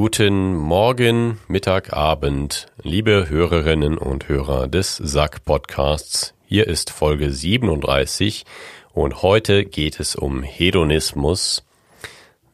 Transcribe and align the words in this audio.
Guten 0.00 0.54
Morgen, 0.54 1.40
Mittag, 1.48 1.92
Abend, 1.92 2.68
liebe 2.80 3.28
Hörerinnen 3.28 3.98
und 3.98 4.28
Hörer 4.28 4.68
des 4.68 4.94
Sack 4.94 5.44
Podcasts. 5.44 6.34
Hier 6.46 6.68
ist 6.68 6.90
Folge 6.90 7.32
37 7.32 8.44
und 8.92 9.22
heute 9.22 9.64
geht 9.64 9.98
es 9.98 10.14
um 10.14 10.44
Hedonismus. 10.44 11.66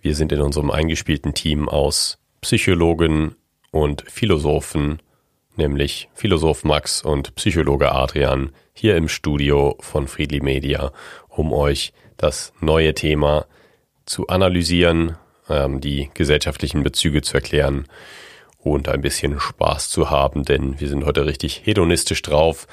Wir 0.00 0.14
sind 0.14 0.32
in 0.32 0.40
unserem 0.40 0.70
eingespielten 0.70 1.34
Team 1.34 1.68
aus 1.68 2.16
Psychologen 2.40 3.34
und 3.70 4.04
Philosophen, 4.10 5.02
nämlich 5.54 6.08
Philosoph 6.14 6.64
Max 6.64 7.02
und 7.02 7.34
Psychologe 7.34 7.92
Adrian, 7.92 8.52
hier 8.72 8.96
im 8.96 9.06
Studio 9.06 9.76
von 9.80 10.08
Friedli 10.08 10.40
Media, 10.40 10.92
um 11.28 11.52
euch 11.52 11.92
das 12.16 12.54
neue 12.62 12.94
Thema 12.94 13.44
zu 14.06 14.28
analysieren, 14.28 15.18
ähm, 15.48 15.80
die 15.80 16.10
gesellschaftlichen 16.14 16.82
Bezüge 16.82 17.22
zu 17.22 17.34
erklären 17.34 17.86
und 18.58 18.88
ein 18.88 19.02
bisschen 19.02 19.38
Spaß 19.38 19.90
zu 19.90 20.10
haben, 20.10 20.44
denn 20.44 20.80
wir 20.80 20.88
sind 20.88 21.04
heute 21.04 21.26
richtig 21.26 21.62
hedonistisch 21.64 22.22
drauf. 22.22 22.66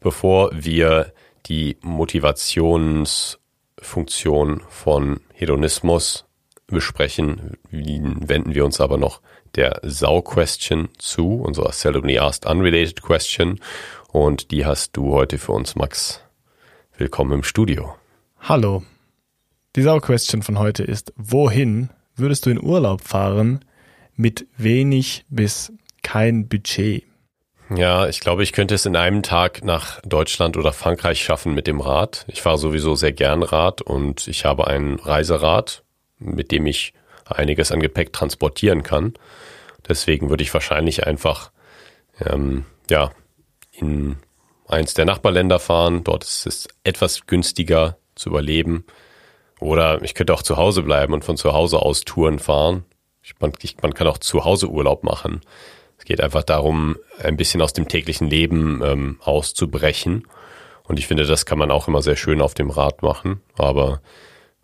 Bevor 0.00 0.50
wir 0.52 1.12
die 1.46 1.76
Motivationsfunktion 1.82 4.62
von 4.68 5.20
Hedonismus 5.32 6.24
besprechen, 6.66 7.58
wenden 7.70 8.54
wir 8.54 8.64
uns 8.64 8.80
aber 8.80 8.96
noch 8.96 9.20
der 9.54 9.80
Sau-Question 9.82 10.88
zu, 10.98 11.42
unserer 11.42 11.72
Seldomly 11.72 12.18
Asked 12.18 12.46
Unrelated 12.46 13.02
Question. 13.02 13.60
Und 14.08 14.50
die 14.50 14.64
hast 14.64 14.96
du 14.96 15.12
heute 15.12 15.36
für 15.38 15.52
uns, 15.52 15.76
Max. 15.76 16.22
Willkommen 16.96 17.32
im 17.32 17.42
Studio. 17.42 17.94
Hallo. 18.40 18.82
Die 19.76 19.82
Sau-Question 19.82 20.42
von 20.42 20.58
heute 20.58 20.84
ist, 20.84 21.12
wohin 21.16 21.90
würdest 22.16 22.46
du 22.46 22.50
in 22.50 22.62
Urlaub 22.62 23.02
fahren 23.02 23.64
mit 24.16 24.46
wenig 24.56 25.24
bis 25.28 25.72
kein 26.02 26.48
Budget? 26.48 27.04
Ja, 27.74 28.06
ich 28.08 28.20
glaube, 28.20 28.42
ich 28.42 28.52
könnte 28.52 28.74
es 28.74 28.84
in 28.86 28.94
einem 28.94 29.22
Tag 29.22 29.64
nach 29.64 30.00
Deutschland 30.02 30.56
oder 30.56 30.72
Frankreich 30.72 31.22
schaffen 31.22 31.54
mit 31.54 31.66
dem 31.66 31.80
Rad. 31.80 32.24
Ich 32.28 32.42
fahre 32.42 32.58
sowieso 32.58 32.94
sehr 32.94 33.12
gern 33.12 33.42
Rad 33.42 33.80
und 33.80 34.28
ich 34.28 34.44
habe 34.44 34.66
ein 34.66 34.96
Reiserad, 34.96 35.82
mit 36.18 36.52
dem 36.52 36.66
ich 36.66 36.92
einiges 37.24 37.72
an 37.72 37.80
Gepäck 37.80 38.12
transportieren 38.12 38.82
kann. 38.82 39.14
Deswegen 39.88 40.28
würde 40.28 40.42
ich 40.42 40.52
wahrscheinlich 40.52 41.06
einfach 41.06 41.50
ähm, 42.20 42.64
ja 42.90 43.10
in 43.72 44.16
eins 44.68 44.94
der 44.94 45.06
Nachbarländer 45.06 45.58
fahren. 45.58 46.04
Dort 46.04 46.24
ist 46.24 46.46
es 46.46 46.68
etwas 46.84 47.26
günstiger 47.26 47.96
zu 48.14 48.28
überleben. 48.28 48.84
Oder 49.60 50.02
ich 50.02 50.14
könnte 50.14 50.34
auch 50.34 50.42
zu 50.42 50.56
Hause 50.56 50.82
bleiben 50.82 51.12
und 51.12 51.24
von 51.24 51.36
zu 51.36 51.52
Hause 51.52 51.80
aus 51.80 52.02
Touren 52.02 52.38
fahren. 52.38 52.84
Ich, 53.22 53.34
man, 53.40 53.52
ich, 53.62 53.76
man, 53.82 53.94
kann 53.94 54.06
auch 54.06 54.18
zu 54.18 54.44
Hause 54.44 54.68
Urlaub 54.68 55.04
machen. 55.04 55.40
Es 55.98 56.04
geht 56.04 56.20
einfach 56.20 56.42
darum, 56.42 56.96
ein 57.22 57.36
bisschen 57.36 57.62
aus 57.62 57.72
dem 57.72 57.88
täglichen 57.88 58.28
Leben 58.28 58.82
ähm, 58.84 59.18
auszubrechen. 59.22 60.26
Und 60.82 60.98
ich 60.98 61.06
finde, 61.06 61.24
das 61.24 61.46
kann 61.46 61.58
man 61.58 61.70
auch 61.70 61.88
immer 61.88 62.02
sehr 62.02 62.16
schön 62.16 62.42
auf 62.42 62.52
dem 62.52 62.70
Rad 62.70 63.02
machen. 63.02 63.40
Aber 63.56 64.02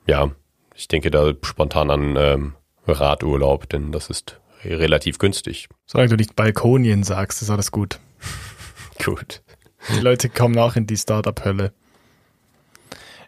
ja, 0.06 0.30
ich 0.74 0.88
denke 0.88 1.10
da 1.10 1.32
spontan 1.42 1.90
an 1.90 2.16
ähm, 2.16 2.54
Radurlaub, 2.86 3.68
denn 3.68 3.92
das 3.92 4.10
ist 4.10 4.40
relativ 4.64 5.18
günstig. 5.18 5.68
Solange 5.86 6.10
du 6.10 6.16
nicht 6.16 6.36
Balkonien 6.36 7.02
sagst, 7.02 7.40
ist 7.40 7.50
alles 7.50 7.70
gut. 7.70 7.98
gut. 9.04 9.42
Die 9.94 10.00
Leute 10.00 10.28
kommen 10.28 10.58
auch 10.58 10.76
in 10.76 10.86
die 10.86 10.96
Startup-Hölle. 10.96 11.72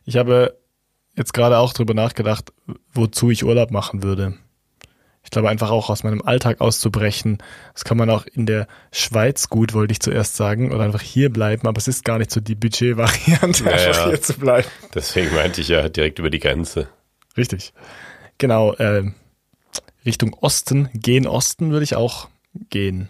Ich 0.05 0.17
habe 0.17 0.59
jetzt 1.17 1.35
gerade 1.35 1.59
auch 1.59 1.73
drüber 1.73 1.95
nachgedacht, 1.95 2.53
wozu 2.93 3.31
ich 3.31 3.45
Urlaub 3.45 3.71
machen 3.71 4.03
würde. 4.03 4.35
Ich 5.25 5.31
glaube 5.31 5.49
einfach 5.49 5.71
auch 5.71 5.89
aus 5.89 6.03
meinem 6.03 6.21
Alltag 6.23 6.61
auszubrechen. 6.61 7.39
Das 7.75 7.85
kann 7.85 7.97
man 7.97 8.11
auch 8.11 8.27
in 8.27 8.45
der 8.45 8.67
Schweiz 8.91 9.49
gut, 9.49 9.73
wollte 9.73 9.93
ich 9.93 10.01
zuerst 10.01 10.37
sagen, 10.37 10.73
oder 10.73 10.83
einfach 10.83 11.01
hier 11.01 11.31
bleiben, 11.31 11.69
aber 11.69 11.79
es 11.79 11.87
ist 11.87 12.05
gar 12.05 12.19
nicht 12.19 12.31
so 12.31 12.41
die 12.41 12.57
Budget-Variante, 12.57 13.65
naja, 13.65 13.89
einfach 13.89 14.09
hier 14.09 14.21
zu 14.21 14.35
bleiben. 14.35 14.69
Deswegen 14.95 15.35
meinte 15.35 15.61
ich 15.61 15.69
ja 15.69 15.89
direkt 15.89 16.19
über 16.19 16.29
die 16.29 16.41
Grenze. 16.41 16.89
Richtig. 17.37 17.73
Genau, 18.39 18.73
äh, 18.75 19.13
Richtung 20.05 20.35
Osten, 20.35 20.89
gehen 20.93 21.27
Osten 21.29 21.71
würde 21.71 21.85
ich 21.85 21.95
auch 21.95 22.29
gehen. 22.71 23.09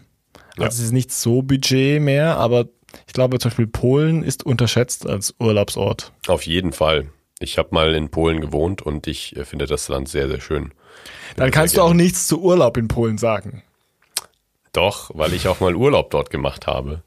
Also 0.56 0.62
ja. 0.62 0.69
es 0.69 0.78
ist 0.80 0.92
nicht 0.92 1.12
so 1.12 1.40
Budget 1.40 2.00
mehr, 2.02 2.36
aber 2.36 2.66
ich 3.06 3.14
glaube 3.14 3.38
zum 3.38 3.50
Beispiel 3.50 3.66
Polen 3.66 4.22
ist 4.22 4.44
unterschätzt 4.44 5.08
als 5.08 5.34
Urlaubsort. 5.38 6.12
Auf 6.26 6.42
jeden 6.42 6.72
Fall. 6.72 7.06
Ich 7.42 7.58
habe 7.58 7.69
mal 7.72 7.94
in 7.94 8.10
Polen 8.10 8.41
gewohnt 8.41 8.82
und 8.82 9.06
ich 9.06 9.36
äh, 9.36 9.44
finde 9.44 9.66
das 9.66 9.88
Land 9.88 10.08
sehr, 10.08 10.28
sehr 10.28 10.41
schön. 10.41 10.72
Dann 11.36 11.50
kannst 11.50 11.76
du 11.76 11.82
auch 11.82 11.94
nichts 11.94 12.26
zu 12.26 12.41
Urlaub 12.41 12.76
in 12.76 12.88
Polen 12.88 13.19
sagen. 13.19 13.62
Doch, 14.72 15.10
weil 15.14 15.32
ich 15.34 15.48
auch 15.48 15.60
mal 15.60 15.75
Urlaub 15.75 16.10
dort 16.10 16.31
gemacht 16.31 16.66
habe. 16.66 17.02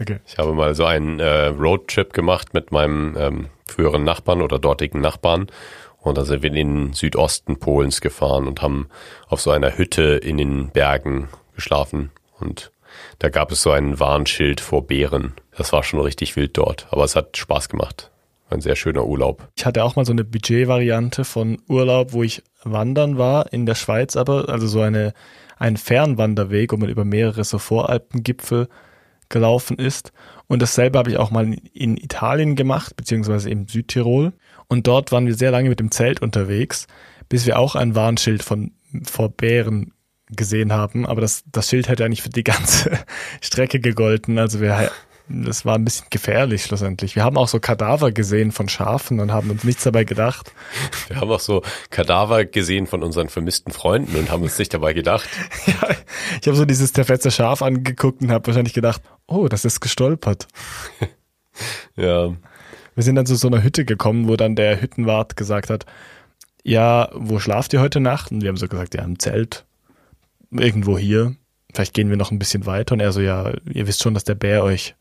Okay. 0.00 0.20
Ich 0.26 0.38
habe 0.38 0.52
mal 0.54 0.74
so 0.74 0.84
einen 0.84 1.20
äh, 1.20 1.46
Roadtrip 1.46 2.12
gemacht 2.12 2.54
mit 2.54 2.72
meinem 2.72 3.16
ähm, 3.18 3.48
früheren 3.66 4.04
Nachbarn 4.04 4.40
oder 4.40 4.58
dortigen 4.58 5.00
Nachbarn. 5.00 5.48
Und 6.00 6.18
da 6.18 6.24
sind 6.24 6.42
wir 6.42 6.48
in 6.50 6.54
den 6.54 6.92
Südosten 6.94 7.58
Polens 7.58 8.00
gefahren 8.00 8.46
und 8.46 8.62
haben 8.62 8.88
auf 9.28 9.40
so 9.40 9.50
einer 9.50 9.76
Hütte 9.76 10.02
in 10.02 10.38
den 10.38 10.70
Bergen 10.70 11.28
geschlafen. 11.54 12.10
Und 12.40 12.72
da 13.18 13.28
gab 13.28 13.52
es 13.52 13.62
so 13.62 13.70
ein 13.70 14.00
Warnschild 14.00 14.60
vor 14.60 14.86
Bären. 14.86 15.34
Das 15.56 15.72
war 15.72 15.82
schon 15.82 16.00
richtig 16.00 16.34
wild 16.34 16.56
dort, 16.56 16.86
aber 16.90 17.04
es 17.04 17.14
hat 17.14 17.36
Spaß 17.36 17.68
gemacht 17.68 18.11
ein 18.52 18.60
sehr 18.60 18.76
schöner 18.76 19.06
Urlaub. 19.06 19.48
Ich 19.56 19.66
hatte 19.66 19.84
auch 19.84 19.96
mal 19.96 20.04
so 20.04 20.12
eine 20.12 20.24
Budgetvariante 20.24 21.24
von 21.24 21.58
Urlaub, 21.68 22.12
wo 22.12 22.22
ich 22.22 22.42
wandern 22.64 23.18
war 23.18 23.52
in 23.52 23.66
der 23.66 23.74
Schweiz, 23.74 24.16
aber 24.16 24.48
also 24.48 24.66
so 24.66 24.80
eine 24.80 25.12
ein 25.62 25.76
Fernwanderweg, 25.76 26.72
wo 26.72 26.76
man 26.76 26.88
über 26.88 27.04
mehrere 27.04 27.44
so 27.44 27.58
Voralpengipfel 27.58 28.68
gelaufen 29.28 29.78
ist. 29.78 30.12
Und 30.48 30.60
dasselbe 30.60 30.98
habe 30.98 31.10
ich 31.10 31.18
auch 31.18 31.30
mal 31.30 31.56
in 31.72 31.96
Italien 31.96 32.56
gemacht, 32.56 32.96
beziehungsweise 32.96 33.48
im 33.48 33.68
Südtirol. 33.68 34.32
Und 34.66 34.88
dort 34.88 35.12
waren 35.12 35.26
wir 35.26 35.34
sehr 35.34 35.52
lange 35.52 35.68
mit 35.68 35.78
dem 35.78 35.92
Zelt 35.92 36.20
unterwegs, 36.20 36.88
bis 37.28 37.46
wir 37.46 37.58
auch 37.58 37.76
ein 37.76 37.94
Warnschild 37.94 38.42
von 38.42 38.72
vor 39.04 39.28
Bären 39.28 39.92
gesehen 40.28 40.72
haben. 40.72 41.06
Aber 41.06 41.20
das, 41.20 41.44
das 41.50 41.68
Schild 41.68 41.88
hätte 41.88 42.04
eigentlich 42.04 42.22
für 42.22 42.30
die 42.30 42.44
ganze 42.44 42.98
Strecke 43.40 43.78
gegolten. 43.78 44.38
Also 44.38 44.60
wir 44.60 44.90
das 45.28 45.64
war 45.64 45.76
ein 45.76 45.84
bisschen 45.84 46.06
gefährlich 46.10 46.64
schlussendlich. 46.64 47.16
Wir 47.16 47.24
haben 47.24 47.36
auch 47.36 47.48
so 47.48 47.60
Kadaver 47.60 48.12
gesehen 48.12 48.52
von 48.52 48.68
Schafen 48.68 49.20
und 49.20 49.32
haben 49.32 49.50
uns 49.50 49.64
nichts 49.64 49.84
dabei 49.84 50.04
gedacht. 50.04 50.52
Wir 51.08 51.16
haben 51.20 51.30
auch 51.30 51.40
so 51.40 51.62
Kadaver 51.90 52.44
gesehen 52.44 52.86
von 52.86 53.02
unseren 53.02 53.28
vermissten 53.28 53.72
Freunden 53.72 54.16
und 54.16 54.30
haben 54.30 54.42
uns 54.42 54.58
nicht 54.58 54.74
dabei 54.74 54.92
gedacht. 54.92 55.28
ja, 55.66 55.88
ich 56.40 56.46
habe 56.46 56.56
so 56.56 56.64
dieses 56.64 56.92
zerfetzte 56.92 57.30
Schaf 57.30 57.62
angeguckt 57.62 58.20
und 58.20 58.30
habe 58.30 58.46
wahrscheinlich 58.46 58.74
gedacht, 58.74 59.02
oh, 59.26 59.48
das 59.48 59.64
ist 59.64 59.80
gestolpert. 59.80 60.48
ja. 61.96 62.34
Wir 62.94 63.02
sind 63.02 63.14
dann 63.14 63.26
zu 63.26 63.36
so 63.36 63.48
einer 63.48 63.62
Hütte 63.62 63.84
gekommen, 63.84 64.28
wo 64.28 64.36
dann 64.36 64.54
der 64.54 64.82
Hüttenwart 64.82 65.36
gesagt 65.36 65.70
hat, 65.70 65.86
ja, 66.62 67.08
wo 67.14 67.38
schlaft 67.38 67.72
ihr 67.72 67.80
heute 67.80 68.00
Nacht? 68.00 68.30
Und 68.30 68.42
wir 68.42 68.48
haben 68.48 68.56
so 68.56 68.68
gesagt, 68.68 68.94
ja, 68.94 69.02
im 69.02 69.18
Zelt. 69.18 69.64
Irgendwo 70.50 70.98
hier. 70.98 71.34
Vielleicht 71.72 71.94
gehen 71.94 72.10
wir 72.10 72.18
noch 72.18 72.30
ein 72.30 72.38
bisschen 72.38 72.66
weiter. 72.66 72.92
Und 72.92 73.00
er 73.00 73.12
so, 73.12 73.20
ja, 73.20 73.52
ihr 73.64 73.86
wisst 73.86 74.02
schon, 74.02 74.14
dass 74.14 74.24
der 74.24 74.34
Bär 74.34 74.62
euch 74.62 74.94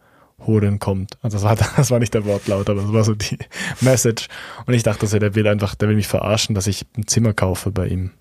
holen 0.46 0.80
kommt. 0.80 1.18
Also 1.22 1.38
das 1.38 1.44
war, 1.44 1.56
das 1.78 1.92
war 1.92 2.00
nicht 2.00 2.14
der 2.14 2.26
Wortlaut, 2.26 2.70
aber 2.70 2.82
das 2.82 2.94
war 2.94 3.04
so 3.04 3.16
die 3.16 3.38
Message. 3.82 4.28
Und 4.66 4.74
ich 4.74 4.84
dachte, 4.84 5.08
der 5.20 5.36
will 5.36 5.48
einfach, 5.48 5.76
der 5.76 5.90
will 5.90 5.96
mich 5.96 6.08
verarschen, 6.08 6.56
dass 6.56 6.68
ich 6.68 6.86
ein 6.98 7.08
Zimmer 7.08 7.34
kaufe 7.34 7.72
bei 7.72 7.88
ihm. 7.88 8.12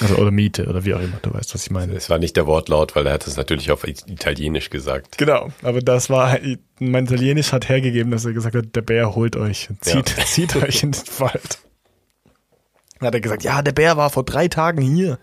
Also 0.00 0.16
oder 0.16 0.30
Miete 0.30 0.66
oder 0.66 0.84
wie 0.84 0.92
auch 0.92 1.00
immer, 1.00 1.16
du 1.22 1.32
weißt, 1.32 1.54
was 1.54 1.64
ich 1.64 1.70
meine. 1.70 1.94
Es 1.94 2.10
war 2.10 2.18
nicht 2.18 2.36
der 2.36 2.46
Wortlaut, 2.46 2.94
weil 2.94 3.06
er 3.06 3.14
hat 3.14 3.26
es 3.26 3.38
natürlich 3.38 3.70
auf 3.70 3.88
Italienisch 3.88 4.68
gesagt. 4.68 5.16
Genau, 5.16 5.48
aber 5.62 5.80
das 5.80 6.10
war, 6.10 6.38
mein 6.78 7.06
Italienisch 7.06 7.52
hat 7.52 7.70
hergegeben, 7.70 8.12
dass 8.12 8.26
er 8.26 8.34
gesagt 8.34 8.54
hat, 8.54 8.76
der 8.76 8.82
Bär 8.82 9.14
holt 9.14 9.36
euch, 9.36 9.70
zieht, 9.80 10.14
ja. 10.16 10.24
zieht 10.26 10.56
euch 10.56 10.82
in 10.82 10.92
den 10.92 11.02
Wald. 11.18 11.58
Dann 12.98 13.06
hat 13.06 13.14
er 13.14 13.20
gesagt, 13.20 13.44
ja, 13.44 13.62
der 13.62 13.72
Bär 13.72 13.96
war 13.96 14.10
vor 14.10 14.24
drei 14.24 14.48
Tagen 14.48 14.82
hier. 14.82 15.18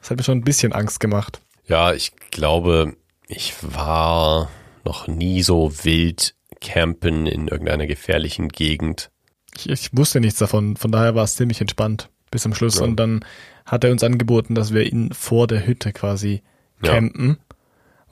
Das 0.00 0.10
hat 0.10 0.16
mir 0.16 0.22
schon 0.22 0.38
ein 0.38 0.44
bisschen 0.44 0.72
Angst 0.72 0.98
gemacht. 0.98 1.42
Ja, 1.66 1.92
ich 1.92 2.12
glaube, 2.30 2.96
ich 3.28 3.54
war 3.60 4.48
noch 4.84 5.06
nie 5.06 5.42
so 5.42 5.72
wild 5.82 6.34
campen 6.60 7.26
in 7.26 7.48
irgendeiner 7.48 7.86
gefährlichen 7.86 8.48
Gegend. 8.48 9.10
Ich, 9.56 9.68
ich 9.68 9.90
wusste 9.92 10.20
nichts 10.20 10.38
davon, 10.38 10.76
von 10.76 10.92
daher 10.92 11.14
war 11.14 11.24
es 11.24 11.36
ziemlich 11.36 11.60
entspannt 11.60 12.10
bis 12.30 12.42
zum 12.42 12.54
Schluss. 12.54 12.78
Ja. 12.78 12.84
Und 12.84 12.96
dann 12.96 13.24
hat 13.66 13.84
er 13.84 13.90
uns 13.90 14.02
angeboten, 14.02 14.54
dass 14.54 14.72
wir 14.72 14.90
ihn 14.90 15.12
vor 15.12 15.46
der 15.46 15.66
Hütte 15.66 15.92
quasi 15.92 16.42
campen. 16.82 17.28
Ja. 17.28 17.56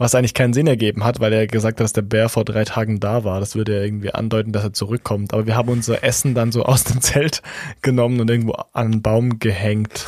Was 0.00 0.14
eigentlich 0.14 0.34
keinen 0.34 0.52
Sinn 0.52 0.68
ergeben 0.68 1.02
hat, 1.02 1.18
weil 1.18 1.32
er 1.32 1.48
gesagt 1.48 1.80
hat, 1.80 1.84
dass 1.84 1.92
der 1.92 2.02
Bär 2.02 2.28
vor 2.28 2.44
drei 2.44 2.64
Tagen 2.64 3.00
da 3.00 3.24
war. 3.24 3.40
Das 3.40 3.56
würde 3.56 3.76
ja 3.76 3.82
irgendwie 3.82 4.14
andeuten, 4.14 4.52
dass 4.52 4.62
er 4.62 4.72
zurückkommt. 4.72 5.34
Aber 5.34 5.46
wir 5.46 5.56
haben 5.56 5.68
unser 5.68 6.04
Essen 6.04 6.36
dann 6.36 6.52
so 6.52 6.62
aus 6.64 6.84
dem 6.84 7.00
Zelt 7.00 7.42
genommen 7.82 8.20
und 8.20 8.30
irgendwo 8.30 8.52
an 8.52 8.66
einen 8.74 9.02
Baum 9.02 9.40
gehängt. 9.40 10.06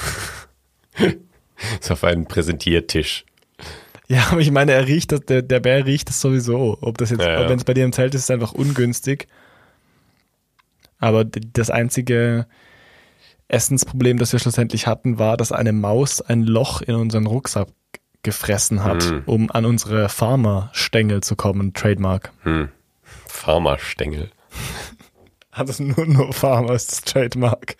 so 1.80 1.94
auf 1.94 2.04
einen 2.04 2.26
Präsentiertisch. 2.26 3.24
Ja, 4.10 4.26
aber 4.30 4.40
ich 4.40 4.50
meine, 4.50 4.72
er 4.72 4.86
riecht 4.86 5.12
das, 5.12 5.20
der, 5.20 5.42
der 5.42 5.60
Bär 5.60 5.86
riecht 5.86 6.08
das 6.08 6.20
sowieso. 6.20 6.76
Ob 6.80 6.98
das 6.98 7.10
jetzt, 7.10 7.22
ja, 7.22 7.42
ja. 7.42 7.48
wenn 7.48 7.58
es 7.58 7.64
bei 7.64 7.74
dir 7.74 7.84
im 7.84 7.92
Zelt 7.92 8.14
ist, 8.14 8.22
ist 8.22 8.24
es 8.24 8.30
einfach 8.30 8.52
ungünstig. 8.52 9.28
Aber 10.98 11.24
das 11.24 11.70
einzige, 11.70 12.46
Essensproblem, 13.50 14.18
das 14.18 14.32
wir 14.32 14.38
schlussendlich 14.38 14.86
hatten, 14.86 15.18
war, 15.18 15.36
dass 15.36 15.52
eine 15.52 15.72
Maus 15.72 16.20
ein 16.20 16.42
Loch 16.42 16.82
in 16.82 16.94
unseren 16.94 17.26
Rucksack 17.26 17.68
gefressen 18.22 18.84
hat, 18.84 19.02
Hm. 19.02 19.22
um 19.26 19.50
an 19.50 19.64
unsere 19.64 20.08
Pharma-Stängel 20.08 21.22
zu 21.22 21.36
kommen, 21.36 21.72
Trademark. 21.72 22.32
Hm. 22.42 22.68
Pharmastängel. 23.26 24.30
Hat 25.52 25.68
es 25.68 25.80
nur 25.80 26.06
nur 26.06 26.30
das 26.30 27.00
Trademark. 27.02 27.76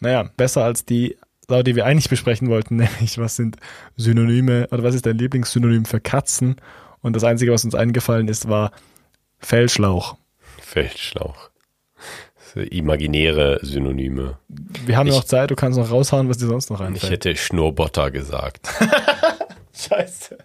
Naja, 0.00 0.30
besser 0.36 0.62
als 0.62 0.84
die 0.84 1.16
Sau, 1.48 1.62
die 1.62 1.76
wir 1.76 1.86
eigentlich 1.86 2.08
besprechen 2.08 2.48
wollten, 2.48 2.76
nämlich 2.76 3.18
was 3.18 3.36
sind 3.36 3.56
Synonyme 3.96 4.68
oder 4.70 4.82
was 4.82 4.94
ist 4.94 5.06
dein 5.06 5.18
Lieblingssynonym 5.18 5.84
für 5.84 6.00
Katzen? 6.00 6.56
Und 7.02 7.14
das 7.14 7.24
Einzige, 7.24 7.52
was 7.52 7.64
uns 7.64 7.74
eingefallen 7.74 8.26
ist, 8.28 8.48
war 8.48 8.72
Fellschlauch. 9.38 10.16
Feldschlauch. 10.60 11.50
So 12.54 12.60
Imaginäre 12.60 13.60
Synonyme. 13.62 14.38
Wir 14.48 14.96
haben 14.96 15.06
Ich- 15.08 15.14
noch 15.14 15.24
Zeit, 15.24 15.50
du 15.50 15.56
kannst 15.56 15.78
noch 15.78 15.90
raushauen, 15.90 16.28
was 16.28 16.38
dir 16.38 16.46
sonst 16.46 16.70
noch 16.70 16.80
Ich 16.80 16.86
einfällt. 16.86 17.12
hätte 17.12 17.36
Schnurrbotter 17.36 18.10
gesagt. 18.10 18.68
Scheiße. 19.76 20.38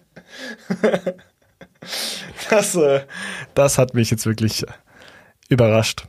Das, 2.50 2.74
äh, 2.76 3.00
das 3.54 3.78
hat 3.78 3.94
mich 3.94 4.10
jetzt 4.10 4.26
wirklich 4.26 4.64
überrascht. 5.48 6.06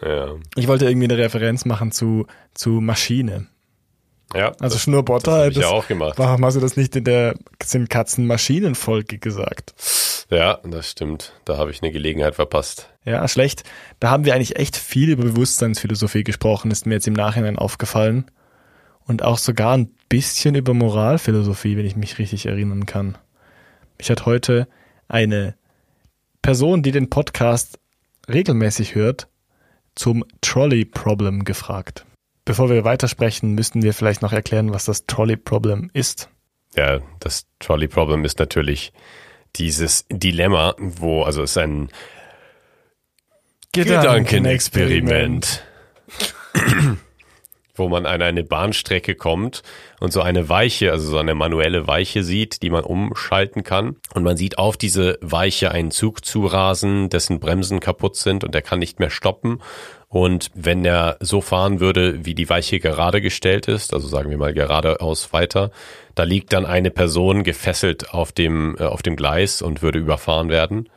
Ja. 0.00 0.34
Ich 0.56 0.68
wollte 0.68 0.86
irgendwie 0.88 1.04
eine 1.12 1.18
Referenz 1.18 1.64
machen 1.64 1.92
zu, 1.92 2.26
zu 2.54 2.70
Maschine. 2.80 3.46
Ja. 4.34 4.48
Also 4.60 4.74
das 4.76 4.82
Schnurrbotter, 4.82 5.32
habe 5.32 5.48
ich 5.48 5.54
das- 5.54 5.64
ja 5.64 5.70
auch 5.70 5.86
gemacht. 5.88 6.18
warum 6.18 6.44
hast 6.44 6.54
du 6.54 6.60
das 6.60 6.76
nicht 6.76 6.96
in 6.96 7.04
der 7.04 7.34
sind 7.62 7.90
Katzen 7.90 8.26
Maschinen 8.26 8.74
Folge 8.74 9.18
gesagt? 9.18 9.74
Ja, 10.30 10.58
das 10.64 10.90
stimmt. 10.90 11.32
Da 11.44 11.58
habe 11.58 11.70
ich 11.70 11.82
eine 11.82 11.92
Gelegenheit 11.92 12.34
verpasst. 12.36 12.88
Ja, 13.04 13.26
schlecht. 13.28 13.64
Da 14.00 14.10
haben 14.10 14.24
wir 14.24 14.34
eigentlich 14.34 14.56
echt 14.56 14.76
viel 14.76 15.10
über 15.10 15.24
Bewusstseinsphilosophie 15.24 16.24
gesprochen, 16.24 16.70
ist 16.70 16.86
mir 16.86 16.94
jetzt 16.94 17.06
im 17.06 17.12
Nachhinein 17.14 17.58
aufgefallen. 17.58 18.30
Und 19.04 19.22
auch 19.22 19.36
sogar 19.38 19.76
ein 19.76 19.90
bisschen 20.08 20.54
über 20.54 20.72
Moralphilosophie, 20.74 21.76
wenn 21.76 21.84
ich 21.86 21.96
mich 21.96 22.18
richtig 22.18 22.46
erinnern 22.46 22.86
kann. 22.86 23.18
Mich 23.98 24.10
hat 24.10 24.24
heute 24.26 24.68
eine 25.08 25.54
Person, 26.40 26.82
die 26.82 26.92
den 26.92 27.10
Podcast 27.10 27.78
regelmäßig 28.32 28.94
hört, 28.94 29.28
zum 29.94 30.24
Trolley-Problem 30.40 31.44
gefragt. 31.44 32.06
Bevor 32.44 32.70
wir 32.70 32.84
weitersprechen, 32.84 33.52
müssten 33.52 33.82
wir 33.82 33.94
vielleicht 33.94 34.22
noch 34.22 34.32
erklären, 34.32 34.72
was 34.72 34.84
das 34.84 35.06
Trolley-Problem 35.06 35.90
ist. 35.92 36.28
Ja, 36.74 37.00
das 37.20 37.46
Trolley 37.60 37.88
Problem 37.88 38.24
ist 38.24 38.38
natürlich 38.38 38.92
dieses 39.56 40.06
Dilemma, 40.10 40.74
wo, 40.78 41.22
also 41.22 41.42
es 41.42 41.52
ist 41.52 41.58
ein 41.58 41.90
Gedankenexperiment, 43.72 45.62
wo 47.82 47.88
man 47.88 48.06
an 48.06 48.22
eine 48.22 48.44
Bahnstrecke 48.44 49.14
kommt 49.14 49.62
und 50.00 50.12
so 50.12 50.22
eine 50.22 50.48
Weiche, 50.48 50.92
also 50.92 51.10
so 51.10 51.18
eine 51.18 51.34
manuelle 51.34 51.86
Weiche 51.86 52.22
sieht, 52.22 52.62
die 52.62 52.70
man 52.70 52.84
umschalten 52.84 53.64
kann. 53.64 53.96
Und 54.14 54.22
man 54.22 54.36
sieht 54.36 54.56
auf 54.56 54.76
diese 54.76 55.18
Weiche 55.20 55.72
einen 55.72 55.90
Zug 55.90 56.24
zurasen, 56.24 57.10
dessen 57.10 57.40
Bremsen 57.40 57.80
kaputt 57.80 58.16
sind 58.16 58.44
und 58.44 58.54
der 58.54 58.62
kann 58.62 58.78
nicht 58.78 59.00
mehr 59.00 59.10
stoppen. 59.10 59.58
Und 60.08 60.50
wenn 60.54 60.84
er 60.84 61.16
so 61.20 61.40
fahren 61.40 61.80
würde, 61.80 62.24
wie 62.24 62.34
die 62.34 62.48
Weiche 62.48 62.80
gerade 62.80 63.20
gestellt 63.20 63.66
ist, 63.66 63.94
also 63.94 64.06
sagen 64.06 64.30
wir 64.30 64.36
mal 64.36 64.52
geradeaus 64.52 65.32
weiter, 65.32 65.70
da 66.14 66.24
liegt 66.24 66.52
dann 66.52 66.66
eine 66.66 66.90
Person 66.90 67.44
gefesselt 67.44 68.12
auf 68.12 68.30
dem, 68.30 68.76
äh, 68.78 68.84
auf 68.84 69.02
dem 69.02 69.16
Gleis 69.16 69.62
und 69.62 69.82
würde 69.82 69.98
überfahren 69.98 70.50
werden. 70.50 70.88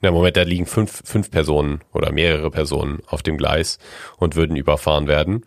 Na, 0.00 0.10
Moment, 0.10 0.36
da 0.36 0.42
liegen 0.42 0.66
fünf, 0.66 1.02
fünf 1.04 1.30
Personen 1.30 1.80
oder 1.92 2.12
mehrere 2.12 2.50
Personen 2.50 3.00
auf 3.06 3.22
dem 3.22 3.36
Gleis 3.36 3.78
und 4.18 4.36
würden 4.36 4.56
überfahren 4.56 5.06
werden. 5.06 5.44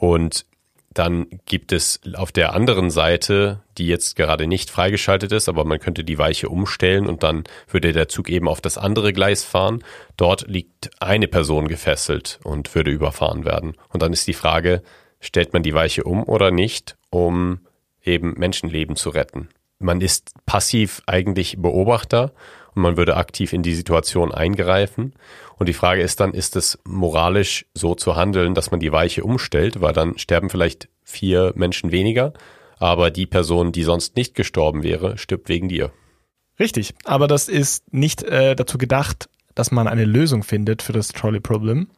Und 0.00 0.46
dann 0.94 1.26
gibt 1.44 1.72
es 1.72 2.00
auf 2.14 2.32
der 2.32 2.54
anderen 2.54 2.90
Seite, 2.90 3.60
die 3.76 3.86
jetzt 3.86 4.16
gerade 4.16 4.46
nicht 4.46 4.70
freigeschaltet 4.70 5.30
ist, 5.30 5.48
aber 5.48 5.66
man 5.66 5.78
könnte 5.78 6.04
die 6.04 6.18
Weiche 6.18 6.48
umstellen 6.48 7.06
und 7.06 7.22
dann 7.22 7.44
würde 7.68 7.92
der 7.92 8.08
Zug 8.08 8.30
eben 8.30 8.48
auf 8.48 8.62
das 8.62 8.78
andere 8.78 9.12
Gleis 9.12 9.44
fahren. 9.44 9.84
Dort 10.16 10.48
liegt 10.48 10.90
eine 11.00 11.28
Person 11.28 11.68
gefesselt 11.68 12.40
und 12.44 12.74
würde 12.74 12.90
überfahren 12.90 13.44
werden. 13.44 13.76
Und 13.90 14.02
dann 14.02 14.14
ist 14.14 14.26
die 14.26 14.32
Frage, 14.32 14.82
stellt 15.20 15.52
man 15.52 15.62
die 15.62 15.74
Weiche 15.74 16.04
um 16.04 16.24
oder 16.24 16.50
nicht, 16.50 16.96
um 17.10 17.60
eben 18.02 18.32
Menschenleben 18.38 18.96
zu 18.96 19.10
retten? 19.10 19.50
Man 19.78 20.00
ist 20.00 20.32
passiv 20.46 21.02
eigentlich 21.06 21.58
Beobachter 21.58 22.32
und 22.74 22.82
man 22.82 22.96
würde 22.96 23.16
aktiv 23.16 23.52
in 23.52 23.62
die 23.62 23.74
Situation 23.74 24.32
eingreifen. 24.32 25.14
Und 25.58 25.68
die 25.68 25.74
Frage 25.74 26.02
ist 26.02 26.20
dann, 26.20 26.32
ist 26.32 26.56
es 26.56 26.78
moralisch 26.84 27.66
so 27.74 27.94
zu 27.94 28.16
handeln, 28.16 28.54
dass 28.54 28.70
man 28.70 28.80
die 28.80 28.92
Weiche 28.92 29.24
umstellt, 29.24 29.80
weil 29.80 29.92
dann 29.92 30.18
sterben 30.18 30.50
vielleicht 30.50 30.88
vier 31.02 31.52
Menschen 31.56 31.92
weniger, 31.92 32.32
aber 32.78 33.10
die 33.10 33.26
Person, 33.26 33.72
die 33.72 33.82
sonst 33.82 34.16
nicht 34.16 34.34
gestorben 34.34 34.82
wäre, 34.82 35.18
stirbt 35.18 35.48
wegen 35.48 35.68
dir. 35.68 35.92
Richtig, 36.58 36.94
aber 37.04 37.26
das 37.26 37.48
ist 37.48 37.92
nicht 37.92 38.22
äh, 38.22 38.54
dazu 38.54 38.78
gedacht, 38.78 39.28
dass 39.54 39.70
man 39.70 39.88
eine 39.88 40.04
Lösung 40.04 40.42
findet 40.42 40.82
für 40.82 40.92
das 40.92 41.08
Trolley-Problem, 41.08 41.88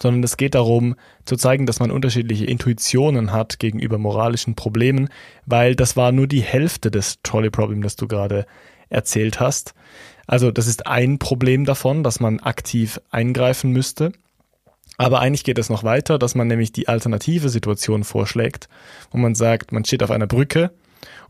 sondern 0.00 0.22
es 0.22 0.36
geht 0.36 0.54
darum, 0.54 0.96
zu 1.24 1.36
zeigen, 1.36 1.66
dass 1.66 1.80
man 1.80 1.90
unterschiedliche 1.90 2.44
Intuitionen 2.44 3.32
hat 3.32 3.58
gegenüber 3.58 3.98
moralischen 3.98 4.54
Problemen, 4.54 5.08
weil 5.46 5.76
das 5.76 5.96
war 5.96 6.12
nur 6.12 6.26
die 6.26 6.42
Hälfte 6.42 6.90
des 6.90 7.20
Trolley-Problem, 7.22 7.82
das 7.82 7.96
du 7.96 8.06
gerade 8.06 8.46
erzählt 8.94 9.40
hast. 9.40 9.74
Also 10.26 10.50
das 10.50 10.66
ist 10.66 10.86
ein 10.86 11.18
Problem 11.18 11.64
davon, 11.64 12.02
dass 12.02 12.20
man 12.20 12.40
aktiv 12.40 13.00
eingreifen 13.10 13.70
müsste. 13.70 14.12
Aber 14.96 15.20
eigentlich 15.20 15.44
geht 15.44 15.58
es 15.58 15.70
noch 15.70 15.82
weiter, 15.82 16.18
dass 16.18 16.34
man 16.34 16.46
nämlich 16.46 16.72
die 16.72 16.88
alternative 16.88 17.48
Situation 17.48 18.04
vorschlägt, 18.04 18.68
wo 19.10 19.18
man 19.18 19.34
sagt, 19.34 19.72
man 19.72 19.84
steht 19.84 20.02
auf 20.02 20.10
einer 20.10 20.28
Brücke 20.28 20.70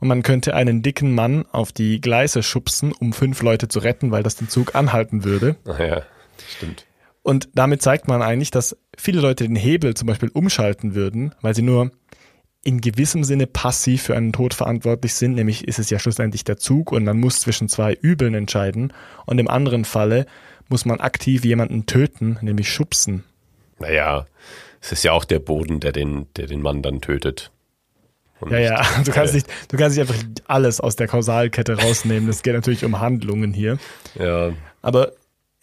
und 0.01 0.09
man 0.09 0.23
könnte 0.23 0.55
einen 0.55 0.83
dicken 0.83 1.15
Mann 1.15 1.47
auf 1.51 1.73
die 1.73 2.01
Gleise 2.01 2.43
schubsen, 2.43 2.93
um 2.93 3.13
fünf 3.13 3.43
Leute 3.43 3.69
zu 3.69 3.79
retten, 3.79 4.11
weil 4.11 4.23
das 4.23 4.37
den 4.37 4.49
Zug 4.49 4.75
anhalten 4.75 5.25
würde. 5.25 5.57
Naja, 5.65 6.03
stimmt. 6.57 6.85
Und 7.23 7.49
damit 7.55 7.81
zeigt 7.81 8.07
man 8.07 8.21
eigentlich, 8.21 8.51
dass 8.51 8.77
viele 8.99 9.23
Leute 9.23 9.45
den 9.45 9.57
Hebel 9.57 9.95
zum 9.95 10.07
Beispiel 10.07 10.29
umschalten 10.29 10.95
würden, 10.95 11.35
weil 11.41 11.55
sie 11.55 11.63
nur 11.63 11.91
in 12.65 12.81
gewissem 12.81 13.25
Sinne 13.25 13.47
passiv 13.47 14.03
für 14.03 14.17
einen 14.17 14.33
Tod 14.33 14.55
verantwortlich 14.55 15.15
sind, 15.15 15.35
nämlich 15.35 15.69
ist 15.69 15.79
es 15.79 15.91
ja 15.91 15.99
schlussendlich 15.99 16.45
der 16.45 16.57
Zug 16.57 16.93
und 16.93 17.05
man 17.05 17.21
muss 17.21 17.41
zwischen 17.41 17.69
zwei 17.69 17.93
Übeln 17.95 18.35
entscheiden 18.35 18.93
und 19.27 19.39
im 19.39 19.49
anderen 19.49 19.85
Falle 19.85 20.27
muss 20.69 20.87
man 20.87 21.01
aktiv 21.01 21.45
jemanden 21.45 21.87
töten, 21.87 22.39
nämlich 22.41 22.71
schubsen. 22.71 23.25
Naja, 23.79 24.27
es 24.81 24.93
ist 24.93 25.05
ja 25.05 25.13
auch 25.13 25.25
der 25.25 25.39
Boden, 25.39 25.81
der 25.81 25.93
den, 25.93 26.27
der 26.37 26.47
den 26.47 26.63
Mann 26.63 26.83
dann 26.83 27.01
tötet. 27.01 27.51
Und 28.41 28.51
Ja, 28.51 28.59
ja, 28.59 28.83
du 29.05 29.13
kannst 29.13 29.35
äh, 29.35 29.37
nicht, 29.37 29.49
du 29.69 29.77
kannst 29.77 29.97
nicht 29.97 30.09
einfach 30.09 30.23
alles 30.47 30.81
aus 30.81 30.97
der 30.97 31.07
Kausalkette 31.07 31.79
rausnehmen. 31.79 32.29
Es 32.29 32.43
geht 32.43 32.55
natürlich 32.55 32.85
um 32.85 33.01
Handlungen 33.01 33.53
hier. 33.53 33.79
Ja, 34.19 34.53
Aber 34.83 35.13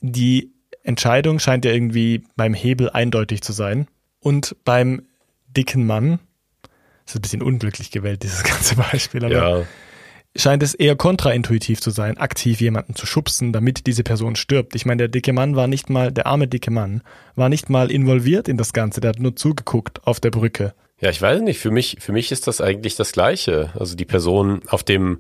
die 0.01 0.51
Entscheidung 0.84 1.39
scheint 1.39 1.65
ja 1.65 1.72
irgendwie 1.72 2.24
beim 2.36 2.53
Hebel 2.53 2.89
eindeutig 2.89 3.41
zu 3.41 3.53
sein. 3.53 3.88
Und 4.20 4.55
beim 4.65 5.03
dicken 5.48 5.86
Mann, 5.86 6.20
ist 7.12 7.20
ein 7.20 7.22
bisschen 7.22 7.41
unglücklich 7.41 7.91
gewählt, 7.91 8.24
dieses 8.24 8.44
ganze 8.44 8.75
Beispiel, 8.75 9.25
aber 9.25 9.34
ja, 9.34 9.65
scheint 10.36 10.63
es 10.63 10.74
eher 10.74 10.96
kontraintuitiv 10.96 11.82
zu 11.82 11.89
sein, 11.89 12.18
aktiv 12.18 12.62
jemanden 12.62 12.96
zu 12.96 13.06
schubsen, 13.06 13.51
damit 13.51 13.86
diese 13.88 14.03
Person 14.03 14.36
stirbt. 14.36 14.75
Ich 14.75 14.86
meine, 14.86 14.98
der 15.00 15.08
dicke 15.10 15.34
Mann 15.34 15.56
war 15.56 15.68
nicht 15.68 15.89
mal, 15.89 16.12
der 16.12 16.25
arme 16.27 16.48
dicke 16.48 16.72
Mann, 16.72 17.01
war 17.36 17.50
nicht 17.50 17.70
mal 17.70 17.91
involviert 17.91 18.48
in 18.48 18.58
das 18.58 18.74
Ganze, 18.74 19.01
der 19.01 19.10
hat 19.10 19.20
nur 19.20 19.36
zugeguckt 19.36 20.06
auf 20.08 20.20
der 20.20 20.32
Brücke. 20.32 20.74
Ja, 21.01 21.10
ich 21.10 21.22
weiß 21.22 21.41
nicht. 21.41 21.60
Für 21.60 21.72
mich, 21.72 21.98
für 22.00 22.12
mich 22.12 22.32
ist 22.32 22.48
das 22.48 22.62
eigentlich 22.62 22.96
das 22.96 23.12
Gleiche. 23.12 23.72
Also 23.77 23.96
die 23.96 24.06
Person 24.06 24.62
auf 24.68 24.84
dem 24.84 25.20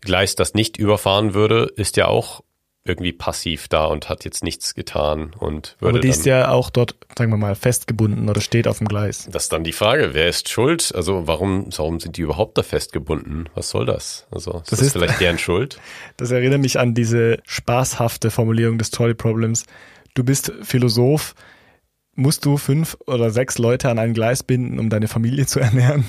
Gleis, 0.00 0.34
das 0.34 0.54
nicht 0.54 0.76
überfahren 0.76 1.32
würde, 1.32 1.72
ist 1.76 1.96
ja 1.96 2.08
auch 2.08 2.42
irgendwie 2.84 3.12
passiv 3.12 3.68
da 3.68 3.84
und 3.84 4.08
hat 4.08 4.24
jetzt 4.24 4.42
nichts 4.42 4.74
getan 4.74 5.32
und 5.38 5.76
würde 5.78 5.90
Aber 5.90 6.00
die 6.00 6.08
dann, 6.08 6.18
ist 6.18 6.26
ja 6.26 6.48
auch 6.50 6.68
dort, 6.68 6.96
sagen 7.16 7.30
wir 7.30 7.36
mal, 7.36 7.54
festgebunden 7.54 8.28
oder 8.28 8.40
steht 8.40 8.66
auf 8.66 8.78
dem 8.78 8.88
Gleis. 8.88 9.28
das 9.30 9.44
ist 9.44 9.52
dann 9.52 9.62
die 9.62 9.72
Frage, 9.72 10.14
wer 10.14 10.28
ist 10.28 10.48
schuld? 10.48 10.92
Also 10.94 11.28
warum, 11.28 11.68
warum 11.76 12.00
sind 12.00 12.16
die 12.16 12.22
überhaupt 12.22 12.58
da 12.58 12.64
festgebunden? 12.64 13.48
Was 13.54 13.70
soll 13.70 13.86
das? 13.86 14.26
Also 14.32 14.50
ist 14.58 14.72
Das 14.72 14.78
das, 14.80 14.86
ist- 14.88 14.92
vielleicht 14.94 15.20
deren 15.20 15.38
Schuld? 15.38 15.78
Das 16.16 16.32
erinnert 16.32 16.60
mich 16.60 16.78
an 16.80 16.92
diese 16.94 17.38
spaßhafte 17.46 18.30
Formulierung 18.32 18.78
des 18.78 18.90
Trolley 18.90 19.14
Problems. 19.14 19.64
Du 20.14 20.24
bist 20.24 20.52
Philosoph, 20.62 21.34
musst 22.16 22.44
du 22.44 22.56
fünf 22.56 22.96
oder 23.06 23.30
sechs 23.30 23.58
Leute 23.58 23.90
an 23.90 23.98
ein 24.00 24.12
Gleis 24.12 24.42
binden, 24.42 24.78
um 24.80 24.90
deine 24.90 25.06
Familie 25.06 25.46
zu 25.46 25.60
ernähren? 25.60 26.04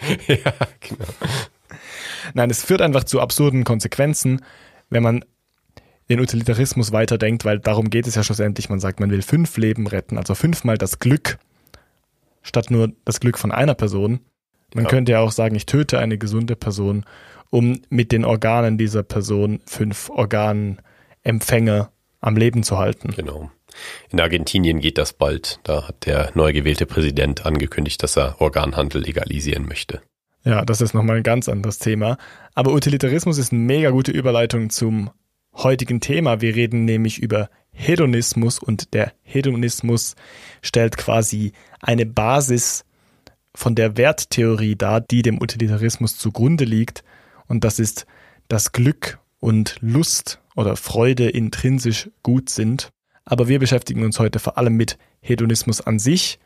ja, 0.28 0.36
genau. 0.80 1.04
Nein, 2.34 2.50
es 2.50 2.62
führt 2.64 2.80
einfach 2.82 3.04
zu 3.04 3.20
absurden 3.20 3.64
Konsequenzen, 3.64 4.42
wenn 4.90 5.02
man 5.02 5.24
den 6.08 6.20
Utilitarismus 6.20 6.92
weiterdenkt, 6.92 7.44
weil 7.44 7.58
darum 7.58 7.90
geht 7.90 8.06
es 8.06 8.14
ja 8.14 8.22
schlussendlich. 8.22 8.68
Man 8.68 8.80
sagt, 8.80 9.00
man 9.00 9.10
will 9.10 9.22
fünf 9.22 9.56
Leben 9.56 9.86
retten, 9.86 10.18
also 10.18 10.34
fünfmal 10.34 10.76
das 10.78 10.98
Glück, 10.98 11.38
statt 12.42 12.70
nur 12.70 12.92
das 13.04 13.20
Glück 13.20 13.38
von 13.38 13.52
einer 13.52 13.74
Person. 13.74 14.20
Man 14.74 14.84
Ja. 14.84 14.90
könnte 14.90 15.12
ja 15.12 15.20
auch 15.20 15.32
sagen, 15.32 15.54
ich 15.54 15.66
töte 15.66 15.98
eine 15.98 16.18
gesunde 16.18 16.56
Person, 16.56 17.04
um 17.50 17.80
mit 17.88 18.12
den 18.12 18.24
Organen 18.24 18.76
dieser 18.76 19.02
Person 19.02 19.60
fünf 19.66 20.10
Organempfänger 20.10 21.90
am 22.20 22.36
Leben 22.36 22.62
zu 22.62 22.78
halten. 22.78 23.12
Genau. 23.16 23.50
In 24.10 24.20
Argentinien 24.20 24.80
geht 24.80 24.98
das 24.98 25.12
bald. 25.12 25.58
Da 25.64 25.88
hat 25.88 26.06
der 26.06 26.30
neu 26.34 26.52
gewählte 26.52 26.86
Präsident 26.86 27.44
angekündigt, 27.44 28.02
dass 28.02 28.16
er 28.16 28.40
Organhandel 28.40 29.02
legalisieren 29.02 29.66
möchte. 29.66 30.00
Ja, 30.44 30.64
das 30.64 30.80
ist 30.80 30.94
nochmal 30.94 31.16
ein 31.18 31.22
ganz 31.22 31.48
anderes 31.48 31.78
Thema. 31.78 32.18
Aber 32.54 32.72
Utilitarismus 32.72 33.38
ist 33.38 33.52
eine 33.52 33.62
mega 33.62 33.90
gute 33.90 34.12
Überleitung 34.12 34.70
zum 34.70 35.10
heutigen 35.54 36.00
Thema. 36.00 36.40
Wir 36.40 36.54
reden 36.54 36.84
nämlich 36.84 37.18
über 37.18 37.48
Hedonismus 37.72 38.58
und 38.58 38.94
der 38.94 39.12
Hedonismus 39.22 40.14
stellt 40.62 40.96
quasi 40.96 41.52
eine 41.80 42.06
Basis 42.06 42.84
von 43.54 43.74
der 43.74 43.96
Werttheorie 43.96 44.76
dar, 44.76 45.00
die 45.00 45.22
dem 45.22 45.40
Utilitarismus 45.40 46.18
zugrunde 46.18 46.64
liegt. 46.64 47.04
Und 47.46 47.64
das 47.64 47.78
ist, 47.78 48.06
dass 48.48 48.72
Glück 48.72 49.18
und 49.40 49.76
Lust 49.80 50.40
oder 50.56 50.76
Freude 50.76 51.28
intrinsisch 51.28 52.10
gut 52.22 52.48
sind. 52.50 52.90
Aber 53.24 53.48
wir 53.48 53.58
beschäftigen 53.58 54.04
uns 54.04 54.18
heute 54.18 54.38
vor 54.38 54.58
allem 54.58 54.74
mit 54.74 54.98
Hedonismus 55.20 55.80
an 55.80 55.98
sich. 55.98 56.38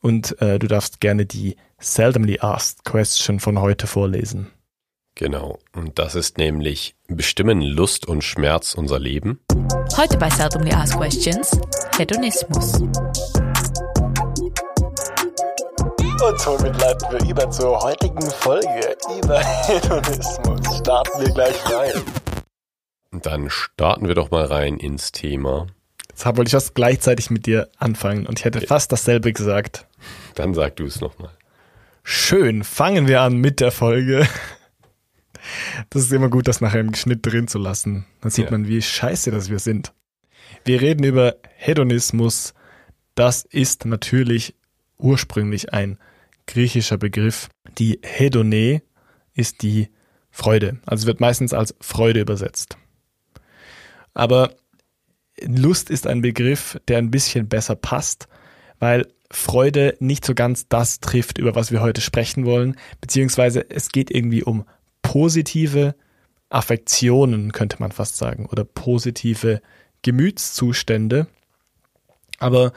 Und 0.00 0.40
äh, 0.40 0.58
du 0.58 0.68
darfst 0.68 1.00
gerne 1.00 1.26
die 1.26 1.56
Seldomly 1.78 2.38
Asked 2.40 2.84
Question 2.84 3.40
von 3.40 3.60
heute 3.60 3.86
vorlesen. 3.86 4.48
Genau, 5.18 5.58
und 5.74 5.98
das 5.98 6.14
ist 6.14 6.38
nämlich, 6.38 6.94
bestimmen 7.08 7.60
Lust 7.60 8.06
und 8.06 8.22
Schmerz 8.22 8.74
unser 8.74 9.00
Leben? 9.00 9.40
Heute 9.96 10.16
bei 10.16 10.30
Seldomly 10.30 10.70
Asked 10.70 10.96
Questions, 10.96 11.60
Hedonismus. 11.96 12.74
Und 16.22 16.38
somit 16.38 16.80
leiten 16.80 17.10
wir 17.10 17.28
über 17.28 17.50
zur 17.50 17.82
heutigen 17.82 18.30
Folge 18.30 18.96
über 19.20 19.40
Hedonismus. 19.40 20.78
Starten 20.78 21.20
wir 21.20 21.34
gleich 21.34 21.66
rein. 21.66 22.00
Dann 23.10 23.50
starten 23.50 24.06
wir 24.06 24.14
doch 24.14 24.30
mal 24.30 24.44
rein 24.44 24.76
ins 24.76 25.10
Thema. 25.10 25.66
Jetzt 26.10 26.26
wollte 26.26 26.42
ich 26.44 26.52
fast 26.52 26.76
gleichzeitig 26.76 27.30
mit 27.30 27.46
dir 27.46 27.68
anfangen 27.78 28.24
und 28.24 28.38
ich 28.38 28.44
hätte 28.44 28.60
fast 28.60 28.92
dasselbe 28.92 29.32
gesagt. 29.32 29.88
Dann 30.36 30.54
sag 30.54 30.76
du 30.76 30.84
es 30.84 31.00
nochmal. 31.00 31.32
Schön, 32.04 32.62
fangen 32.62 33.08
wir 33.08 33.22
an 33.22 33.38
mit 33.38 33.58
der 33.58 33.72
Folge. 33.72 34.24
Das 35.90 36.02
ist 36.02 36.12
immer 36.12 36.28
gut, 36.28 36.48
das 36.48 36.60
nachher 36.60 36.80
im 36.80 36.94
Schnitt 36.94 37.24
drin 37.24 37.48
zu 37.48 37.58
lassen. 37.58 38.06
Dann 38.20 38.30
sieht 38.30 38.46
ja. 38.46 38.50
man, 38.50 38.68
wie 38.68 38.82
scheiße 38.82 39.30
das 39.30 39.50
wir 39.50 39.58
sind. 39.58 39.92
Wir 40.64 40.80
reden 40.80 41.04
über 41.04 41.36
Hedonismus. 41.56 42.54
Das 43.14 43.44
ist 43.44 43.84
natürlich 43.84 44.54
ursprünglich 44.98 45.72
ein 45.72 45.98
griechischer 46.46 46.98
Begriff. 46.98 47.48
Die 47.78 48.00
Hedone 48.02 48.82
ist 49.34 49.62
die 49.62 49.88
Freude. 50.30 50.78
Also 50.86 51.06
wird 51.06 51.20
meistens 51.20 51.52
als 51.52 51.74
Freude 51.80 52.20
übersetzt. 52.20 52.76
Aber 54.14 54.54
Lust 55.40 55.90
ist 55.90 56.06
ein 56.06 56.22
Begriff, 56.22 56.80
der 56.88 56.98
ein 56.98 57.10
bisschen 57.10 57.48
besser 57.48 57.76
passt, 57.76 58.28
weil 58.78 59.06
Freude 59.30 59.96
nicht 60.00 60.24
so 60.24 60.34
ganz 60.34 60.68
das 60.68 61.00
trifft, 61.00 61.38
über 61.38 61.54
was 61.54 61.70
wir 61.70 61.80
heute 61.80 62.00
sprechen 62.00 62.44
wollen, 62.44 62.76
beziehungsweise 63.00 63.68
es 63.70 63.90
geht 63.90 64.10
irgendwie 64.10 64.42
um 64.42 64.64
positive 65.08 65.94
Affektionen, 66.50 67.52
könnte 67.52 67.76
man 67.80 67.92
fast 67.92 68.18
sagen, 68.18 68.44
oder 68.44 68.64
positive 68.64 69.62
Gemütszustände. 70.02 71.28
Aber 72.38 72.74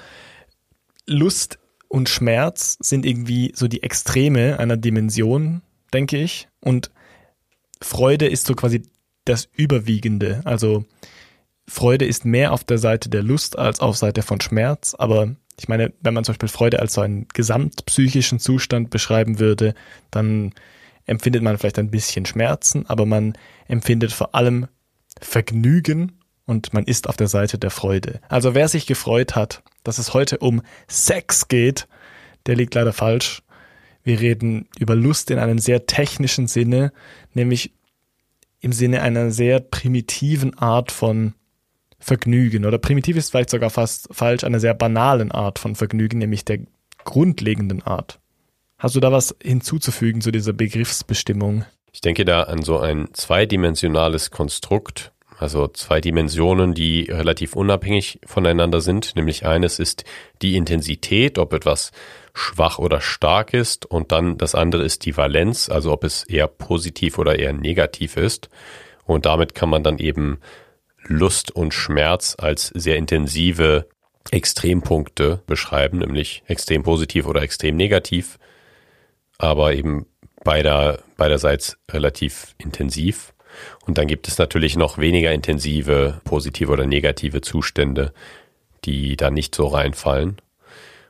Lust 1.05 1.59
und 1.89 2.07
Schmerz 2.07 2.77
sind 2.79 3.05
irgendwie 3.05 3.51
so 3.53 3.67
die 3.67 3.83
Extreme 3.83 4.59
einer 4.59 4.77
Dimension, 4.77 5.61
denke 5.93 6.17
ich. 6.17 6.47
Und 6.61 6.89
Freude 7.81 8.27
ist 8.27 8.47
so 8.47 8.55
quasi 8.55 8.83
das 9.25 9.49
Überwiegende. 9.53 10.39
Also 10.45 10.85
Freude 11.67 12.05
ist 12.05 12.23
mehr 12.23 12.53
auf 12.53 12.63
der 12.63 12.77
Seite 12.77 13.09
der 13.09 13.23
Lust 13.23 13.59
als 13.59 13.81
auf 13.81 13.97
Seite 13.97 14.21
von 14.21 14.39
Schmerz. 14.39 14.95
Aber 14.97 15.35
ich 15.59 15.67
meine, 15.67 15.91
wenn 15.99 16.13
man 16.13 16.23
zum 16.23 16.31
Beispiel 16.31 16.47
Freude 16.47 16.79
als 16.79 16.93
so 16.93 17.01
einen 17.01 17.27
gesamtpsychischen 17.27 18.39
Zustand 18.39 18.89
beschreiben 18.89 19.37
würde, 19.39 19.75
dann 20.11 20.53
empfindet 21.11 21.43
man 21.43 21.57
vielleicht 21.57 21.77
ein 21.77 21.91
bisschen 21.91 22.25
Schmerzen, 22.25 22.85
aber 22.87 23.05
man 23.05 23.33
empfindet 23.67 24.13
vor 24.13 24.33
allem 24.33 24.67
Vergnügen 25.19 26.13
und 26.45 26.73
man 26.73 26.85
ist 26.85 27.07
auf 27.07 27.17
der 27.17 27.27
Seite 27.27 27.57
der 27.57 27.69
Freude. 27.69 28.21
Also 28.29 28.55
wer 28.55 28.69
sich 28.69 28.87
gefreut 28.87 29.35
hat, 29.35 29.61
dass 29.83 29.97
es 29.97 30.13
heute 30.13 30.37
um 30.37 30.61
Sex 30.87 31.49
geht, 31.49 31.87
der 32.45 32.55
liegt 32.55 32.73
leider 32.75 32.93
falsch. 32.93 33.43
Wir 34.03 34.21
reden 34.21 34.69
über 34.79 34.95
Lust 34.95 35.29
in 35.31 35.37
einem 35.37 35.59
sehr 35.59 35.85
technischen 35.85 36.47
Sinne, 36.47 36.93
nämlich 37.33 37.73
im 38.61 38.71
Sinne 38.71 39.01
einer 39.01 39.31
sehr 39.31 39.59
primitiven 39.59 40.57
Art 40.57 40.93
von 40.93 41.33
Vergnügen. 41.99 42.65
Oder 42.65 42.77
primitiv 42.77 43.17
ist 43.17 43.31
vielleicht 43.31 43.49
sogar 43.49 43.69
fast 43.69 44.07
falsch, 44.11 44.45
einer 44.45 44.61
sehr 44.61 44.73
banalen 44.73 45.31
Art 45.31 45.59
von 45.59 45.75
Vergnügen, 45.75 46.19
nämlich 46.19 46.45
der 46.45 46.59
grundlegenden 47.03 47.83
Art. 47.83 48.20
Hast 48.81 48.95
du 48.95 48.99
da 48.99 49.11
was 49.11 49.35
hinzuzufügen 49.43 50.21
zu 50.21 50.31
dieser 50.31 50.53
Begriffsbestimmung? 50.53 51.65
Ich 51.93 52.01
denke 52.01 52.25
da 52.25 52.41
an 52.41 52.63
so 52.63 52.79
ein 52.79 53.09
zweidimensionales 53.13 54.31
Konstrukt, 54.31 55.11
also 55.37 55.67
zwei 55.67 56.01
Dimensionen, 56.01 56.73
die 56.73 57.03
relativ 57.03 57.55
unabhängig 57.55 58.19
voneinander 58.25 58.81
sind. 58.81 59.15
Nämlich 59.15 59.45
eines 59.45 59.77
ist 59.77 60.03
die 60.41 60.55
Intensität, 60.55 61.37
ob 61.37 61.53
etwas 61.53 61.91
schwach 62.33 62.79
oder 62.79 63.01
stark 63.01 63.53
ist, 63.53 63.85
und 63.85 64.11
dann 64.11 64.39
das 64.39 64.55
andere 64.55 64.83
ist 64.83 65.05
die 65.05 65.15
Valenz, 65.15 65.69
also 65.69 65.91
ob 65.91 66.03
es 66.03 66.23
eher 66.23 66.47
positiv 66.47 67.19
oder 67.19 67.37
eher 67.37 67.53
negativ 67.53 68.17
ist. 68.17 68.49
Und 69.05 69.27
damit 69.27 69.53
kann 69.53 69.69
man 69.69 69.83
dann 69.83 69.99
eben 69.99 70.39
Lust 71.03 71.51
und 71.51 71.75
Schmerz 71.75 72.35
als 72.39 72.69
sehr 72.69 72.95
intensive 72.95 73.87
Extrempunkte 74.31 75.43
beschreiben, 75.45 75.99
nämlich 75.99 76.41
extrem 76.47 76.81
positiv 76.81 77.27
oder 77.27 77.43
extrem 77.43 77.75
negativ 77.75 78.39
aber 79.41 79.73
eben 79.73 80.05
beider, 80.43 80.99
beiderseits 81.17 81.77
relativ 81.89 82.55
intensiv. 82.59 83.33
Und 83.87 83.97
dann 83.97 84.07
gibt 84.07 84.27
es 84.27 84.37
natürlich 84.37 84.77
noch 84.77 84.99
weniger 84.99 85.31
intensive 85.31 86.21
positive 86.23 86.71
oder 86.71 86.85
negative 86.85 87.41
Zustände, 87.41 88.13
die 88.85 89.17
da 89.17 89.31
nicht 89.31 89.55
so 89.55 89.67
reinfallen 89.67 90.37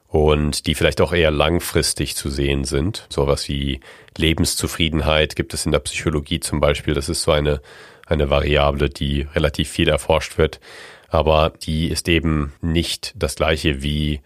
und 0.08 0.66
die 0.66 0.76
vielleicht 0.76 1.02
auch 1.02 1.12
eher 1.12 1.30
langfristig 1.30 2.16
zu 2.16 2.30
sehen 2.30 2.64
sind. 2.64 3.06
Sowas 3.10 3.50
wie 3.50 3.82
Lebenszufriedenheit 4.18 5.36
gibt 5.36 5.54
es 5.54 5.66
in 5.66 5.74
der 5.74 5.80
Psychologie 5.80 6.40
zum 6.40 6.62
Beispiel. 6.62 6.94
Das 6.94 7.10
ist 7.10 7.24
so 7.24 7.32
eine, 7.32 7.62
eine 8.08 8.30
Variable, 8.30 8.90
die 8.90 9.28
relativ 9.36 9.70
viel 9.70 9.90
erforscht 9.90 10.38
wird, 10.38 10.62
aber 11.10 11.52
die 11.64 11.90
ist 11.90 12.08
eben 12.08 12.54
nicht 12.62 13.14
das 13.18 13.36
gleiche 13.36 13.84
wie 13.84 14.22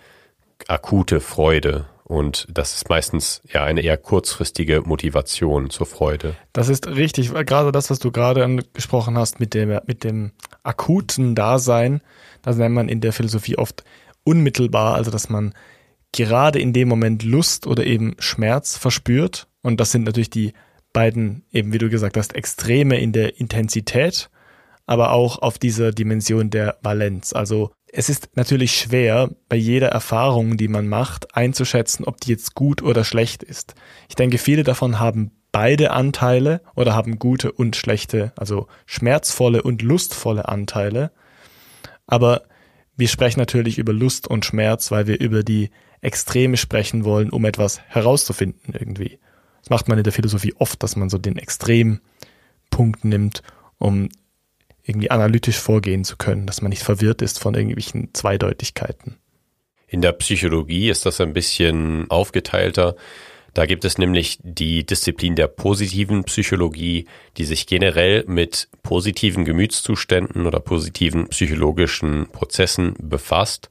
akute 0.68 1.20
Freude 1.20 1.88
und 2.08 2.48
das 2.54 2.76
ist 2.76 2.88
meistens 2.88 3.42
ja 3.52 3.64
eine 3.64 3.82
eher 3.82 3.98
kurzfristige 3.98 4.82
Motivation 4.82 5.72
zur 5.72 5.88
Freude. 5.88 6.36
Das 6.54 6.70
ist 6.70 6.88
richtig, 6.88 7.34
gerade 7.34 7.72
das, 7.72 7.90
was 7.90 7.98
du 7.98 8.12
gerade 8.12 8.44
angesprochen 8.44 9.18
hast 9.18 9.40
mit 9.40 9.56
dem, 9.56 9.80
mit 9.88 10.04
dem 10.04 10.32
akuten 10.62 11.34
Dasein, 11.34 12.02
das 12.44 12.58
nennt 12.58 12.76
man 12.76 12.90
in 12.90 13.02
der 13.02 13.12
Philosophie 13.12 13.58
oft 13.58 13.84
unmittelbar, 14.24 14.94
also 14.94 15.10
dass 15.10 15.30
man 15.30 15.56
gerade 16.12 16.60
in 16.60 16.74
dem 16.74 16.88
Moment 16.88 17.24
Lust 17.24 17.66
oder 17.66 17.84
eben 17.86 18.16
Schmerz 18.20 18.78
verspürt. 18.78 19.48
Und 19.64 19.80
das 19.80 19.92
sind 19.92 20.04
natürlich 20.04 20.30
die 20.30 20.54
beiden, 20.94 21.44
eben 21.52 21.74
wie 21.74 21.80
du 21.80 21.90
gesagt 21.90 22.18
hast, 22.18 22.36
Extreme 22.36 23.00
in 23.00 23.14
der 23.14 23.40
Intensität, 23.40 24.30
aber 24.86 25.12
auch 25.12 25.40
auf 25.40 25.58
dieser 25.58 25.92
Dimension 25.92 26.52
der 26.52 26.78
Valenz. 26.84 27.34
Also 27.34 27.72
es 27.98 28.10
ist 28.10 28.36
natürlich 28.36 28.76
schwer, 28.78 29.30
bei 29.48 29.56
jeder 29.56 29.88
Erfahrung, 29.88 30.58
die 30.58 30.68
man 30.68 30.86
macht, 30.86 31.34
einzuschätzen, 31.34 32.04
ob 32.04 32.20
die 32.20 32.32
jetzt 32.32 32.54
gut 32.54 32.82
oder 32.82 33.06
schlecht 33.06 33.42
ist. 33.42 33.74
Ich 34.10 34.16
denke, 34.16 34.38
viele 34.38 34.66
davon 34.66 35.00
haben 35.00 35.32
beide 35.54 35.92
Anteile 35.92 36.60
oder 36.76 36.94
haben 36.94 37.20
gute 37.20 37.54
und 37.54 37.78
schlechte, 37.78 38.34
also 38.36 38.68
schmerzvolle 38.86 39.64
und 39.64 39.82
lustvolle 39.82 40.50
Anteile. 40.50 41.12
Aber 42.06 42.44
wir 42.98 43.08
sprechen 43.08 43.40
natürlich 43.40 43.78
über 43.78 43.94
Lust 43.94 44.28
und 44.28 44.44
Schmerz, 44.44 44.92
weil 44.92 45.08
wir 45.08 45.22
über 45.22 45.44
die 45.44 45.70
Extreme 46.02 46.58
sprechen 46.58 47.06
wollen, 47.06 47.30
um 47.30 47.46
etwas 47.46 47.80
herauszufinden 47.88 48.74
irgendwie. 48.78 49.20
Das 49.62 49.70
macht 49.70 49.88
man 49.88 49.98
in 49.98 50.04
der 50.04 50.12
Philosophie 50.12 50.54
oft, 50.58 50.84
dass 50.84 50.98
man 50.98 51.10
so 51.10 51.18
den 51.18 51.38
Extrempunkt 51.38 53.06
nimmt, 53.06 53.42
um 53.78 54.10
irgendwie 54.86 55.12
analytisch 55.12 55.58
vorgehen 55.58 56.04
zu 56.04 56.16
können, 56.16 56.46
dass 56.46 56.62
man 56.62 56.70
nicht 56.70 56.84
verwirrt 56.84 57.22
ist 57.22 57.40
von 57.40 57.56
irgendwelchen 57.56 58.14
Zweideutigkeiten. 58.14 59.18
In 59.88 60.02
der 60.02 60.14
Psychologie 60.14 60.90
ist 60.90 61.06
das 61.06 61.22
ein 61.22 61.34
bisschen 61.34 62.10
aufgeteilter. 62.10 62.96
Da 63.54 63.66
gibt 63.66 63.86
es 63.86 63.98
nämlich 63.98 64.38
die 64.44 64.86
Disziplin 64.86 65.36
der 65.36 65.48
positiven 65.48 66.26
Psychologie, 66.26 67.06
die 67.38 67.46
sich 67.46 67.68
generell 67.68 68.26
mit 68.28 68.68
positiven 68.84 69.46
Gemütszuständen 69.46 70.46
oder 70.46 70.60
positiven 70.60 71.30
psychologischen 71.30 72.28
Prozessen 72.32 72.96
befasst. 73.00 73.70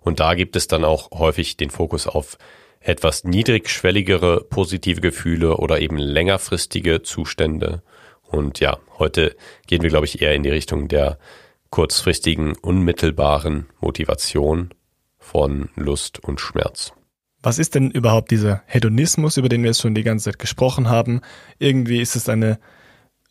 Und 0.00 0.20
da 0.20 0.34
gibt 0.34 0.56
es 0.56 0.68
dann 0.68 0.84
auch 0.84 1.10
häufig 1.10 1.56
den 1.56 1.70
Fokus 1.70 2.06
auf 2.06 2.38
etwas 2.80 3.24
niedrigschwelligere 3.24 4.44
positive 4.48 5.00
Gefühle 5.00 5.58
oder 5.58 5.80
eben 5.80 5.98
längerfristige 5.98 7.02
Zustände. 7.02 7.82
Und 8.28 8.60
ja, 8.60 8.78
heute 8.98 9.36
gehen 9.66 9.82
wir, 9.82 9.90
glaube 9.90 10.06
ich, 10.06 10.20
eher 10.20 10.34
in 10.34 10.42
die 10.42 10.50
Richtung 10.50 10.88
der 10.88 11.18
kurzfristigen, 11.70 12.54
unmittelbaren 12.56 13.66
Motivation 13.80 14.70
von 15.18 15.68
Lust 15.74 16.22
und 16.22 16.40
Schmerz. 16.40 16.92
Was 17.42 17.58
ist 17.58 17.74
denn 17.74 17.90
überhaupt 17.90 18.30
dieser 18.30 18.62
Hedonismus, 18.66 19.36
über 19.36 19.48
den 19.48 19.62
wir 19.62 19.68
jetzt 19.68 19.80
schon 19.80 19.94
die 19.94 20.02
ganze 20.02 20.26
Zeit 20.30 20.38
gesprochen 20.38 20.88
haben? 20.88 21.20
Irgendwie 21.58 22.00
ist 22.00 22.16
es 22.16 22.28
eine 22.28 22.58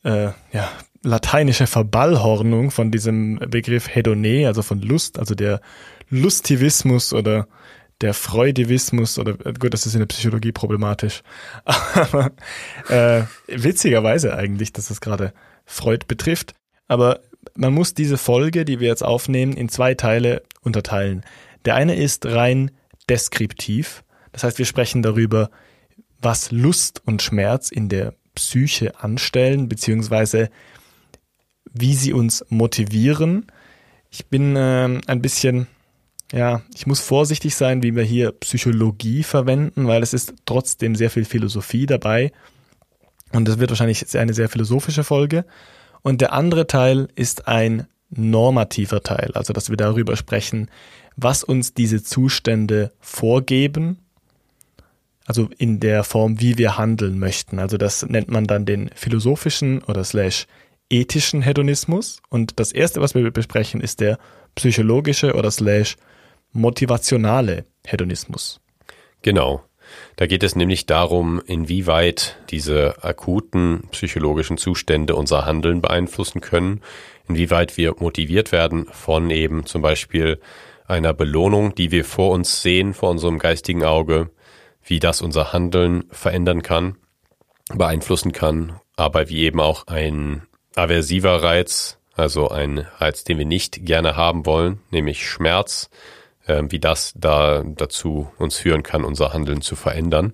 äh, 0.04 0.30
ja, 0.54 0.72
lateinische 1.04 1.68
Verballhornung 1.68 2.72
von 2.72 2.92
diesem 2.92 3.40
Begriff 3.50 3.94
Hedone, 3.94 4.48
also 4.48 4.62
von 4.62 4.82
Lust, 4.82 5.20
also 5.20 5.36
der 5.36 5.62
Lustivismus 6.10 7.14
oder 7.14 7.48
der 8.02 8.14
Freudivismus 8.14 9.18
oder 9.18 9.34
gut, 9.36 9.74
das 9.74 9.86
ist 9.86 9.94
in 9.94 10.00
der 10.00 10.08
Psychologie 10.08 10.52
problematisch. 10.52 11.24
Aber 11.66 12.32
äh, 12.90 13.24
witzigerweise 13.48 14.36
eigentlich, 14.36 14.74
dass 14.74 14.90
es 14.90 15.02
gerade 15.02 15.34
Freud 15.66 16.06
betrifft. 16.08 16.54
Aber 16.88 17.22
man 17.56 17.74
muss 17.74 17.94
diese 17.94 18.18
Folge, 18.18 18.66
die 18.66 18.80
wir 18.80 18.88
jetzt 18.88 19.04
aufnehmen, 19.04 19.54
in 19.54 19.70
zwei 19.70 19.94
Teile 19.94 20.44
unterteilen. 20.62 21.24
Der 21.64 21.76
eine 21.76 21.96
ist 21.96 22.26
rein 22.26 22.72
deskriptiv. 23.10 24.04
Das 24.32 24.44
heißt, 24.44 24.58
wir 24.58 24.66
sprechen 24.66 25.02
darüber, 25.02 25.50
was 26.22 26.52
Lust 26.52 27.02
und 27.06 27.22
Schmerz 27.22 27.70
in 27.70 27.88
der 27.90 28.14
Psyche 28.36 29.00
anstellen, 29.00 29.70
beziehungsweise 29.70 30.50
wie 31.72 31.96
sie 31.96 32.14
uns 32.14 32.46
motivieren. 32.50 33.48
Ich 34.10 34.28
bin 34.28 34.56
äh, 34.56 35.00
ein 35.08 35.22
bisschen, 35.22 35.68
ja, 36.32 36.62
ich 36.74 36.88
muss 36.88 37.00
vorsichtig 37.00 37.56
sein, 37.56 37.84
wie 37.84 37.96
wir 37.96 38.04
hier 38.04 38.32
Psychologie 38.32 39.24
verwenden, 39.24 39.88
weil 39.88 40.02
es 40.02 40.14
ist 40.14 40.34
trotzdem 40.46 40.96
sehr 40.96 41.10
viel 41.10 41.26
Philosophie 41.26 41.86
dabei. 41.86 42.32
Und 43.32 43.48
das 43.48 43.60
wird 43.60 43.70
wahrscheinlich 43.70 44.18
eine 44.18 44.34
sehr 44.34 44.50
philosophische 44.50 45.04
Folge. 45.04 45.46
Und 46.02 46.22
der 46.22 46.34
andere 46.34 46.68
Teil 46.68 47.10
ist 47.16 47.48
ein 47.48 47.88
normativer 48.10 49.02
Teil, 49.02 49.32
also 49.34 49.54
dass 49.54 49.70
wir 49.70 49.78
darüber 49.78 50.16
sprechen, 50.16 50.70
was 51.16 51.44
uns 51.44 51.74
diese 51.74 52.04
Zustände 52.04 52.92
vorgeben, 53.00 54.00
also 55.26 55.50
in 55.58 55.80
der 55.80 56.04
Form, 56.04 56.40
wie 56.40 56.58
wir 56.58 56.78
handeln 56.78 57.18
möchten. 57.18 57.60
Also 57.60 57.78
das 57.78 58.06
nennt 58.06 58.30
man 58.30 58.46
dann 58.46 58.66
den 58.66 58.90
philosophischen 58.94 59.84
oder 59.84 60.04
slash 60.04 60.46
ethischen 60.90 61.42
Hedonismus. 61.42 62.22
Und 62.30 62.60
das 62.60 62.72
erste, 62.72 63.02
was 63.02 63.16
wir 63.16 63.32
besprechen, 63.32 63.82
ist 63.82 64.00
der 64.02 64.20
psychologische 64.54 65.34
oder 65.34 65.50
slash 65.50 65.98
motivationale 66.56 67.66
Hedonismus. 67.86 68.62
Genau. 69.22 69.64
Da 70.16 70.26
geht 70.26 70.42
es 70.42 70.56
nämlich 70.56 70.88
darum, 70.88 71.42
inwieweit 71.46 72.38
diese 72.50 73.04
akuten 73.04 73.84
psychologischen 73.92 74.58
Zustände 74.58 75.16
unser 75.16 75.46
Handeln 75.46 75.82
beeinflussen 75.82 76.42
können, 76.42 76.82
inwieweit 77.28 77.78
wir 77.78 77.94
motiviert 78.00 78.52
werden 78.52 78.88
von 78.92 79.30
eben 79.30 79.66
zum 79.66 79.82
Beispiel 79.84 80.40
einer 80.88 81.14
Belohnung, 81.14 81.76
die 81.76 81.92
wir 81.92 82.06
vor 82.06 82.32
uns 82.32 82.62
sehen, 82.62 82.94
vor 82.94 83.10
unserem 83.10 83.38
geistigen 83.38 83.84
Auge, 83.84 84.32
wie 84.84 85.00
das 85.00 85.22
unser 85.22 85.54
Handeln 85.54 86.06
verändern 86.12 86.62
kann, 86.62 86.96
beeinflussen 87.74 88.32
kann, 88.32 88.80
aber 88.96 89.30
wie 89.30 89.44
eben 89.44 89.60
auch 89.60 89.88
ein 89.88 90.44
aversiver 90.76 91.44
Reiz, 91.44 91.98
also 92.16 92.50
ein 92.50 92.88
Reiz, 92.98 93.24
den 93.24 93.38
wir 93.38 93.46
nicht 93.46 93.86
gerne 93.86 94.16
haben 94.16 94.46
wollen, 94.46 94.80
nämlich 94.92 95.28
Schmerz, 95.28 95.90
wie 96.48 96.80
das 96.80 97.14
da 97.16 97.64
dazu 97.66 98.32
uns 98.38 98.58
führen 98.58 98.84
kann, 98.84 99.04
unser 99.04 99.34
Handeln 99.34 99.62
zu 99.62 99.76
verändern. 99.76 100.34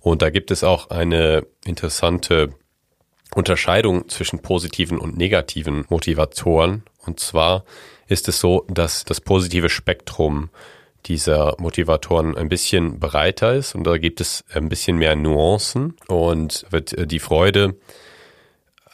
Und 0.00 0.22
da 0.22 0.30
gibt 0.30 0.50
es 0.50 0.64
auch 0.64 0.90
eine 0.90 1.46
interessante 1.64 2.50
Unterscheidung 3.34 4.08
zwischen 4.08 4.40
positiven 4.40 4.98
und 4.98 5.16
negativen 5.16 5.84
Motivatoren. 5.88 6.84
Und 7.04 7.20
zwar 7.20 7.64
ist 8.06 8.28
es 8.28 8.40
so, 8.40 8.64
dass 8.68 9.04
das 9.04 9.20
positive 9.20 9.68
Spektrum 9.68 10.50
dieser 11.06 11.54
Motivatoren 11.58 12.36
ein 12.36 12.48
bisschen 12.48 12.98
breiter 12.98 13.54
ist 13.54 13.74
und 13.74 13.84
da 13.84 13.98
gibt 13.98 14.20
es 14.20 14.44
ein 14.52 14.68
bisschen 14.68 14.98
mehr 14.98 15.14
Nuancen 15.14 15.96
und 16.08 16.66
wird 16.70 16.92
äh, 16.92 17.06
die 17.06 17.20
Freude 17.20 17.76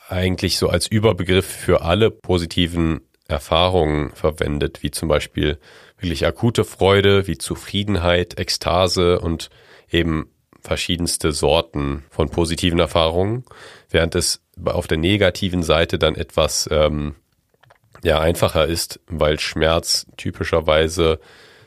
eigentlich 0.08 0.58
so 0.58 0.68
als 0.68 0.86
Überbegriff 0.86 1.46
für 1.46 1.80
alle 1.80 2.10
positiven 2.10 3.00
Erfahrungen 3.26 4.10
verwendet, 4.14 4.82
wie 4.82 4.90
zum 4.90 5.08
Beispiel 5.08 5.58
wirklich 5.98 6.26
akute 6.26 6.64
Freude, 6.64 7.26
wie 7.26 7.38
Zufriedenheit, 7.38 8.38
Ekstase 8.38 9.20
und 9.20 9.50
eben 9.90 10.30
verschiedenste 10.60 11.32
Sorten 11.32 12.04
von 12.10 12.30
positiven 12.30 12.78
Erfahrungen, 12.78 13.44
während 13.90 14.14
es 14.14 14.40
auf 14.64 14.86
der 14.86 14.98
negativen 14.98 15.62
Seite 15.62 15.98
dann 15.98 16.14
etwas 16.14 16.68
ähm, 16.70 17.14
ja 18.02 18.20
einfacher 18.20 18.66
ist, 18.66 19.00
weil 19.06 19.38
Schmerz 19.38 20.06
typischerweise 20.16 21.20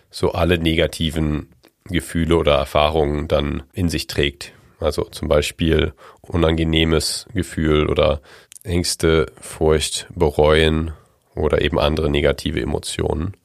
so 0.09 0.31
alle 0.31 0.57
negativen 0.57 1.49
Gefühle 1.85 2.37
oder 2.37 2.55
Erfahrungen 2.55 3.27
dann 3.27 3.63
in 3.73 3.89
sich 3.89 4.07
trägt. 4.07 4.53
Also 4.79 5.03
zum 5.05 5.27
Beispiel 5.27 5.93
unangenehmes 6.21 7.27
Gefühl 7.33 7.87
oder 7.87 8.21
Ängste, 8.63 9.27
Furcht, 9.39 10.07
Bereuen 10.13 10.91
oder 11.35 11.61
eben 11.61 11.79
andere 11.79 12.09
negative 12.09 12.61
Emotionen, 12.61 13.35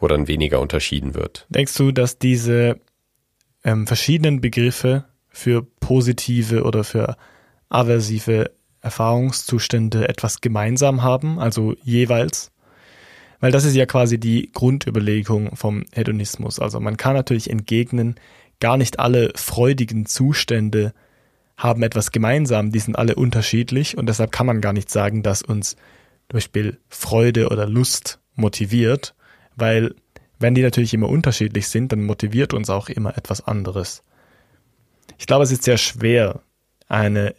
wo 0.00 0.08
dann 0.08 0.28
weniger 0.28 0.60
unterschieden 0.60 1.14
wird. 1.14 1.46
Denkst 1.48 1.76
du, 1.76 1.92
dass 1.92 2.18
diese 2.18 2.80
ähm, 3.64 3.86
verschiedenen 3.86 4.40
Begriffe 4.40 5.04
für 5.28 5.62
positive 5.62 6.62
oder 6.64 6.84
für 6.84 7.16
aversive 7.68 8.50
Erfahrungszustände 8.80 10.08
etwas 10.08 10.40
gemeinsam 10.40 11.02
haben, 11.02 11.38
also 11.38 11.74
jeweils? 11.82 12.52
Weil 13.40 13.52
das 13.52 13.64
ist 13.64 13.74
ja 13.74 13.86
quasi 13.86 14.18
die 14.18 14.50
Grundüberlegung 14.52 15.54
vom 15.54 15.84
Hedonismus. 15.92 16.58
Also 16.58 16.80
man 16.80 16.96
kann 16.96 17.14
natürlich 17.14 17.50
entgegnen, 17.50 18.16
gar 18.60 18.76
nicht 18.76 18.98
alle 18.98 19.32
freudigen 19.36 20.06
Zustände 20.06 20.92
haben 21.56 21.82
etwas 21.82 22.12
gemeinsam, 22.12 22.70
die 22.70 22.78
sind 22.78 22.96
alle 22.96 23.16
unterschiedlich 23.16 23.98
und 23.98 24.08
deshalb 24.08 24.30
kann 24.30 24.46
man 24.46 24.60
gar 24.60 24.72
nicht 24.72 24.90
sagen, 24.90 25.22
dass 25.22 25.42
uns 25.42 25.72
zum 25.72 26.34
Beispiel 26.34 26.78
Freude 26.88 27.48
oder 27.48 27.66
Lust 27.66 28.20
motiviert, 28.34 29.14
weil 29.58 29.94
wenn 30.38 30.54
die 30.54 30.62
natürlich 30.62 30.94
immer 30.94 31.08
unterschiedlich 31.08 31.68
sind, 31.68 31.92
dann 31.92 32.04
motiviert 32.04 32.54
uns 32.54 32.70
auch 32.70 32.88
immer 32.88 33.16
etwas 33.16 33.46
anderes. 33.46 34.02
Ich 35.18 35.26
glaube, 35.26 35.44
es 35.44 35.50
ist 35.50 35.64
sehr 35.64 35.78
schwer, 35.78 36.40
eine 36.88 37.34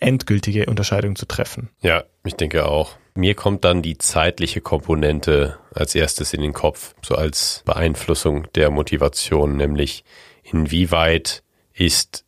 endgültige 0.00 0.66
Unterscheidung 0.66 1.16
zu 1.16 1.26
treffen. 1.26 1.70
Ja, 1.80 2.04
ich 2.24 2.34
denke 2.34 2.66
auch. 2.66 2.96
Mir 3.14 3.34
kommt 3.34 3.64
dann 3.64 3.82
die 3.82 3.98
zeitliche 3.98 4.60
Komponente 4.60 5.58
als 5.74 5.94
erstes 5.94 6.32
in 6.32 6.40
den 6.40 6.52
Kopf, 6.52 6.94
so 7.02 7.16
als 7.16 7.62
Beeinflussung 7.64 8.46
der 8.54 8.70
Motivation, 8.70 9.56
nämlich 9.56 10.04
inwieweit 10.44 11.42
ist 11.72 12.24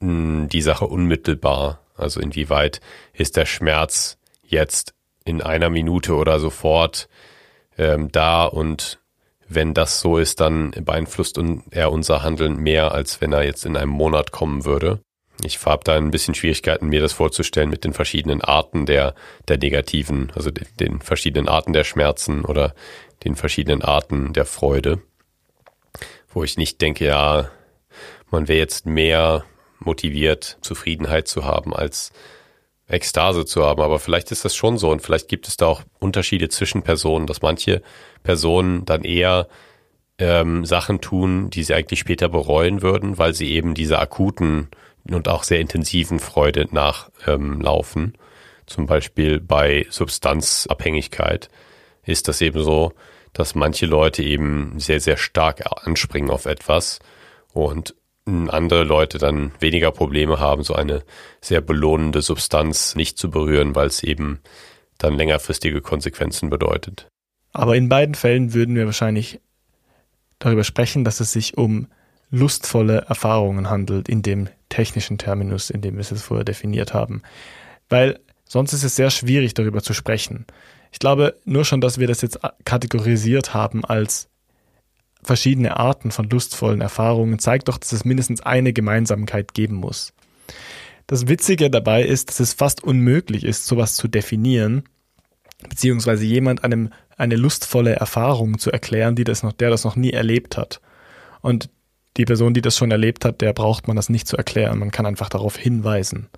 hm, 0.00 0.48
die 0.50 0.60
Sache 0.60 0.86
unmittelbar, 0.86 1.80
also 1.96 2.20
inwieweit 2.20 2.80
ist 3.14 3.36
der 3.36 3.46
Schmerz 3.46 4.18
jetzt 4.42 4.94
in 5.24 5.40
einer 5.40 5.70
Minute 5.70 6.14
oder 6.14 6.38
sofort 6.38 7.08
ähm, 7.78 8.10
da 8.12 8.44
und 8.44 9.00
wenn 9.48 9.74
das 9.74 10.00
so 10.00 10.18
ist, 10.18 10.40
dann 10.40 10.70
beeinflusst 10.70 11.38
er 11.70 11.92
unser 11.92 12.22
Handeln 12.22 12.56
mehr, 12.56 12.92
als 12.92 13.20
wenn 13.20 13.32
er 13.32 13.44
jetzt 13.44 13.66
in 13.66 13.76
einem 13.76 13.90
Monat 13.90 14.32
kommen 14.32 14.64
würde. 14.64 15.00
Ich 15.42 15.64
habe 15.66 15.84
da 15.84 15.96
ein 15.96 16.10
bisschen 16.10 16.34
Schwierigkeiten, 16.34 16.88
mir 16.88 17.00
das 17.00 17.12
vorzustellen 17.12 17.68
mit 17.68 17.84
den 17.84 17.92
verschiedenen 17.92 18.40
Arten 18.40 18.86
der, 18.86 19.14
der 19.48 19.58
negativen, 19.58 20.32
also 20.34 20.50
den, 20.50 20.66
den 20.78 21.00
verschiedenen 21.00 21.48
Arten 21.48 21.72
der 21.72 21.84
Schmerzen 21.84 22.44
oder 22.44 22.74
den 23.24 23.34
verschiedenen 23.34 23.82
Arten 23.82 24.32
der 24.32 24.44
Freude, 24.46 25.02
wo 26.32 26.44
ich 26.44 26.56
nicht 26.56 26.80
denke, 26.80 27.06
ja, 27.06 27.50
man 28.30 28.48
wäre 28.48 28.58
jetzt 28.58 28.86
mehr 28.86 29.44
motiviert, 29.80 30.58
Zufriedenheit 30.62 31.28
zu 31.28 31.44
haben, 31.44 31.74
als 31.74 32.12
Ekstase 32.88 33.44
zu 33.44 33.64
haben. 33.64 33.82
Aber 33.82 33.98
vielleicht 33.98 34.30
ist 34.30 34.44
das 34.44 34.54
schon 34.54 34.78
so 34.78 34.90
und 34.90 35.02
vielleicht 35.02 35.28
gibt 35.28 35.48
es 35.48 35.56
da 35.56 35.66
auch 35.66 35.82
Unterschiede 35.98 36.48
zwischen 36.48 36.82
Personen, 36.82 37.26
dass 37.26 37.42
manche 37.42 37.82
Personen 38.22 38.84
dann 38.84 39.02
eher 39.02 39.48
ähm, 40.18 40.64
Sachen 40.64 41.00
tun, 41.00 41.50
die 41.50 41.62
sie 41.62 41.74
eigentlich 41.74 42.00
später 42.00 42.28
bereuen 42.28 42.82
würden, 42.82 43.18
weil 43.18 43.34
sie 43.34 43.50
eben 43.52 43.74
diese 43.74 43.98
akuten 43.98 44.68
und 45.10 45.28
auch 45.28 45.42
sehr 45.42 45.60
intensiven 45.60 46.18
Freude 46.18 46.66
nachlaufen. 46.70 48.02
Ähm, 48.04 48.12
Zum 48.66 48.86
Beispiel 48.86 49.40
bei 49.40 49.86
Substanzabhängigkeit 49.90 51.48
ist 52.04 52.28
das 52.28 52.40
eben 52.40 52.62
so, 52.62 52.92
dass 53.32 53.54
manche 53.54 53.86
Leute 53.86 54.22
eben 54.22 54.78
sehr, 54.78 55.00
sehr 55.00 55.16
stark 55.16 55.64
anspringen 55.86 56.30
auf 56.30 56.46
etwas 56.46 57.00
und 57.52 57.94
andere 58.26 58.84
Leute 58.84 59.18
dann 59.18 59.52
weniger 59.60 59.90
Probleme 59.90 60.40
haben, 60.40 60.62
so 60.62 60.74
eine 60.74 61.02
sehr 61.40 61.60
belohnende 61.60 62.22
Substanz 62.22 62.94
nicht 62.94 63.18
zu 63.18 63.30
berühren, 63.30 63.74
weil 63.74 63.86
es 63.86 64.02
eben 64.02 64.40
dann 64.98 65.16
längerfristige 65.16 65.80
Konsequenzen 65.80 66.48
bedeutet. 66.50 67.08
Aber 67.52 67.76
in 67.76 67.88
beiden 67.88 68.14
Fällen 68.14 68.54
würden 68.54 68.74
wir 68.74 68.86
wahrscheinlich 68.86 69.40
darüber 70.38 70.64
sprechen, 70.64 71.04
dass 71.04 71.20
es 71.20 71.32
sich 71.32 71.56
um 71.58 71.88
lustvolle 72.30 73.04
Erfahrungen 73.08 73.70
handelt 73.70 74.08
in 74.08 74.22
dem 74.22 74.48
technischen 74.68 75.18
Terminus, 75.18 75.70
in 75.70 75.82
dem 75.82 75.94
wir 75.94 76.00
es 76.00 76.22
vorher 76.22 76.44
definiert 76.44 76.94
haben. 76.94 77.22
Weil 77.88 78.18
Sonst 78.54 78.72
ist 78.72 78.84
es 78.84 78.96
sehr 78.96 79.10
schwierig, 79.10 79.54
darüber 79.54 79.82
zu 79.82 79.94
sprechen. 79.94 80.46
Ich 80.92 80.98
glaube, 80.98 81.34
nur 81.44 81.64
schon, 81.64 81.80
dass 81.80 81.98
wir 81.98 82.06
das 82.06 82.22
jetzt 82.22 82.38
kategorisiert 82.64 83.54
haben 83.54 83.84
als 83.84 84.28
verschiedene 85.24 85.76
Arten 85.76 86.10
von 86.10 86.28
lustvollen 86.28 86.80
Erfahrungen, 86.80 87.38
zeigt 87.38 87.68
doch, 87.68 87.78
dass 87.78 87.92
es 87.92 88.04
mindestens 88.04 88.40
eine 88.42 88.72
Gemeinsamkeit 88.72 89.54
geben 89.54 89.76
muss. 89.76 90.12
Das 91.06 91.28
Witzige 91.28 91.70
dabei 91.70 92.04
ist, 92.04 92.28
dass 92.28 92.40
es 92.40 92.54
fast 92.54 92.82
unmöglich 92.82 93.44
ist, 93.44 93.66
sowas 93.66 93.94
zu 93.94 94.08
definieren, 94.08 94.84
beziehungsweise 95.68 96.24
jemand 96.24 96.64
einem 96.64 96.90
eine 97.16 97.36
lustvolle 97.36 97.94
Erfahrung 97.94 98.58
zu 98.58 98.70
erklären, 98.70 99.14
die 99.14 99.24
das 99.24 99.42
noch, 99.42 99.52
der 99.52 99.70
das 99.70 99.84
noch 99.84 99.96
nie 99.96 100.10
erlebt 100.10 100.56
hat. 100.56 100.80
Und 101.40 101.68
die 102.16 102.24
Person, 102.24 102.54
die 102.54 102.62
das 102.62 102.76
schon 102.76 102.90
erlebt 102.90 103.24
hat, 103.24 103.40
der 103.40 103.52
braucht 103.52 103.86
man 103.86 103.96
das 103.96 104.08
nicht 104.08 104.26
zu 104.26 104.36
erklären. 104.36 104.78
Man 104.78 104.90
kann 104.90 105.06
einfach 105.06 105.28
darauf 105.28 105.56
hinweisen. 105.56 106.28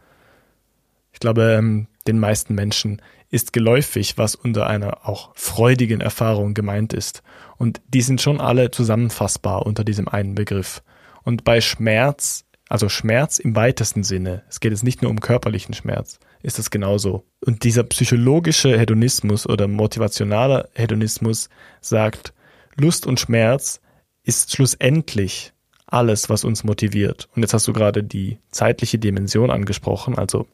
Ich 1.12 1.20
glaube, 1.20 1.56
ähm, 1.58 1.86
den 2.06 2.18
meisten 2.18 2.54
Menschen 2.54 3.00
ist 3.30 3.52
geläufig, 3.52 4.18
was 4.18 4.34
unter 4.34 4.66
einer 4.66 5.08
auch 5.08 5.30
freudigen 5.34 6.00
Erfahrung 6.00 6.54
gemeint 6.54 6.92
ist. 6.92 7.22
Und 7.56 7.80
die 7.88 8.02
sind 8.02 8.20
schon 8.20 8.40
alle 8.40 8.70
zusammenfassbar 8.70 9.66
unter 9.66 9.84
diesem 9.84 10.08
einen 10.08 10.34
Begriff. 10.34 10.82
Und 11.24 11.44
bei 11.44 11.60
Schmerz, 11.60 12.44
also 12.68 12.88
Schmerz 12.88 13.38
im 13.38 13.56
weitesten 13.56 14.04
Sinne, 14.04 14.44
es 14.48 14.60
geht 14.60 14.72
jetzt 14.72 14.84
nicht 14.84 15.02
nur 15.02 15.10
um 15.10 15.20
körperlichen 15.20 15.74
Schmerz, 15.74 16.18
ist 16.42 16.58
das 16.58 16.70
genauso. 16.70 17.24
Und 17.44 17.64
dieser 17.64 17.82
psychologische 17.82 18.78
Hedonismus 18.78 19.48
oder 19.48 19.66
motivationaler 19.66 20.68
Hedonismus 20.74 21.48
sagt, 21.80 22.32
Lust 22.76 23.06
und 23.06 23.18
Schmerz 23.18 23.80
ist 24.22 24.54
schlussendlich 24.54 25.52
alles, 25.86 26.28
was 26.28 26.44
uns 26.44 26.64
motiviert. 26.64 27.28
Und 27.34 27.42
jetzt 27.42 27.54
hast 27.54 27.66
du 27.66 27.72
gerade 27.72 28.02
die 28.02 28.38
zeitliche 28.50 28.98
Dimension 28.98 29.50
angesprochen. 29.50 30.18
Also 30.18 30.46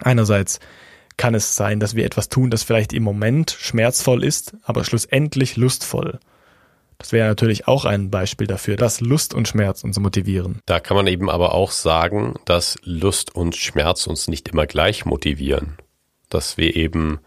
einerseits 0.00 0.60
kann 1.16 1.34
es 1.34 1.56
sein, 1.56 1.80
dass 1.80 1.94
wir 1.94 2.04
etwas 2.04 2.28
tun, 2.28 2.50
das 2.50 2.62
vielleicht 2.62 2.92
im 2.92 3.02
Moment 3.02 3.50
schmerzvoll 3.58 4.22
ist, 4.22 4.56
aber 4.62 4.84
schlussendlich 4.84 5.56
lustvoll. 5.56 6.20
Das 6.98 7.12
wäre 7.12 7.28
natürlich 7.28 7.68
auch 7.68 7.84
ein 7.84 8.10
Beispiel 8.10 8.46
dafür, 8.46 8.76
dass 8.76 9.00
Lust 9.00 9.34
und 9.34 9.48
Schmerz 9.48 9.84
uns 9.84 9.98
motivieren. 9.98 10.60
Da 10.66 10.80
kann 10.80 10.96
man 10.96 11.06
eben 11.06 11.28
aber 11.28 11.54
auch 11.54 11.70
sagen, 11.70 12.34
dass 12.46 12.76
Lust 12.82 13.34
und 13.34 13.54
Schmerz 13.54 14.06
uns 14.06 14.28
nicht 14.28 14.48
immer 14.48 14.66
gleich 14.66 15.04
motivieren. 15.04 15.76
Dass 16.30 16.56
wir 16.56 16.74
eben 16.74 17.20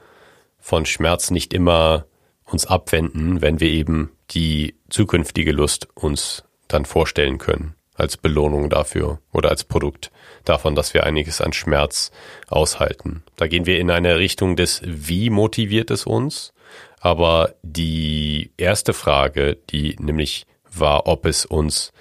von 0.58 0.86
Schmerz 0.86 1.30
nicht 1.32 1.54
immer 1.54 2.06
uns 2.45 2.65
abwenden, 2.65 3.41
wenn 3.41 3.60
wir 3.60 3.69
eben 3.69 4.12
die 4.32 4.75
zukünftige 4.89 5.52
Lust 5.52 5.88
uns 5.93 6.43
dann 6.67 6.86
vorstellen 6.86 7.38
können, 7.38 7.75
als 7.99 8.17
Belohnung 8.17 8.69
dafür 8.69 9.19
oder 9.31 9.49
als 9.49 9.63
Produkt 9.63 10.12
davon, 10.45 10.75
dass 10.75 10.93
wir 10.93 11.05
einiges 11.05 11.41
an 11.41 11.53
Schmerz 11.53 12.12
aushalten. 12.47 13.23
Da 13.35 13.47
gehen 13.47 13.65
wir 13.65 13.79
in 13.79 13.91
eine 13.91 14.17
Richtung 14.17 14.55
des, 14.55 14.81
wie 14.85 15.29
motiviert 15.29 15.91
es 15.91 16.05
uns? 16.05 16.53
Aber 16.99 17.55
die 17.63 18.51
erste 18.57 18.93
Frage, 18.93 19.57
die 19.69 19.95
nämlich 19.99 20.45
war, 20.71 21.07
ob 21.07 21.25
es 21.25 21.45
uns, 21.45 21.93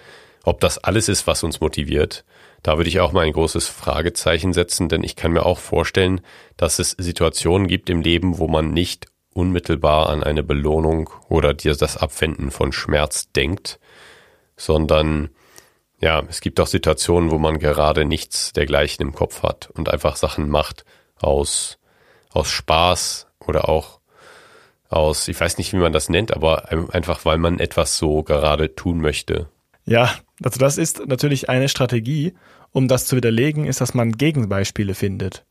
ob 0.45 0.61
das 0.61 0.79
alles 0.79 1.09
ist, 1.09 1.27
was 1.27 1.43
uns 1.43 1.61
motiviert, 1.61 2.25
da 2.63 2.77
würde 2.77 2.89
ich 2.89 3.01
auch 3.01 3.13
mal 3.13 3.25
ein 3.25 3.33
großes 3.33 3.69
Fragezeichen 3.69 4.53
setzen, 4.53 4.89
denn 4.89 5.05
ich 5.05 5.15
kann 5.15 5.33
mir 5.33 5.47
auch 5.47 5.59
vorstellen, 5.59 6.21
dass 6.57 6.79
es 6.79 6.91
Situationen 6.91 7.69
gibt 7.69 7.89
im 7.89 8.01
Leben, 8.01 8.39
wo 8.39 8.49
man 8.49 8.73
nicht 8.73 9.07
unmittelbar 9.33 10.09
an 10.09 10.25
eine 10.25 10.43
Belohnung 10.43 11.11
oder 11.29 11.55
dir 11.55 11.75
das 11.75 11.97
Abwenden 11.97 12.51
von 12.51 12.73
Schmerz 12.73 13.31
denkt, 13.31 13.79
sondern 14.57 15.31
ja, 16.01 16.23
es 16.29 16.41
gibt 16.41 16.61
auch 16.61 16.67
Situationen, 16.67 17.31
wo 17.31 17.39
man 17.39 17.59
gerade 17.59 18.05
nichts 18.05 18.53
dergleichen 18.53 19.03
im 19.03 19.15
Kopf 19.15 19.43
hat 19.43 19.71
und 19.71 19.89
einfach 19.89 20.17
Sachen 20.17 20.49
macht 20.49 20.85
aus, 21.17 21.79
aus 22.31 22.49
Spaß 22.51 23.27
oder 23.47 23.69
auch 23.69 23.99
aus, 24.89 25.29
ich 25.29 25.39
weiß 25.39 25.59
nicht, 25.59 25.73
wie 25.73 25.79
man 25.79 25.93
das 25.93 26.09
nennt, 26.09 26.35
aber 26.35 26.71
einfach, 26.95 27.25
weil 27.25 27.39
man 27.39 27.59
etwas 27.59 27.99
so 27.99 28.23
gerade 28.23 28.75
tun 28.75 29.01
möchte. 29.01 29.49
Ja, 29.85 30.15
also 30.43 30.59
das 30.59 30.79
ist 30.79 31.07
natürlich 31.07 31.49
eine 31.49 31.69
Strategie, 31.69 32.35
um 32.73 32.89
das 32.89 33.07
zu 33.07 33.17
widerlegen, 33.17 33.65
ist, 33.65 33.81
dass 33.81 33.95
man 33.95 34.13
Gegenbeispiele 34.13 34.95
findet. 34.95 35.45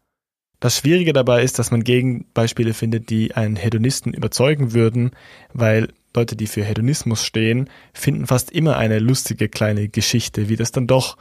Das 0.60 0.78
Schwierige 0.78 1.14
dabei 1.14 1.44
ist, 1.44 1.60
dass 1.60 1.70
man 1.70 1.84
Gegenbeispiele 1.84 2.74
findet, 2.74 3.10
die 3.10 3.36
einen 3.36 3.56
Hedonisten 3.56 4.14
überzeugen 4.14 4.74
würden, 4.74 5.12
weil 5.54 5.90
Leute, 6.16 6.36
die 6.36 6.48
für 6.48 6.64
Hedonismus 6.64 7.24
stehen, 7.24 7.70
finden 7.94 8.28
fast 8.28 8.52
immer 8.52 8.78
eine 8.78 9.00
lustige 9.00 9.50
kleine 9.50 9.88
Geschichte, 9.88 10.50
wie 10.50 10.56
das 10.56 10.72
dann 10.72 10.88
doch 10.88 11.18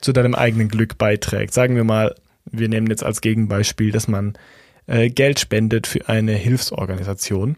zu 0.00 0.12
deinem 0.12 0.34
eigenen 0.34 0.68
Glück 0.68 0.98
beiträgt. 0.98 1.54
Sagen 1.54 1.76
wir 1.76 1.84
mal, 1.84 2.14
wir 2.44 2.68
nehmen 2.68 2.88
jetzt 2.88 3.04
als 3.04 3.20
Gegenbeispiel, 3.20 3.92
dass 3.92 4.08
man 4.08 4.34
äh, 4.86 5.08
Geld 5.08 5.38
spendet 5.40 5.86
für 5.86 6.08
eine 6.08 6.32
Hilfsorganisation, 6.32 7.56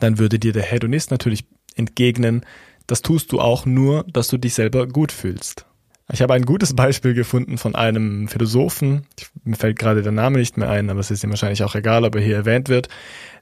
dann 0.00 0.18
würde 0.18 0.38
dir 0.38 0.52
der 0.52 0.62
Hedonist 0.62 1.10
natürlich 1.10 1.44
entgegnen, 1.76 2.44
das 2.86 3.02
tust 3.02 3.32
du 3.32 3.40
auch 3.40 3.66
nur, 3.66 4.04
dass 4.08 4.28
du 4.28 4.38
dich 4.38 4.54
selber 4.54 4.86
gut 4.86 5.12
fühlst. 5.12 5.66
Ich 6.10 6.22
habe 6.22 6.32
ein 6.32 6.46
gutes 6.46 6.74
Beispiel 6.74 7.12
gefunden 7.12 7.58
von 7.58 7.74
einem 7.74 8.28
Philosophen, 8.28 9.06
mir 9.44 9.56
fällt 9.56 9.78
gerade 9.78 10.02
der 10.02 10.12
Name 10.12 10.38
nicht 10.38 10.56
mehr 10.56 10.70
ein, 10.70 10.88
aber 10.88 11.00
es 11.00 11.10
ist 11.10 11.22
ihm 11.22 11.30
wahrscheinlich 11.30 11.62
auch 11.62 11.74
egal, 11.74 12.04
ob 12.04 12.14
er 12.14 12.22
hier 12.22 12.36
erwähnt 12.36 12.70
wird. 12.70 12.88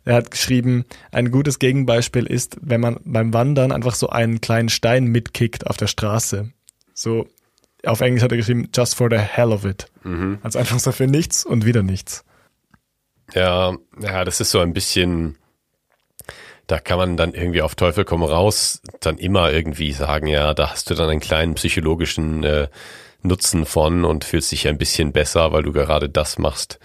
Er 0.06 0.14
hat 0.14 0.30
geschrieben, 0.30 0.84
ein 1.10 1.32
gutes 1.32 1.58
Gegenbeispiel 1.58 2.26
ist, 2.26 2.56
wenn 2.60 2.80
man 2.80 3.00
beim 3.04 3.34
Wandern 3.34 3.72
einfach 3.72 3.96
so 3.96 4.08
einen 4.08 4.40
kleinen 4.40 4.68
Stein 4.68 5.06
mitkickt 5.06 5.66
auf 5.66 5.76
der 5.76 5.88
Straße. 5.88 6.52
So, 6.94 7.26
auf 7.84 8.00
Englisch 8.00 8.22
hat 8.22 8.30
er 8.30 8.36
geschrieben, 8.38 8.68
just 8.72 8.94
for 8.94 9.10
the 9.10 9.18
hell 9.18 9.50
of 9.50 9.64
it. 9.64 9.88
Mhm. 10.04 10.38
Also 10.42 10.60
einfach 10.60 10.78
so 10.78 10.92
für 10.92 11.08
nichts 11.08 11.44
und 11.44 11.66
wieder 11.66 11.82
nichts. 11.82 12.24
Ja, 13.34 13.76
ja, 14.00 14.24
das 14.24 14.40
ist 14.40 14.52
so 14.52 14.60
ein 14.60 14.72
bisschen, 14.72 15.38
da 16.68 16.78
kann 16.78 16.98
man 16.98 17.16
dann 17.16 17.34
irgendwie 17.34 17.62
auf 17.62 17.74
Teufel 17.74 18.04
komm 18.04 18.22
raus 18.22 18.80
dann 19.00 19.18
immer 19.18 19.50
irgendwie 19.50 19.92
sagen, 19.92 20.28
ja, 20.28 20.54
da 20.54 20.70
hast 20.70 20.88
du 20.88 20.94
dann 20.94 21.10
einen 21.10 21.20
kleinen 21.20 21.54
psychologischen 21.54 22.44
äh, 22.44 22.68
Nutzen 23.22 23.66
von 23.66 24.04
und 24.04 24.24
fühlst 24.24 24.52
dich 24.52 24.68
ein 24.68 24.78
bisschen 24.78 25.10
besser, 25.10 25.50
weil 25.50 25.64
du 25.64 25.72
gerade 25.72 26.08
das 26.08 26.38
machst, 26.38 26.78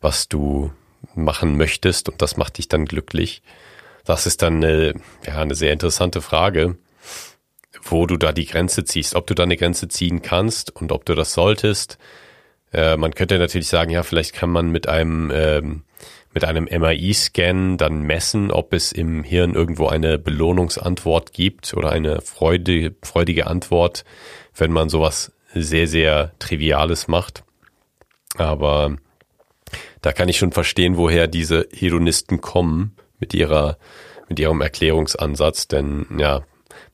was 0.00 0.26
du 0.28 0.72
machen 1.14 1.56
möchtest 1.56 2.08
und 2.08 2.22
das 2.22 2.36
macht 2.36 2.58
dich 2.58 2.68
dann 2.68 2.84
glücklich. 2.84 3.42
Das 4.04 4.26
ist 4.26 4.42
dann 4.42 4.56
eine, 4.56 4.94
ja, 5.26 5.38
eine 5.38 5.54
sehr 5.54 5.72
interessante 5.72 6.20
Frage, 6.20 6.76
wo 7.82 8.06
du 8.06 8.16
da 8.16 8.32
die 8.32 8.46
Grenze 8.46 8.84
ziehst, 8.84 9.14
ob 9.14 9.26
du 9.26 9.34
da 9.34 9.44
eine 9.44 9.56
Grenze 9.56 9.88
ziehen 9.88 10.22
kannst 10.22 10.74
und 10.74 10.92
ob 10.92 11.04
du 11.04 11.14
das 11.14 11.32
solltest. 11.32 11.98
Äh, 12.72 12.96
man 12.96 13.14
könnte 13.14 13.38
natürlich 13.38 13.68
sagen, 13.68 13.90
ja, 13.90 14.02
vielleicht 14.02 14.34
kann 14.34 14.50
man 14.50 14.70
mit 14.70 14.88
einem 14.88 15.30
ähm, 15.32 15.84
mit 16.34 16.44
einem 16.44 16.64
MRI-Scan 16.64 17.76
dann 17.76 18.02
messen, 18.02 18.50
ob 18.50 18.72
es 18.72 18.92
im 18.92 19.22
Hirn 19.22 19.54
irgendwo 19.54 19.88
eine 19.88 20.18
Belohnungsantwort 20.18 21.32
gibt 21.32 21.74
oder 21.74 21.92
eine 21.92 22.20
freudige, 22.22 22.94
freudige 23.02 23.46
Antwort, 23.46 24.04
wenn 24.56 24.72
man 24.72 24.88
sowas 24.88 25.32
sehr, 25.54 25.86
sehr 25.86 26.32
Triviales 26.38 27.08
macht. 27.08 27.44
Aber 28.36 28.96
da 30.02 30.12
kann 30.12 30.28
ich 30.28 30.36
schon 30.36 30.52
verstehen, 30.52 30.96
woher 30.96 31.26
diese 31.26 31.68
Hedonisten 31.72 32.40
kommen 32.40 32.96
mit 33.18 33.32
ihrer, 33.34 33.78
mit 34.28 34.38
ihrem 34.38 34.60
Erklärungsansatz, 34.60 35.68
denn 35.68 36.06
ja, 36.18 36.42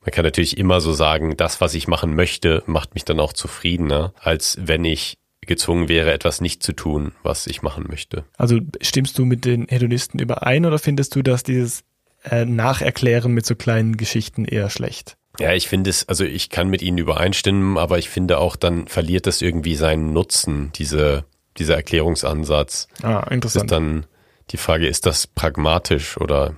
man 0.01 0.11
kann 0.11 0.23
natürlich 0.23 0.57
immer 0.57 0.79
so 0.79 0.93
sagen, 0.93 1.35
das, 1.35 1.59
was 1.59 1.73
ich 1.73 1.87
machen 1.87 2.15
möchte, 2.15 2.63
macht 2.67 2.93
mich 2.93 3.03
dann 3.03 3.19
auch 3.19 3.33
zufriedener, 3.33 4.13
als 4.19 4.57
wenn 4.61 4.85
ich 4.85 5.17
gezwungen 5.41 5.89
wäre, 5.89 6.13
etwas 6.13 6.41
nicht 6.41 6.63
zu 6.63 6.73
tun, 6.73 7.11
was 7.23 7.47
ich 7.47 7.61
machen 7.61 7.85
möchte. 7.89 8.23
Also 8.37 8.59
stimmst 8.81 9.17
du 9.17 9.25
mit 9.25 9.45
den 9.45 9.67
Hedonisten 9.67 10.19
überein 10.19 10.65
oder 10.65 10.79
findest 10.79 11.15
du, 11.15 11.23
dass 11.23 11.43
dieses 11.43 11.83
äh, 12.23 12.45
Nacherklären 12.45 13.33
mit 13.33 13.45
so 13.45 13.55
kleinen 13.55 13.97
Geschichten 13.97 14.45
eher 14.45 14.69
schlecht? 14.69 15.17
Ja, 15.39 15.53
ich 15.53 15.67
finde 15.67 15.89
es, 15.89 16.07
also 16.07 16.23
ich 16.23 16.49
kann 16.49 16.69
mit 16.69 16.81
ihnen 16.81 16.97
übereinstimmen, 16.97 17.77
aber 17.77 17.97
ich 17.97 18.09
finde 18.09 18.37
auch, 18.37 18.55
dann 18.55 18.87
verliert 18.87 19.25
das 19.25 19.41
irgendwie 19.41 19.75
seinen 19.75 20.13
Nutzen, 20.13 20.71
diese, 20.75 21.25
dieser 21.59 21.75
Erklärungsansatz. 21.75 22.87
Ah, 23.03 23.27
interessant. 23.29 23.65
Ist 23.65 23.71
dann 23.71 24.05
die 24.51 24.57
Frage, 24.57 24.87
ist 24.87 25.05
das 25.05 25.27
pragmatisch 25.27 26.17
oder 26.17 26.55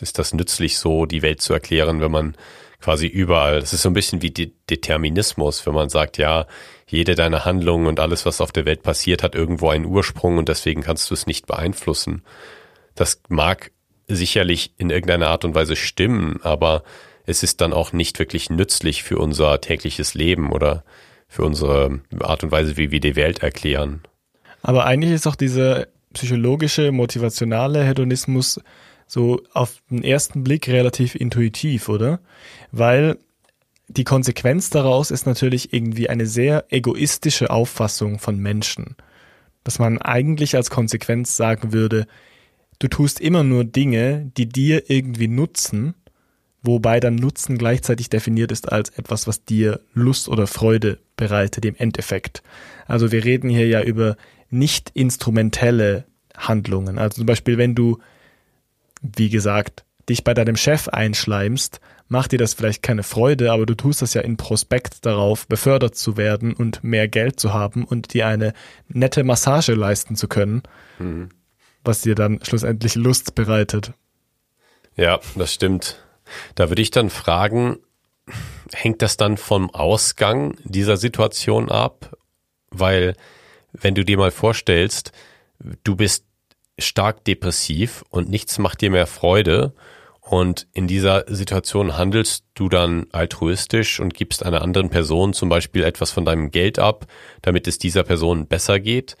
ist 0.00 0.18
das 0.18 0.34
nützlich 0.34 0.78
so, 0.78 1.06
die 1.06 1.22
Welt 1.22 1.40
zu 1.40 1.52
erklären, 1.52 2.00
wenn 2.00 2.10
man 2.10 2.36
quasi 2.80 3.06
überall, 3.06 3.60
das 3.60 3.72
ist 3.72 3.82
so 3.82 3.90
ein 3.90 3.94
bisschen 3.94 4.22
wie 4.22 4.30
De 4.30 4.52
Determinismus, 4.68 5.64
wenn 5.66 5.74
man 5.74 5.88
sagt, 5.88 6.18
ja, 6.18 6.46
jede 6.86 7.14
deiner 7.14 7.44
Handlungen 7.44 7.86
und 7.86 8.00
alles, 8.00 8.26
was 8.26 8.40
auf 8.40 8.52
der 8.52 8.64
Welt 8.64 8.82
passiert, 8.82 9.22
hat 9.22 9.34
irgendwo 9.34 9.70
einen 9.70 9.86
Ursprung 9.86 10.36
und 10.36 10.48
deswegen 10.48 10.82
kannst 10.82 11.08
du 11.10 11.14
es 11.14 11.26
nicht 11.26 11.46
beeinflussen. 11.46 12.22
Das 12.94 13.22
mag 13.28 13.70
sicherlich 14.08 14.74
in 14.76 14.90
irgendeiner 14.90 15.28
Art 15.28 15.44
und 15.44 15.54
Weise 15.54 15.76
stimmen, 15.76 16.40
aber 16.42 16.82
es 17.24 17.42
ist 17.42 17.60
dann 17.60 17.72
auch 17.72 17.92
nicht 17.92 18.18
wirklich 18.18 18.50
nützlich 18.50 19.04
für 19.04 19.18
unser 19.18 19.60
tägliches 19.60 20.14
Leben 20.14 20.50
oder 20.52 20.84
für 21.28 21.44
unsere 21.44 22.00
Art 22.20 22.42
und 22.42 22.50
Weise, 22.50 22.76
wie 22.76 22.90
wir 22.90 23.00
die 23.00 23.16
Welt 23.16 23.42
erklären. 23.42 24.02
Aber 24.62 24.86
eigentlich 24.86 25.12
ist 25.12 25.26
auch 25.26 25.36
dieser 25.36 25.88
psychologische, 26.14 26.92
motivationale 26.92 27.84
Hedonismus 27.84 28.60
so 29.06 29.42
auf 29.52 29.82
den 29.90 30.02
ersten 30.02 30.42
Blick 30.42 30.68
relativ 30.68 31.14
intuitiv, 31.14 31.88
oder? 31.88 32.20
Weil 32.70 33.18
die 33.88 34.04
Konsequenz 34.04 34.70
daraus 34.70 35.10
ist 35.10 35.26
natürlich 35.26 35.72
irgendwie 35.72 36.08
eine 36.08 36.26
sehr 36.26 36.64
egoistische 36.70 37.50
Auffassung 37.50 38.18
von 38.18 38.38
Menschen. 38.38 38.96
Dass 39.64 39.78
man 39.78 39.98
eigentlich 39.98 40.56
als 40.56 40.70
Konsequenz 40.70 41.36
sagen 41.36 41.72
würde, 41.72 42.06
du 42.78 42.88
tust 42.88 43.20
immer 43.20 43.42
nur 43.42 43.64
Dinge, 43.64 44.30
die 44.36 44.48
dir 44.48 44.88
irgendwie 44.88 45.28
nutzen, 45.28 45.94
wobei 46.62 47.00
dann 47.00 47.16
Nutzen 47.16 47.58
gleichzeitig 47.58 48.08
definiert 48.08 48.50
ist 48.50 48.72
als 48.72 48.90
etwas, 48.90 49.26
was 49.26 49.44
dir 49.44 49.80
Lust 49.92 50.28
oder 50.28 50.46
Freude 50.46 50.98
bereitet 51.16 51.64
im 51.64 51.76
Endeffekt. 51.76 52.42
Also 52.86 53.12
wir 53.12 53.24
reden 53.24 53.50
hier 53.50 53.66
ja 53.66 53.82
über 53.82 54.16
nicht 54.52 54.90
instrumentelle 54.94 56.04
Handlungen. 56.36 56.98
Also 56.98 57.16
zum 57.16 57.26
Beispiel, 57.26 57.58
wenn 57.58 57.74
du, 57.74 57.98
wie 59.00 59.30
gesagt, 59.30 59.84
dich 60.08 60.24
bei 60.24 60.34
deinem 60.34 60.56
Chef 60.56 60.88
einschleimst, 60.88 61.80
macht 62.08 62.32
dir 62.32 62.38
das 62.38 62.54
vielleicht 62.54 62.82
keine 62.82 63.02
Freude, 63.02 63.52
aber 63.52 63.66
du 63.66 63.74
tust 63.74 64.02
das 64.02 64.14
ja 64.14 64.20
in 64.20 64.36
Prospekt 64.36 65.06
darauf, 65.06 65.46
befördert 65.46 65.94
zu 65.94 66.16
werden 66.16 66.52
und 66.52 66.84
mehr 66.84 67.08
Geld 67.08 67.40
zu 67.40 67.54
haben 67.54 67.84
und 67.84 68.12
dir 68.12 68.26
eine 68.26 68.52
nette 68.88 69.24
Massage 69.24 69.74
leisten 69.74 70.14
zu 70.16 70.28
können, 70.28 70.62
mhm. 70.98 71.30
was 71.84 72.02
dir 72.02 72.14
dann 72.14 72.40
schlussendlich 72.42 72.94
Lust 72.94 73.34
bereitet. 73.34 73.92
Ja, 74.96 75.20
das 75.36 75.54
stimmt. 75.54 76.04
Da 76.54 76.68
würde 76.68 76.82
ich 76.82 76.90
dann 76.90 77.08
fragen, 77.08 77.78
hängt 78.72 79.02
das 79.02 79.16
dann 79.16 79.36
vom 79.36 79.70
Ausgang 79.70 80.56
dieser 80.64 80.96
Situation 80.96 81.70
ab? 81.70 82.16
Weil, 82.70 83.14
wenn 83.72 83.94
du 83.94 84.04
dir 84.04 84.18
mal 84.18 84.30
vorstellst, 84.30 85.12
du 85.84 85.96
bist 85.96 86.24
stark 86.78 87.24
depressiv 87.24 88.04
und 88.10 88.28
nichts 88.28 88.58
macht 88.58 88.80
dir 88.80 88.90
mehr 88.90 89.06
Freude 89.06 89.74
und 90.20 90.68
in 90.72 90.86
dieser 90.86 91.24
Situation 91.26 91.96
handelst 91.96 92.44
du 92.54 92.68
dann 92.68 93.06
altruistisch 93.12 94.00
und 94.00 94.14
gibst 94.14 94.44
einer 94.44 94.62
anderen 94.62 94.88
Person 94.88 95.32
zum 95.32 95.48
Beispiel 95.48 95.82
etwas 95.82 96.10
von 96.10 96.24
deinem 96.24 96.50
Geld 96.50 96.78
ab, 96.78 97.06
damit 97.42 97.66
es 97.66 97.78
dieser 97.78 98.04
Person 98.04 98.46
besser 98.46 98.80
geht. 98.80 99.16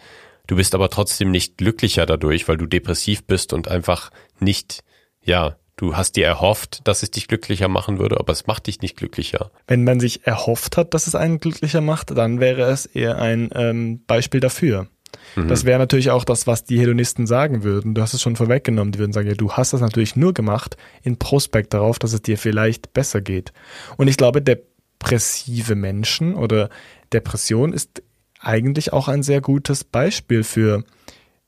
Du 0.46 0.56
bist 0.56 0.74
aber 0.74 0.90
trotzdem 0.90 1.30
nicht 1.30 1.58
glücklicher 1.58 2.06
dadurch, 2.06 2.48
weil 2.48 2.56
du 2.56 2.66
depressiv 2.66 3.24
bist 3.24 3.52
und 3.52 3.68
einfach 3.68 4.10
nicht, 4.38 4.84
ja, 5.22 5.56
Du 5.76 5.96
hast 5.96 6.16
dir 6.16 6.26
erhofft, 6.26 6.80
dass 6.84 7.02
es 7.02 7.10
dich 7.10 7.28
glücklicher 7.28 7.68
machen 7.68 7.98
würde, 7.98 8.20
aber 8.20 8.32
es 8.32 8.46
macht 8.46 8.66
dich 8.66 8.82
nicht 8.82 8.96
glücklicher. 8.96 9.50
Wenn 9.66 9.84
man 9.84 10.00
sich 10.00 10.26
erhofft 10.26 10.76
hat, 10.76 10.94
dass 10.94 11.06
es 11.06 11.14
einen 11.14 11.40
glücklicher 11.40 11.80
macht, 11.80 12.10
dann 12.16 12.40
wäre 12.40 12.62
es 12.62 12.86
eher 12.86 13.18
ein 13.18 13.50
ähm, 13.54 14.02
Beispiel 14.06 14.40
dafür. 14.40 14.88
Mhm. 15.36 15.48
Das 15.48 15.64
wäre 15.64 15.78
natürlich 15.78 16.10
auch 16.10 16.24
das, 16.24 16.46
was 16.46 16.64
die 16.64 16.78
Hedonisten 16.78 17.26
sagen 17.26 17.62
würden. 17.62 17.94
Du 17.94 18.02
hast 18.02 18.14
es 18.14 18.22
schon 18.22 18.36
vorweggenommen. 18.36 18.92
Die 18.92 18.98
würden 18.98 19.12
sagen, 19.12 19.28
ja, 19.28 19.34
du 19.34 19.52
hast 19.52 19.72
das 19.72 19.80
natürlich 19.80 20.16
nur 20.16 20.34
gemacht 20.34 20.76
in 21.02 21.18
Prospekt 21.18 21.74
darauf, 21.74 21.98
dass 21.98 22.12
es 22.12 22.22
dir 22.22 22.38
vielleicht 22.38 22.92
besser 22.92 23.20
geht. 23.20 23.52
Und 23.96 24.08
ich 24.08 24.16
glaube, 24.16 24.42
depressive 24.42 25.74
Menschen 25.74 26.34
oder 26.34 26.68
Depression 27.12 27.72
ist 27.72 28.02
eigentlich 28.40 28.92
auch 28.92 29.08
ein 29.08 29.22
sehr 29.22 29.40
gutes 29.40 29.84
Beispiel 29.84 30.44
für 30.44 30.84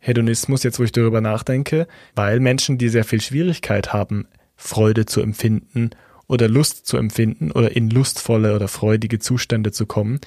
Hedonismus, 0.04 0.62
jetzt 0.62 0.78
wo 0.78 0.84
ich 0.84 0.92
darüber 0.92 1.22
nachdenke, 1.22 1.86
weil 2.14 2.38
Menschen, 2.38 2.76
die 2.76 2.90
sehr 2.90 3.04
viel 3.04 3.22
Schwierigkeit 3.22 3.94
haben, 3.94 4.28
Freude 4.54 5.06
zu 5.06 5.22
empfinden 5.22 5.90
oder 6.26 6.46
Lust 6.46 6.86
zu 6.86 6.98
empfinden 6.98 7.50
oder 7.50 7.74
in 7.74 7.88
lustvolle 7.88 8.54
oder 8.54 8.68
freudige 8.68 9.18
Zustände 9.18 9.72
zu 9.72 9.86
kommen, 9.86 10.20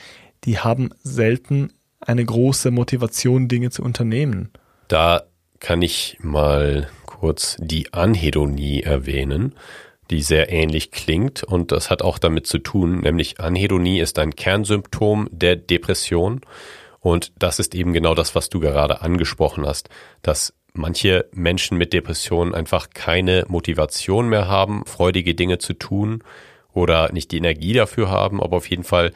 die 0.46 0.58
haben 0.58 0.90
selten 1.04 1.74
eine 2.00 2.26
große 2.26 2.72
Motivation, 2.72 3.48
Dinge 3.48 3.70
zu 3.70 3.84
unternehmen. 3.84 4.50
Da 4.88 5.24
kann 5.60 5.84
ich 5.84 6.18
mal 6.22 6.90
kurz 7.06 7.56
die 7.60 7.94
Anhedonie 7.94 8.82
erwähnen, 8.82 9.54
die 10.10 10.24
sehr 10.24 10.52
ähnlich 10.52 10.90
klingt 10.90 11.44
und 11.44 11.72
das 11.72 11.92
hat 11.92 12.02
auch 12.02 12.18
damit 12.18 12.48
zu 12.48 12.58
tun, 12.58 13.02
nämlich 13.02 13.40
Anhedonie 13.40 14.00
ist 14.00 14.18
ein 14.18 14.36
Kernsymptom 14.36 15.28
der 15.32 15.56
Depression 15.56 16.42
und 17.08 17.32
das 17.40 17.60
ist 17.60 17.74
eben 17.74 17.94
genau 17.94 18.16
das, 18.16 18.36
was 18.36 18.50
du 18.50 18.60
gerade 18.60 19.02
angesprochen 19.02 19.66
hast, 19.66 19.88
dass 20.24 20.54
manche 20.74 21.26
Menschen 21.32 21.78
mit 21.78 21.94
Depressionen 21.94 22.54
einfach 22.54 22.90
keine 22.94 23.46
Motivation 23.48 24.28
mehr 24.28 24.50
haben, 24.50 24.86
freudige 24.86 25.34
Dinge 25.34 25.58
zu 25.58 25.72
tun 25.72 26.22
oder 26.74 27.14
nicht 27.14 27.32
die 27.32 27.38
Energie 27.38 27.72
dafür 27.72 28.12
haben, 28.12 28.44
aber 28.44 28.58
auf 28.58 28.70
jeden 28.70 28.84
Fall, 28.84 29.14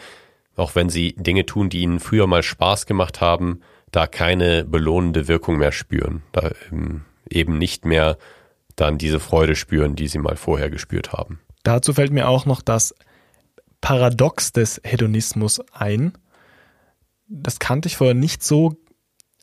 auch 0.55 0.73
wenn 0.73 0.87
sie 0.87 1.15
Dinge 1.17 1.45
tun, 1.45 1.67
die 1.67 1.81
ihnen 1.81 1.99
früher 1.99 2.27
mal 2.27 2.43
Spaß 2.43 2.85
gemacht 2.85 3.19
haben, 3.19 3.59
da 3.91 4.07
keine 4.07 4.63
belohnende 4.63 5.27
Wirkung 5.27 5.57
mehr 5.57 5.73
spüren, 5.73 6.23
da 6.31 6.49
ähm, 6.71 7.01
eben 7.29 7.57
nicht 7.57 7.83
mehr 7.83 8.17
dann 8.77 8.99
diese 8.99 9.19
Freude 9.19 9.57
spüren, 9.57 9.97
die 9.97 10.07
sie 10.07 10.19
mal 10.19 10.37
vorher 10.37 10.69
gespürt 10.69 11.11
haben. 11.11 11.41
Dazu 11.63 11.91
fällt 11.91 12.13
mir 12.13 12.29
auch 12.29 12.45
noch 12.45 12.61
das 12.61 12.95
Paradox 13.81 14.53
des 14.53 14.79
Hedonismus 14.85 15.59
ein 15.73 16.13
das 17.31 17.59
kannte 17.59 17.87
ich 17.87 17.97
vorher 17.97 18.13
nicht 18.13 18.43
so. 18.43 18.75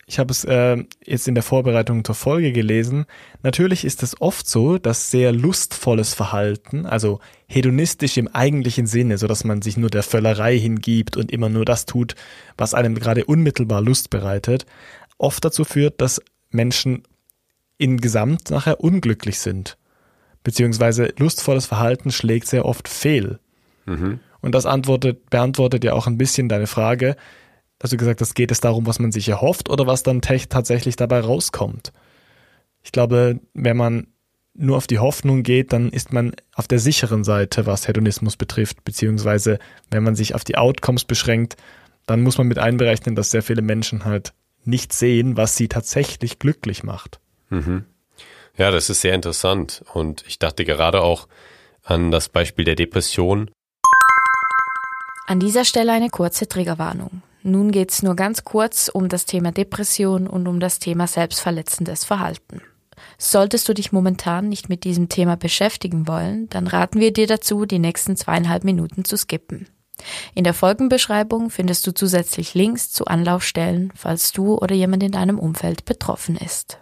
Ich 0.06 0.18
habe 0.18 0.30
es 0.30 0.44
äh, 0.44 0.84
jetzt 1.04 1.28
in 1.28 1.34
der 1.34 1.42
Vorbereitung 1.42 2.04
zur 2.04 2.14
Folge 2.14 2.52
gelesen. 2.52 3.06
Natürlich 3.42 3.84
ist 3.84 4.02
es 4.02 4.20
oft 4.20 4.48
so, 4.48 4.78
dass 4.78 5.10
sehr 5.10 5.32
lustvolles 5.32 6.14
Verhalten, 6.14 6.86
also 6.86 7.20
hedonistisch 7.46 8.16
im 8.16 8.28
eigentlichen 8.28 8.86
Sinne, 8.86 9.18
so 9.18 9.26
dass 9.26 9.44
man 9.44 9.60
sich 9.60 9.76
nur 9.76 9.90
der 9.90 10.02
Völlerei 10.02 10.58
hingibt 10.58 11.16
und 11.16 11.30
immer 11.30 11.50
nur 11.50 11.64
das 11.64 11.84
tut, 11.84 12.14
was 12.56 12.72
einem 12.72 12.94
gerade 12.94 13.24
unmittelbar 13.24 13.82
Lust 13.82 14.08
bereitet, 14.08 14.64
oft 15.18 15.44
dazu 15.44 15.64
führt, 15.64 16.00
dass 16.00 16.22
Menschen 16.50 17.02
in 17.76 17.98
Gesamt 17.98 18.50
nachher 18.50 18.80
unglücklich 18.80 19.38
sind. 19.38 19.76
Beziehungsweise 20.42 21.12
lustvolles 21.18 21.66
Verhalten 21.66 22.10
schlägt 22.12 22.46
sehr 22.46 22.64
oft 22.64 22.88
fehl. 22.88 23.40
Mhm. 23.84 24.20
Und 24.40 24.54
das 24.54 24.64
antwortet, 24.64 25.28
beantwortet 25.28 25.84
ja 25.84 25.92
auch 25.92 26.06
ein 26.06 26.16
bisschen 26.16 26.48
deine 26.48 26.66
Frage, 26.66 27.16
also 27.80 27.96
gesagt 27.96 28.20
hast, 28.20 28.34
geht 28.34 28.50
es 28.50 28.60
darum, 28.60 28.86
was 28.86 28.98
man 28.98 29.12
sich 29.12 29.28
erhofft 29.28 29.68
oder 29.68 29.86
was 29.86 30.02
dann 30.02 30.20
tatsächlich 30.20 30.96
dabei 30.96 31.20
rauskommt. 31.20 31.92
Ich 32.82 32.92
glaube, 32.92 33.40
wenn 33.54 33.76
man 33.76 34.08
nur 34.54 34.76
auf 34.76 34.86
die 34.86 34.98
Hoffnung 34.98 35.44
geht, 35.44 35.72
dann 35.72 35.90
ist 35.90 36.12
man 36.12 36.32
auf 36.54 36.66
der 36.66 36.80
sicheren 36.80 37.22
Seite, 37.22 37.66
was 37.66 37.86
Hedonismus 37.86 38.36
betrifft, 38.36 38.84
beziehungsweise 38.84 39.58
wenn 39.90 40.02
man 40.02 40.16
sich 40.16 40.34
auf 40.34 40.42
die 40.42 40.56
Outcomes 40.56 41.04
beschränkt, 41.04 41.56
dann 42.06 42.22
muss 42.22 42.38
man 42.38 42.48
mit 42.48 42.58
einberechnen, 42.58 43.14
dass 43.14 43.30
sehr 43.30 43.42
viele 43.42 43.62
Menschen 43.62 44.04
halt 44.04 44.32
nicht 44.64 44.92
sehen, 44.92 45.36
was 45.36 45.56
sie 45.56 45.68
tatsächlich 45.68 46.38
glücklich 46.38 46.82
macht. 46.82 47.20
Mhm. 47.50 47.84
Ja, 48.56 48.72
das 48.72 48.90
ist 48.90 49.02
sehr 49.02 49.14
interessant 49.14 49.84
und 49.92 50.24
ich 50.26 50.40
dachte 50.40 50.64
gerade 50.64 51.02
auch 51.02 51.28
an 51.84 52.10
das 52.10 52.28
Beispiel 52.28 52.64
der 52.64 52.74
Depression. 52.74 53.50
An 55.26 55.38
dieser 55.38 55.64
Stelle 55.64 55.92
eine 55.92 56.08
kurze 56.08 56.48
Triggerwarnung. 56.48 57.22
Nun 57.48 57.72
geht 57.72 57.90
es 57.90 58.02
nur 58.02 58.14
ganz 58.14 58.44
kurz 58.44 58.90
um 58.92 59.08
das 59.08 59.24
Thema 59.24 59.52
Depression 59.52 60.26
und 60.26 60.46
um 60.46 60.60
das 60.60 60.80
Thema 60.80 61.06
selbstverletzendes 61.06 62.04
Verhalten. 62.04 62.60
Solltest 63.16 63.66
du 63.68 63.72
dich 63.72 63.90
momentan 63.90 64.50
nicht 64.50 64.68
mit 64.68 64.84
diesem 64.84 65.08
Thema 65.08 65.36
beschäftigen 65.36 66.06
wollen, 66.06 66.50
dann 66.50 66.66
raten 66.66 67.00
wir 67.00 67.10
dir 67.10 67.26
dazu, 67.26 67.64
die 67.64 67.78
nächsten 67.78 68.16
zweieinhalb 68.16 68.64
Minuten 68.64 69.06
zu 69.06 69.16
skippen. 69.16 69.66
In 70.34 70.44
der 70.44 70.52
Folgenbeschreibung 70.52 71.48
findest 71.48 71.86
du 71.86 71.94
zusätzlich 71.94 72.52
Links 72.52 72.90
zu 72.90 73.06
Anlaufstellen, 73.06 73.92
falls 73.96 74.32
du 74.32 74.54
oder 74.54 74.74
jemand 74.74 75.02
in 75.02 75.12
deinem 75.12 75.38
Umfeld 75.38 75.86
betroffen 75.86 76.36
ist. 76.36 76.78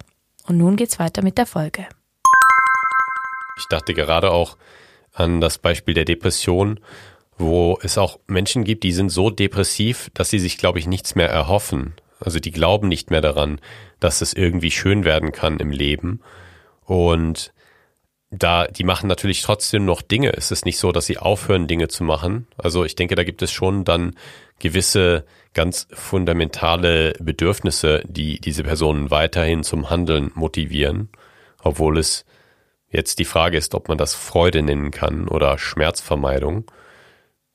Und 0.49 0.59
nun 0.59 0.75
geht's 0.75 0.99
weiter 0.99 1.23
mit 1.23 1.39
der 1.39 1.47
Folge. 1.47 1.87
Ich 3.59 3.67
dachte 3.71 3.95
gerade 3.95 4.33
auch 4.33 4.57
an 5.13 5.41
das 5.41 5.59
Beispiel 5.59 5.95
der 5.95 6.05
Depression 6.05 6.81
wo 7.39 7.79
es 7.83 7.99
auch 7.99 8.19
Menschen 8.27 8.65
gibt, 8.65 8.83
die 8.85 8.93
sind 8.93 9.11
so 9.11 9.31
depressiv, 9.31 10.11
dass 10.15 10.31
sie 10.31 10.39
sich, 10.39 10.59
glaube 10.59 10.79
ich, 10.79 10.87
nichts 10.87 11.15
mehr 11.15 11.29
erhoffen. 11.29 11.95
Also 12.21 12.41
die 12.41 12.51
glauben 12.51 12.89
nicht 12.89 13.11
mehr 13.11 13.21
daran, 13.21 13.61
dass 14.01 14.21
es 14.21 14.33
irgendwie 14.33 14.71
schön 14.71 15.05
werden 15.05 15.33
kann 15.33 15.59
im 15.59 15.71
Leben. 15.71 16.21
Und 16.85 17.53
da, 18.31 18.67
die 18.67 18.85
machen 18.85 19.07
natürlich 19.07 19.43
trotzdem 19.43 19.85
noch 19.85 20.03
Dinge. 20.03 20.33
Es 20.33 20.51
ist 20.51 20.65
nicht 20.65 20.79
so, 20.79 20.93
dass 20.93 21.07
sie 21.07 21.19
aufhören, 21.19 21.67
Dinge 21.67 21.89
zu 21.89 22.05
machen. 22.05 22.47
Also 22.57 22.85
ich 22.85 22.97
denke, 22.97 23.15
da 23.15 23.25
gibt 23.25 23.43
es 23.43 23.53
schon 23.53 23.85
dann 23.85 24.17
gewisse 24.59 25.25
ganz 25.55 25.89
fundamentale 25.93 27.15
Bedürfnisse, 27.21 28.03
die 28.07 28.41
diese 28.41 28.65
Personen 28.65 29.11
weiterhin 29.11 29.63
zum 29.63 29.91
Handeln 29.91 30.31
motivieren, 30.35 31.09
obwohl 31.63 31.99
es 31.99 32.25
jetzt 32.91 33.19
die 33.19 33.25
Frage 33.25 33.57
ist, 33.57 33.75
ob 33.75 33.89
man 33.89 33.99
das 33.99 34.15
Freude 34.15 34.63
nennen 34.63 34.91
kann 34.91 35.29
oder 35.29 35.59
Schmerzvermeidung. 35.59 36.71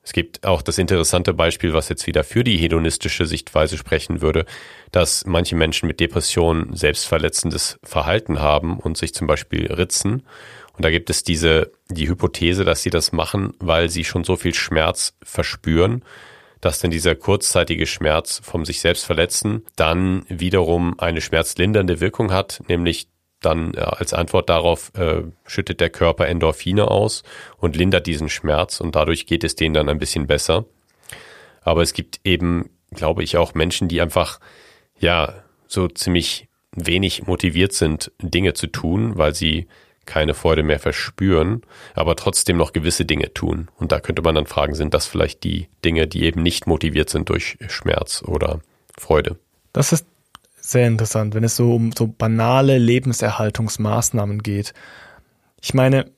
Es 0.04 0.12
gibt 0.12 0.44
auch 0.44 0.62
das 0.62 0.78
interessante 0.78 1.32
Beispiel, 1.32 1.74
was 1.74 1.88
jetzt 1.88 2.06
wieder 2.08 2.24
für 2.24 2.42
die 2.42 2.56
hedonistische 2.56 3.24
Sichtweise 3.24 3.78
sprechen 3.78 4.20
würde, 4.20 4.46
dass 4.90 5.24
manche 5.26 5.54
Menschen 5.54 5.86
mit 5.86 6.00
Depressionen 6.00 6.74
selbstverletzendes 6.74 7.78
Verhalten 7.84 8.40
haben 8.40 8.78
und 8.78 8.96
sich 8.96 9.14
zum 9.14 9.28
Beispiel 9.28 9.72
ritzen. 9.72 10.24
Und 10.76 10.84
da 10.84 10.90
gibt 10.90 11.08
es 11.08 11.22
diese, 11.22 11.70
die 11.88 12.08
Hypothese, 12.08 12.64
dass 12.64 12.82
sie 12.82 12.90
das 12.90 13.12
machen, 13.12 13.54
weil 13.60 13.88
sie 13.88 14.04
schon 14.04 14.24
so 14.24 14.36
viel 14.36 14.54
Schmerz 14.54 15.14
verspüren, 15.22 16.02
dass 16.60 16.80
denn 16.80 16.90
dieser 16.90 17.14
kurzzeitige 17.14 17.86
Schmerz 17.86 18.40
vom 18.42 18.64
sich 18.64 18.80
selbst 18.80 19.04
verletzen 19.04 19.64
dann 19.76 20.24
wiederum 20.28 20.98
eine 20.98 21.20
schmerzlindernde 21.20 22.00
Wirkung 22.00 22.32
hat, 22.32 22.62
nämlich 22.68 23.08
dann 23.44 23.74
äh, 23.74 23.80
als 23.80 24.14
Antwort 24.14 24.48
darauf 24.48 24.92
äh, 24.94 25.22
schüttet 25.46 25.80
der 25.80 25.90
Körper 25.90 26.26
Endorphine 26.26 26.88
aus 26.88 27.22
und 27.58 27.76
lindert 27.76 28.06
diesen 28.06 28.28
Schmerz 28.28 28.80
und 28.80 28.94
dadurch 28.96 29.26
geht 29.26 29.44
es 29.44 29.54
denen 29.54 29.74
dann 29.74 29.88
ein 29.88 29.98
bisschen 29.98 30.26
besser. 30.26 30.64
Aber 31.62 31.82
es 31.82 31.92
gibt 31.92 32.20
eben, 32.24 32.70
glaube 32.90 33.22
ich, 33.22 33.36
auch 33.36 33.54
Menschen, 33.54 33.88
die 33.88 34.00
einfach, 34.00 34.40
ja, 34.98 35.42
so 35.66 35.88
ziemlich 35.88 36.48
wenig 36.74 37.26
motiviert 37.26 37.72
sind, 37.72 38.12
Dinge 38.20 38.54
zu 38.54 38.66
tun, 38.66 39.16
weil 39.16 39.34
sie 39.34 39.68
keine 40.04 40.34
Freude 40.34 40.62
mehr 40.62 40.80
verspüren, 40.80 41.62
aber 41.94 42.16
trotzdem 42.16 42.56
noch 42.56 42.72
gewisse 42.72 43.04
Dinge 43.04 43.32
tun. 43.32 43.68
Und 43.76 43.92
da 43.92 44.00
könnte 44.00 44.22
man 44.22 44.34
dann 44.34 44.46
fragen, 44.46 44.74
sind 44.74 44.94
das 44.94 45.06
vielleicht 45.06 45.44
die 45.44 45.68
Dinge, 45.84 46.06
die 46.06 46.24
eben 46.24 46.42
nicht 46.42 46.66
motiviert 46.66 47.08
sind 47.08 47.28
durch 47.28 47.56
Schmerz 47.68 48.22
oder 48.26 48.60
Freude? 48.98 49.38
Das 49.72 49.92
ist 49.92 50.06
sehr 50.62 50.86
interessant, 50.86 51.34
wenn 51.34 51.44
es 51.44 51.56
so 51.56 51.74
um 51.74 51.92
so 51.92 52.06
banale 52.06 52.78
Lebenserhaltungsmaßnahmen 52.78 54.42
geht. 54.42 54.72
Ich 55.60 55.74
meine, 55.74 56.10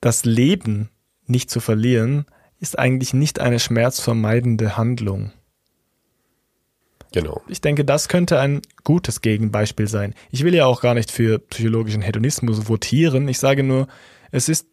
das 0.00 0.24
Leben 0.24 0.90
nicht 1.26 1.48
zu 1.48 1.60
verlieren, 1.60 2.26
ist 2.60 2.78
eigentlich 2.78 3.14
nicht 3.14 3.40
eine 3.40 3.60
schmerzvermeidende 3.60 4.76
Handlung. 4.76 5.32
Genau. 7.12 7.42
Ich 7.46 7.60
denke, 7.60 7.84
das 7.84 8.08
könnte 8.08 8.40
ein 8.40 8.60
gutes 8.82 9.20
Gegenbeispiel 9.20 9.86
sein. 9.86 10.14
Ich 10.32 10.42
will 10.42 10.54
ja 10.54 10.66
auch 10.66 10.80
gar 10.80 10.94
nicht 10.94 11.12
für 11.12 11.38
psychologischen 11.38 12.02
Hedonismus 12.02 12.68
votieren. 12.68 13.28
Ich 13.28 13.38
sage 13.38 13.62
nur, 13.62 13.86
es 14.32 14.48
ist 14.48 14.66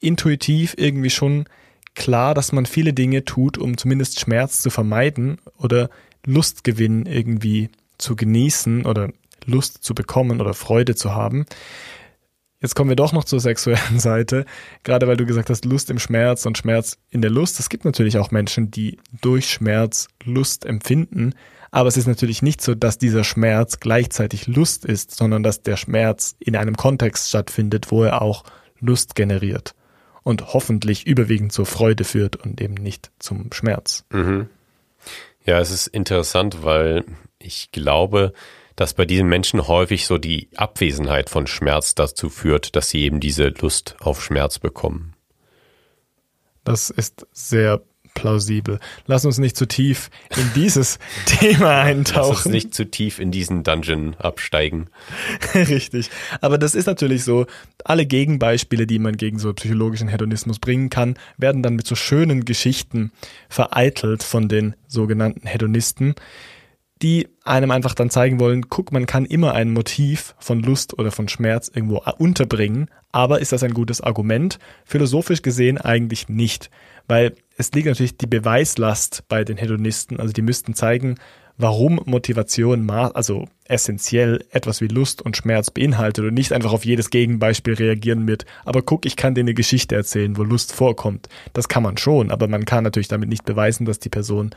intuitiv 0.00 0.74
irgendwie 0.76 1.10
schon 1.10 1.46
klar, 1.94 2.34
dass 2.34 2.52
man 2.52 2.66
viele 2.66 2.92
Dinge 2.92 3.24
tut, 3.24 3.56
um 3.56 3.78
zumindest 3.78 4.20
Schmerz 4.20 4.60
zu 4.60 4.68
vermeiden 4.68 5.38
oder 5.56 5.88
Lustgewinn 6.26 7.06
irgendwie 7.06 7.70
zu 7.98 8.16
genießen 8.16 8.86
oder 8.86 9.10
Lust 9.44 9.82
zu 9.84 9.94
bekommen 9.94 10.40
oder 10.40 10.54
Freude 10.54 10.94
zu 10.94 11.14
haben. 11.14 11.46
Jetzt 12.60 12.74
kommen 12.74 12.90
wir 12.90 12.96
doch 12.96 13.12
noch 13.12 13.24
zur 13.24 13.38
sexuellen 13.38 13.98
Seite, 14.00 14.44
gerade 14.82 15.06
weil 15.06 15.16
du 15.16 15.26
gesagt 15.26 15.50
hast, 15.50 15.64
Lust 15.64 15.90
im 15.90 15.98
Schmerz 15.98 16.44
und 16.44 16.58
Schmerz 16.58 16.98
in 17.10 17.22
der 17.22 17.30
Lust. 17.30 17.60
Es 17.60 17.68
gibt 17.68 17.84
natürlich 17.84 18.18
auch 18.18 18.30
Menschen, 18.30 18.70
die 18.70 18.98
durch 19.20 19.48
Schmerz 19.48 20.08
Lust 20.24 20.64
empfinden, 20.64 21.34
aber 21.70 21.88
es 21.88 21.96
ist 21.96 22.06
natürlich 22.06 22.42
nicht 22.42 22.60
so, 22.60 22.74
dass 22.74 22.98
dieser 22.98 23.24
Schmerz 23.24 23.78
gleichzeitig 23.78 24.46
Lust 24.46 24.84
ist, 24.84 25.14
sondern 25.14 25.42
dass 25.42 25.62
der 25.62 25.76
Schmerz 25.76 26.34
in 26.38 26.56
einem 26.56 26.76
Kontext 26.76 27.28
stattfindet, 27.28 27.90
wo 27.90 28.02
er 28.04 28.22
auch 28.22 28.44
Lust 28.80 29.14
generiert 29.14 29.74
und 30.22 30.52
hoffentlich 30.52 31.06
überwiegend 31.06 31.52
zur 31.52 31.66
Freude 31.66 32.04
führt 32.04 32.36
und 32.36 32.60
eben 32.60 32.74
nicht 32.74 33.10
zum 33.18 33.52
Schmerz. 33.52 34.04
Mhm. 34.10 34.48
Ja, 35.44 35.60
es 35.60 35.70
ist 35.70 35.86
interessant, 35.86 36.62
weil 36.62 37.04
ich 37.38 37.70
glaube, 37.72 38.32
dass 38.76 38.94
bei 38.94 39.04
diesen 39.04 39.28
Menschen 39.28 39.66
häufig 39.66 40.06
so 40.06 40.18
die 40.18 40.48
Abwesenheit 40.56 41.30
von 41.30 41.46
Schmerz 41.46 41.94
dazu 41.94 42.28
führt, 42.28 42.76
dass 42.76 42.90
sie 42.90 43.00
eben 43.00 43.20
diese 43.20 43.48
Lust 43.48 43.96
auf 44.00 44.22
Schmerz 44.22 44.58
bekommen. 44.58 45.14
Das 46.64 46.90
ist 46.90 47.26
sehr 47.32 47.82
plausibel. 48.14 48.78
Lass 49.06 49.24
uns 49.24 49.38
nicht 49.38 49.56
zu 49.56 49.66
tief 49.66 50.10
in 50.36 50.50
dieses 50.54 50.98
Thema 51.26 51.82
eintauchen. 51.82 52.28
Lass 52.30 52.46
uns 52.46 52.52
nicht 52.52 52.74
zu 52.74 52.84
tief 52.84 53.18
in 53.18 53.30
diesen 53.30 53.62
Dungeon 53.62 54.14
absteigen. 54.16 54.90
Richtig. 55.54 56.10
Aber 56.40 56.58
das 56.58 56.74
ist 56.74 56.86
natürlich 56.86 57.24
so, 57.24 57.46
alle 57.84 58.06
Gegenbeispiele, 58.06 58.86
die 58.86 58.98
man 58.98 59.16
gegen 59.16 59.38
so 59.38 59.52
psychologischen 59.54 60.08
Hedonismus 60.08 60.58
bringen 60.58 60.90
kann, 60.90 61.16
werden 61.36 61.62
dann 61.62 61.74
mit 61.74 61.86
so 61.86 61.94
schönen 61.94 62.44
Geschichten 62.44 63.12
vereitelt 63.48 64.22
von 64.22 64.48
den 64.48 64.74
sogenannten 64.86 65.46
Hedonisten 65.46 66.14
die 67.02 67.28
einem 67.44 67.70
einfach 67.70 67.94
dann 67.94 68.10
zeigen 68.10 68.40
wollen, 68.40 68.68
guck, 68.68 68.92
man 68.92 69.06
kann 69.06 69.24
immer 69.24 69.54
ein 69.54 69.72
Motiv 69.72 70.34
von 70.38 70.60
Lust 70.60 70.98
oder 70.98 71.10
von 71.10 71.28
Schmerz 71.28 71.70
irgendwo 71.72 72.02
unterbringen, 72.18 72.90
aber 73.12 73.40
ist 73.40 73.52
das 73.52 73.62
ein 73.62 73.74
gutes 73.74 74.00
Argument? 74.00 74.58
Philosophisch 74.84 75.42
gesehen 75.42 75.78
eigentlich 75.78 76.28
nicht, 76.28 76.70
weil 77.06 77.34
es 77.56 77.72
liegt 77.72 77.86
natürlich 77.86 78.16
die 78.16 78.26
Beweislast 78.26 79.24
bei 79.28 79.44
den 79.44 79.56
Hedonisten, 79.56 80.20
also 80.20 80.32
die 80.32 80.42
müssten 80.42 80.74
zeigen, 80.74 81.16
warum 81.56 82.00
Motivation 82.04 82.88
also 82.88 83.48
essentiell 83.64 84.44
etwas 84.50 84.80
wie 84.80 84.86
Lust 84.86 85.22
und 85.22 85.36
Schmerz 85.36 85.70
beinhaltet 85.70 86.24
und 86.24 86.34
nicht 86.34 86.52
einfach 86.52 86.72
auf 86.72 86.84
jedes 86.84 87.10
Gegenbeispiel 87.10 87.74
reagieren 87.74 88.24
mit, 88.24 88.46
aber 88.64 88.82
guck, 88.82 89.06
ich 89.06 89.16
kann 89.16 89.34
dir 89.34 89.40
eine 89.40 89.54
Geschichte 89.54 89.94
erzählen, 89.94 90.36
wo 90.36 90.42
Lust 90.42 90.72
vorkommt. 90.72 91.28
Das 91.52 91.68
kann 91.68 91.82
man 91.82 91.96
schon, 91.96 92.30
aber 92.30 92.48
man 92.48 92.64
kann 92.64 92.84
natürlich 92.84 93.08
damit 93.08 93.28
nicht 93.28 93.44
beweisen, 93.44 93.84
dass 93.84 93.98
die 93.98 94.08
Person 94.08 94.50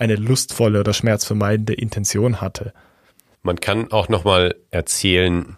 eine 0.00 0.16
lustvolle 0.16 0.80
oder 0.80 0.94
schmerzvermeidende 0.94 1.74
Intention 1.74 2.40
hatte. 2.40 2.72
Man 3.42 3.60
kann 3.60 3.92
auch 3.92 4.08
nochmal 4.08 4.56
erzählen, 4.70 5.56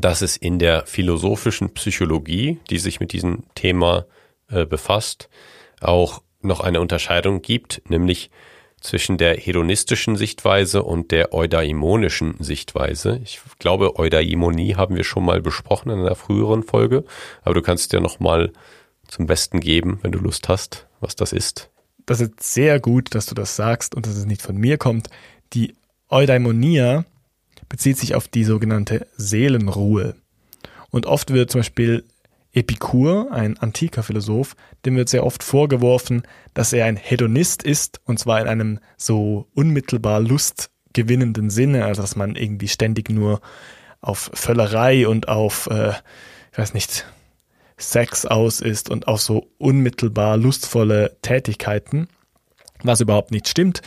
dass 0.00 0.22
es 0.22 0.36
in 0.36 0.58
der 0.58 0.86
philosophischen 0.86 1.74
Psychologie, 1.74 2.60
die 2.70 2.78
sich 2.78 3.00
mit 3.00 3.12
diesem 3.12 3.44
Thema 3.54 4.06
äh, 4.48 4.64
befasst, 4.64 5.28
auch 5.80 6.22
noch 6.40 6.60
eine 6.60 6.80
Unterscheidung 6.80 7.42
gibt, 7.42 7.82
nämlich 7.88 8.30
zwischen 8.80 9.18
der 9.18 9.36
hedonistischen 9.36 10.16
Sichtweise 10.16 10.82
und 10.82 11.10
der 11.10 11.32
eudaimonischen 11.32 12.36
Sichtweise. 12.38 13.20
Ich 13.24 13.40
glaube, 13.58 13.98
Eudaimonie 13.98 14.76
haben 14.76 14.94
wir 14.94 15.04
schon 15.04 15.24
mal 15.24 15.40
besprochen 15.40 15.90
in 15.90 16.00
einer 16.00 16.16
früheren 16.16 16.62
Folge, 16.62 17.04
aber 17.42 17.54
du 17.54 17.62
kannst 17.62 17.92
dir 17.92 18.00
noch 18.00 18.20
mal 18.20 18.52
zum 19.08 19.26
Besten 19.26 19.60
geben, 19.60 19.98
wenn 20.02 20.12
du 20.12 20.18
Lust 20.18 20.48
hast, 20.48 20.86
was 21.00 21.16
das 21.16 21.32
ist 21.32 21.70
das 22.06 22.20
ist 22.20 22.42
sehr 22.42 22.80
gut, 22.80 23.14
dass 23.14 23.26
du 23.26 23.34
das 23.34 23.56
sagst 23.56 23.94
und 23.94 24.06
dass 24.06 24.16
es 24.16 24.26
nicht 24.26 24.42
von 24.42 24.56
mir 24.56 24.78
kommt. 24.78 25.08
Die 25.52 25.74
Eudaimonia 26.08 27.04
bezieht 27.68 27.98
sich 27.98 28.14
auf 28.14 28.28
die 28.28 28.44
sogenannte 28.44 29.06
Seelenruhe. 29.16 30.14
Und 30.90 31.06
oft 31.06 31.32
wird 31.32 31.50
zum 31.50 31.60
Beispiel 31.60 32.04
Epikur, 32.52 33.32
ein 33.32 33.58
antiker 33.58 34.02
Philosoph, 34.02 34.54
dem 34.84 34.96
wird 34.96 35.08
sehr 35.08 35.26
oft 35.26 35.42
vorgeworfen, 35.42 36.22
dass 36.54 36.72
er 36.72 36.86
ein 36.86 36.96
Hedonist 36.96 37.64
ist, 37.64 38.00
und 38.04 38.18
zwar 38.18 38.40
in 38.40 38.46
einem 38.46 38.78
so 38.96 39.48
unmittelbar 39.54 40.20
lustgewinnenden 40.20 41.50
Sinne, 41.50 41.84
also 41.84 42.02
dass 42.02 42.14
man 42.14 42.36
irgendwie 42.36 42.68
ständig 42.68 43.10
nur 43.10 43.40
auf 44.00 44.30
Völlerei 44.34 45.08
und 45.08 45.28
auf, 45.28 45.66
äh, 45.66 45.94
ich 46.52 46.58
weiß 46.58 46.74
nicht, 46.74 47.06
Sex 47.76 48.24
aus 48.26 48.60
ist 48.60 48.88
und 48.90 49.08
auf 49.08 49.20
so 49.20 49.48
unmittelbar 49.58 50.36
lustvolle 50.36 51.16
Tätigkeiten, 51.22 52.08
was 52.82 53.00
überhaupt 53.00 53.30
nicht 53.30 53.48
stimmt. 53.48 53.82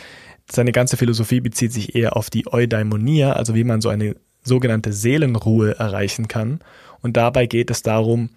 Seine 0.50 0.72
ganze 0.72 0.96
Philosophie 0.96 1.40
bezieht 1.40 1.72
sich 1.72 1.94
eher 1.94 2.16
auf 2.16 2.30
die 2.30 2.46
Eudaimonia, 2.52 3.32
also 3.32 3.54
wie 3.54 3.64
man 3.64 3.80
so 3.80 3.88
eine 3.88 4.16
sogenannte 4.42 4.92
Seelenruhe 4.92 5.78
erreichen 5.78 6.28
kann. 6.28 6.60
Und 7.00 7.16
dabei 7.16 7.46
geht 7.46 7.70
es 7.70 7.82
darum, 7.82 8.30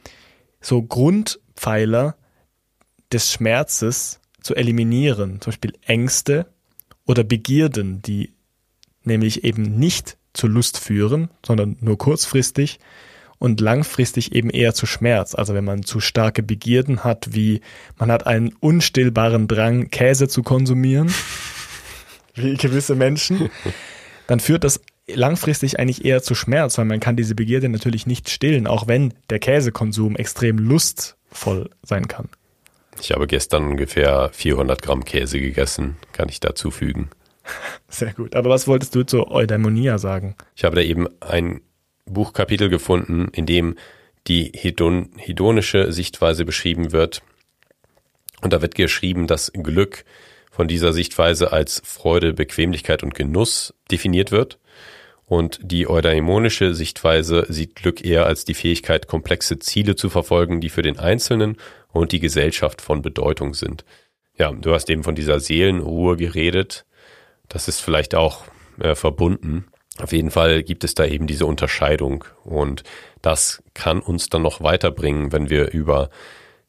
so 0.62 0.82
Grundpfeiler 0.82 2.16
des 3.12 3.32
Schmerzes 3.32 4.20
zu 4.42 4.56
eliminieren, 4.56 5.42
zum 5.42 5.52
Beispiel 5.52 5.74
Ängste 5.86 6.48
oder 7.06 7.24
Begierden, 7.24 8.02
die 8.02 8.34
nämlich 9.04 9.44
eben 9.44 9.78
nicht 9.78 10.18
zur 10.34 10.50
Lust 10.50 10.78
führen, 10.78 11.30
sondern 11.46 11.78
nur 11.82 11.98
kurzfristig 11.98 12.80
und 13.42 13.60
langfristig 13.60 14.36
eben 14.36 14.52
eher 14.52 14.76
zu 14.76 14.86
Schmerz. 14.86 15.34
Also 15.34 15.56
wenn 15.56 15.66
man 15.66 15.82
zu 15.82 16.00
starke 16.00 16.44
Begierden 16.44 17.04
hat, 17.04 17.30
wie 17.32 17.62
man 17.98 18.12
hat 18.12 18.28
einen 18.28 18.54
unstillbaren 18.60 19.48
Drang, 19.48 19.90
Käse 19.90 20.28
zu 20.28 20.44
konsumieren, 20.44 21.12
wie 22.36 22.56
gewisse 22.56 22.94
Menschen, 22.94 23.50
dann 24.28 24.40
führt 24.40 24.64
das 24.64 24.80
langfristig 25.08 25.80
eigentlich 25.80 26.06
eher 26.06 26.22
zu 26.22 26.36
Schmerz, 26.36 26.78
weil 26.78 26.86
man 26.86 27.00
kann 27.00 27.16
diese 27.16 27.34
Begierde 27.34 27.68
natürlich 27.68 28.06
nicht 28.06 28.30
stillen, 28.30 28.68
auch 28.68 28.88
wenn 28.88 29.12
der 29.32 29.40
Käsekonsum 29.40 30.16
extrem 30.16 30.60
lustvoll 30.60 31.72
sein 31.82 32.08
kann. 32.08 32.30
Ich 33.02 33.12
habe 33.12 33.26
gestern 33.26 33.66
ungefähr 33.66 34.30
400 34.34 34.84
Gramm 34.84 35.04
Käse 35.04 35.40
gegessen, 35.40 35.98
kann 36.12 36.30
ich 36.30 36.42
dazu 36.42 36.70
fügen. 36.70 37.10
Sehr 37.90 38.14
gut. 38.14 38.36
Aber 38.36 38.52
was 38.52 38.68
wolltest 38.68 38.94
du 38.94 39.02
zur 39.02 39.32
Eudaimonia 39.32 39.98
sagen? 39.98 40.36
Ich 40.56 40.64
habe 40.64 40.76
da 40.76 40.84
eben 40.84 41.08
ein 41.22 41.62
Buchkapitel 42.06 42.70
gefunden, 42.70 43.30
in 43.34 43.46
dem 43.46 43.76
die 44.28 44.52
hedon 44.54 45.10
hedonische 45.18 45.92
Sichtweise 45.92 46.46
beschrieben 46.46 46.92
wird. 46.92 47.22
Und 48.42 48.54
da 48.54 48.62
wird 48.62 48.76
geschrieben, 48.76 49.28
dass 49.28 49.52
Glück 49.54 50.06
von 50.52 50.68
dieser 50.68 50.94
Sichtweise 50.94 51.52
als 51.52 51.82
Freude, 51.86 52.34
Bequemlichkeit 52.34 53.04
und 53.04 53.14
Genuss 53.14 53.74
definiert 53.90 54.32
wird. 54.32 54.60
Und 55.26 55.60
die 55.64 55.88
eudaimonische 55.88 56.76
Sichtweise 56.76 57.46
sieht 57.48 57.76
Glück 57.76 58.04
eher 58.04 58.26
als 58.26 58.44
die 58.44 58.54
Fähigkeit, 58.54 59.08
komplexe 59.08 59.60
Ziele 59.60 59.96
zu 59.96 60.10
verfolgen, 60.10 60.60
die 60.60 60.70
für 60.70 60.82
den 60.82 61.00
Einzelnen 61.00 61.56
und 61.88 62.12
die 62.12 62.20
Gesellschaft 62.20 62.82
von 62.82 63.02
Bedeutung 63.02 63.54
sind. 63.54 63.86
Ja, 64.38 64.52
du 64.52 64.74
hast 64.74 64.90
eben 64.90 65.04
von 65.04 65.16
dieser 65.16 65.40
Seelenruhe 65.40 66.18
geredet. 66.18 66.86
Das 67.48 67.70
ist 67.70 67.80
vielleicht 67.80 68.14
auch 68.14 68.44
äh, 68.80 68.96
verbunden 68.96 69.71
auf 70.00 70.12
jeden 70.14 70.32
Fall 70.32 70.64
gibt 70.64 70.84
es 70.84 70.96
da 70.96 71.06
eben 71.06 71.28
diese 71.28 71.46
Unterscheidung 71.46 72.24
und 72.44 72.84
das 73.22 73.62
kann 73.74 74.00
uns 74.00 74.30
dann 74.30 74.42
noch 74.42 74.62
weiterbringen, 74.62 75.32
wenn 75.32 75.50
wir 75.50 75.72
über 75.72 76.10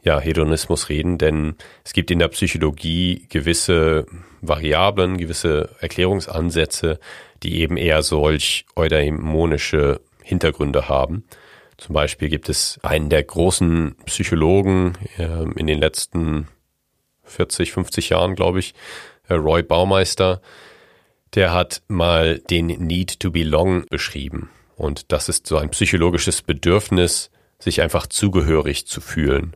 ja, 0.02 0.18
Hedonismus 0.18 0.88
reden, 0.88 1.16
denn 1.16 1.54
es 1.84 1.92
gibt 1.92 2.10
in 2.10 2.18
der 2.18 2.28
Psychologie 2.28 3.26
gewisse 3.28 4.06
Variablen, 4.40 5.16
gewisse 5.16 5.70
Erklärungsansätze, 5.80 6.98
die 7.44 7.60
eben 7.60 7.76
eher 7.76 8.02
solch 8.02 8.66
eudaimonische 8.74 10.00
Hintergründe 10.22 10.88
haben. 10.88 11.24
Zum 11.76 11.94
Beispiel 11.94 12.28
gibt 12.28 12.48
es 12.48 12.80
einen 12.82 13.08
der 13.08 13.22
großen 13.22 13.96
Psychologen 14.06 14.94
äh, 15.18 15.44
in 15.56 15.66
den 15.66 15.78
letzten 15.78 16.48
40, 17.24 17.72
50 17.72 18.10
Jahren, 18.10 18.34
glaube 18.34 18.58
ich, 18.58 18.74
äh, 19.28 19.34
Roy 19.34 19.62
Baumeister, 19.62 20.42
der 21.34 21.52
hat 21.52 21.82
mal 21.88 22.38
den 22.38 22.66
Need 22.66 23.20
to 23.20 23.30
Belong 23.30 23.86
beschrieben. 23.88 24.50
Und 24.76 25.12
das 25.12 25.28
ist 25.28 25.46
so 25.46 25.56
ein 25.56 25.70
psychologisches 25.70 26.42
Bedürfnis, 26.42 27.30
sich 27.58 27.80
einfach 27.80 28.06
zugehörig 28.06 28.86
zu 28.86 29.00
fühlen. 29.00 29.54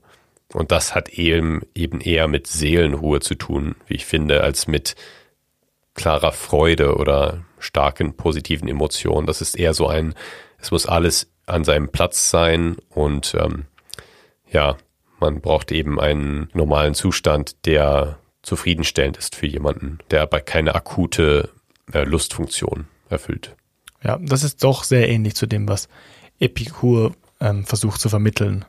Und 0.53 0.71
das 0.71 0.95
hat 0.95 1.09
eben, 1.11 1.63
eben 1.75 2.01
eher 2.01 2.29
mit 2.29 2.47
Seelenruhe 2.47 3.21
zu 3.21 3.35
tun, 3.35 3.75
wie 3.87 3.95
ich 3.95 4.07
finde, 4.07 4.43
als 4.43 4.67
mit 4.67 4.95
klarer 5.95 6.33
Freude 6.33 6.97
oder 6.97 7.45
starken 7.59 8.17
positiven 8.17 8.69
Emotionen. 8.69 9.27
Das 9.27 9.41
ist 9.41 9.59
eher 9.59 9.75
so 9.75 9.89
ein, 9.89 10.15
es 10.59 10.71
muss 10.71 10.87
alles 10.87 11.31
an 11.47 11.65
seinem 11.65 11.89
Platz 11.89 12.31
sein 12.31 12.77
und 12.91 13.35
ähm, 13.39 13.65
ja, 14.51 14.77
man 15.19 15.41
braucht 15.41 15.73
eben 15.73 15.99
einen 15.99 16.49
normalen 16.53 16.95
Zustand, 16.95 17.67
der 17.67 18.19
zufriedenstellend 18.43 19.17
ist 19.17 19.35
für 19.35 19.47
jemanden, 19.47 19.99
der 20.11 20.23
aber 20.23 20.41
keine 20.41 20.75
akute 20.75 21.51
äh, 21.93 22.05
Lustfunktion 22.05 22.87
erfüllt. 23.09 23.57
Ja, 24.03 24.19
das 24.21 24.45
ist 24.45 24.63
doch 24.63 24.85
sehr 24.85 25.09
ähnlich 25.09 25.35
zu 25.35 25.47
dem, 25.47 25.69
was 25.69 25.89
Epikur 26.39 27.15
ähm, 27.41 27.65
versucht 27.65 28.01
zu 28.01 28.09
vermitteln. 28.09 28.65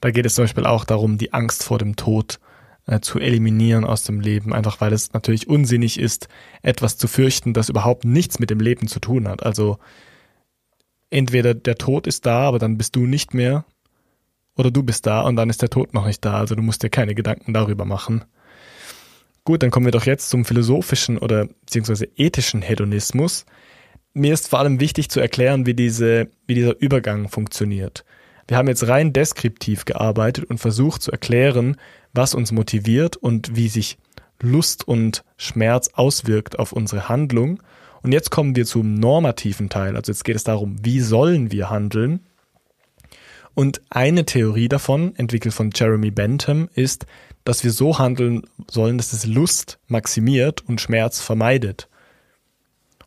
Da 0.00 0.10
geht 0.10 0.26
es 0.26 0.34
zum 0.34 0.44
Beispiel 0.44 0.66
auch 0.66 0.84
darum, 0.84 1.18
die 1.18 1.32
Angst 1.32 1.62
vor 1.62 1.78
dem 1.78 1.96
Tod 1.96 2.40
äh, 2.86 3.00
zu 3.00 3.18
eliminieren 3.18 3.84
aus 3.84 4.04
dem 4.04 4.20
Leben, 4.20 4.52
einfach 4.52 4.80
weil 4.80 4.92
es 4.92 5.12
natürlich 5.12 5.48
unsinnig 5.48 5.98
ist, 5.98 6.28
etwas 6.62 6.96
zu 6.96 7.06
fürchten, 7.08 7.52
das 7.52 7.68
überhaupt 7.68 8.04
nichts 8.04 8.38
mit 8.38 8.50
dem 8.50 8.60
Leben 8.60 8.88
zu 8.88 9.00
tun 9.00 9.28
hat. 9.28 9.44
Also 9.44 9.78
entweder 11.10 11.54
der 11.54 11.76
Tod 11.76 12.06
ist 12.06 12.26
da, 12.26 12.42
aber 12.42 12.58
dann 12.58 12.78
bist 12.78 12.96
du 12.96 13.06
nicht 13.06 13.34
mehr, 13.34 13.64
oder 14.56 14.70
du 14.70 14.82
bist 14.82 15.06
da 15.06 15.22
und 15.22 15.36
dann 15.36 15.50
ist 15.50 15.62
der 15.62 15.70
Tod 15.70 15.94
noch 15.94 16.06
nicht 16.06 16.24
da. 16.24 16.38
Also 16.38 16.54
du 16.54 16.62
musst 16.62 16.82
dir 16.82 16.90
keine 16.90 17.14
Gedanken 17.14 17.52
darüber 17.52 17.84
machen. 17.84 18.24
Gut, 19.50 19.64
dann 19.64 19.72
kommen 19.72 19.86
wir 19.86 19.90
doch 19.90 20.06
jetzt 20.06 20.30
zum 20.30 20.44
philosophischen 20.44 21.18
oder 21.18 21.46
beziehungsweise 21.46 22.06
ethischen 22.16 22.62
Hedonismus. 22.62 23.46
Mir 24.14 24.32
ist 24.32 24.46
vor 24.48 24.60
allem 24.60 24.78
wichtig 24.78 25.10
zu 25.10 25.18
erklären, 25.18 25.66
wie, 25.66 25.74
diese, 25.74 26.28
wie 26.46 26.54
dieser 26.54 26.80
Übergang 26.80 27.28
funktioniert. 27.28 28.04
Wir 28.46 28.56
haben 28.56 28.68
jetzt 28.68 28.86
rein 28.86 29.12
deskriptiv 29.12 29.86
gearbeitet 29.86 30.44
und 30.44 30.58
versucht 30.58 31.02
zu 31.02 31.10
erklären, 31.10 31.78
was 32.12 32.32
uns 32.32 32.52
motiviert 32.52 33.16
und 33.16 33.56
wie 33.56 33.66
sich 33.66 33.98
Lust 34.40 34.86
und 34.86 35.24
Schmerz 35.36 35.90
auswirkt 35.94 36.60
auf 36.60 36.70
unsere 36.70 37.08
Handlung. 37.08 37.60
Und 38.04 38.12
jetzt 38.12 38.30
kommen 38.30 38.54
wir 38.54 38.66
zum 38.66 38.94
normativen 38.94 39.68
Teil. 39.68 39.96
Also 39.96 40.12
jetzt 40.12 40.22
geht 40.22 40.36
es 40.36 40.44
darum, 40.44 40.76
wie 40.84 41.00
sollen 41.00 41.50
wir 41.50 41.70
handeln? 41.70 42.20
Und 43.54 43.80
eine 43.90 44.24
Theorie 44.24 44.68
davon, 44.68 45.14
entwickelt 45.16 45.54
von 45.54 45.70
Jeremy 45.74 46.10
Bentham, 46.10 46.68
ist, 46.74 47.06
dass 47.44 47.64
wir 47.64 47.72
so 47.72 47.98
handeln 47.98 48.42
sollen, 48.70 48.98
dass 48.98 49.12
es 49.12 49.26
Lust 49.26 49.78
maximiert 49.88 50.66
und 50.68 50.80
Schmerz 50.80 51.20
vermeidet. 51.20 51.88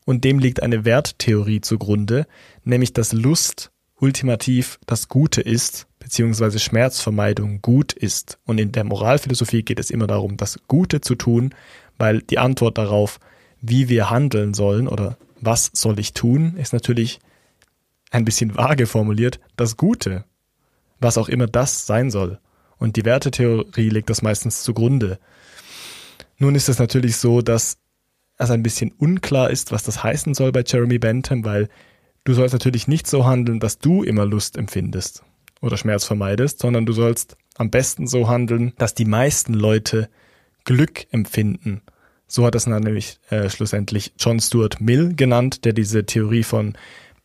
Und 0.06 0.24
dem 0.24 0.40
liegt 0.40 0.62
eine 0.62 0.86
Werttheorie 0.86 1.62
zugrunde, 1.62 2.28
nämlich 2.64 2.94
dass 2.94 3.14
Lust 3.14 3.72
ultimativ 3.96 4.80
das 4.86 5.08
Gute 5.08 5.42
ist, 5.42 5.88
beziehungsweise 6.00 6.60
Schmerzvermeidung 6.60 7.62
gut 7.62 7.94
ist. 7.94 8.38
Und 8.46 8.60
in 8.60 8.74
der 8.74 8.84
Moralphilosophie 8.84 9.64
geht 9.64 9.80
es 9.80 9.90
immer 9.90 10.08
darum, 10.08 10.36
das 10.36 10.60
Gute 10.68 11.00
zu 11.00 11.16
tun, 11.16 11.56
weil 11.98 12.22
die 12.22 12.38
Antwort 12.38 12.78
darauf, 12.78 13.20
wie 13.62 13.88
wir 13.88 14.10
handeln 14.10 14.54
sollen 14.54 14.90
oder 14.90 15.18
was 15.40 15.72
soll 15.74 16.00
ich 16.00 16.14
tun, 16.14 16.58
ist 16.58 16.74
natürlich 16.74 17.20
ein 18.12 18.26
bisschen 18.26 18.56
vage 18.56 18.88
formuliert, 18.88 19.40
das 19.56 19.78
Gute, 19.78 20.26
was 21.00 21.18
auch 21.18 21.30
immer 21.30 21.48
das 21.48 21.86
sein 21.86 22.12
soll. 22.12 22.40
Und 22.78 22.96
die 22.96 23.06
Wertetheorie 23.06 23.90
legt 23.90 24.10
das 24.10 24.22
meistens 24.22 24.64
zugrunde. 24.64 25.20
Nun 26.38 26.56
ist 26.56 26.70
es 26.70 26.80
natürlich 26.80 27.18
so, 27.18 27.42
dass 27.42 27.78
es 28.38 28.52
ein 28.52 28.64
bisschen 28.64 28.92
unklar 28.92 29.50
ist, 29.50 29.72
was 29.72 29.84
das 29.84 30.04
heißen 30.04 30.34
soll 30.34 30.52
bei 30.52 30.64
Jeremy 30.66 31.00
Bentham, 31.00 31.46
weil 31.46 31.70
du 32.24 32.34
sollst 32.34 32.54
natürlich 32.54 32.88
nicht 32.88 33.08
so 33.08 33.26
handeln, 33.26 33.60
dass 33.60 33.80
du 33.80 34.04
immer 34.04 34.26
Lust 34.26 34.58
empfindest 34.58 35.24
oder 35.62 35.78
Schmerz 35.78 36.04
vermeidest, 36.04 36.60
sondern 36.60 36.86
du 36.86 36.94
sollst 36.94 37.38
am 37.56 37.70
besten 37.70 38.08
so 38.08 38.28
handeln, 38.28 38.74
dass 38.78 38.96
die 38.96 39.06
meisten 39.06 39.54
Leute 39.54 40.10
Glück 40.66 41.06
empfinden. 41.12 41.82
So 42.28 42.46
hat 42.46 42.56
es 42.56 42.66
nämlich 42.66 43.20
äh, 43.30 43.50
schlussendlich 43.50 44.14
John 44.18 44.40
Stuart 44.40 44.82
Mill 44.82 45.16
genannt, 45.16 45.66
der 45.66 45.74
diese 45.74 46.06
Theorie 46.06 46.44
von 46.44 46.74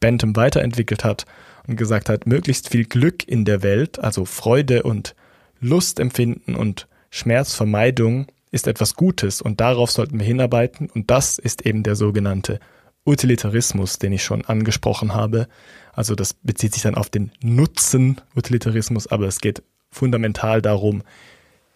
Bentham 0.00 0.36
weiterentwickelt 0.36 1.02
hat 1.02 1.24
und 1.68 1.76
gesagt 1.76 2.08
hat, 2.08 2.26
möglichst 2.26 2.70
viel 2.70 2.86
Glück 2.86 3.28
in 3.28 3.44
der 3.44 3.62
Welt, 3.62 3.98
also 3.98 4.24
Freude 4.24 4.82
und 4.82 5.14
Lust 5.60 6.00
empfinden 6.00 6.56
und 6.56 6.88
Schmerzvermeidung 7.10 8.26
ist 8.50 8.66
etwas 8.66 8.94
Gutes 8.94 9.42
und 9.42 9.60
darauf 9.60 9.90
sollten 9.90 10.18
wir 10.18 10.26
hinarbeiten 10.26 10.88
und 10.88 11.10
das 11.10 11.38
ist 11.38 11.66
eben 11.66 11.82
der 11.82 11.94
sogenannte 11.94 12.58
Utilitarismus, 13.04 13.98
den 13.98 14.12
ich 14.12 14.22
schon 14.22 14.44
angesprochen 14.44 15.14
habe. 15.14 15.48
Also 15.92 16.14
das 16.14 16.34
bezieht 16.34 16.74
sich 16.74 16.82
dann 16.82 16.94
auf 16.94 17.10
den 17.10 17.32
Nutzen 17.40 18.20
Utilitarismus, 18.34 19.06
aber 19.06 19.26
es 19.26 19.40
geht 19.40 19.62
fundamental 19.90 20.62
darum, 20.62 21.02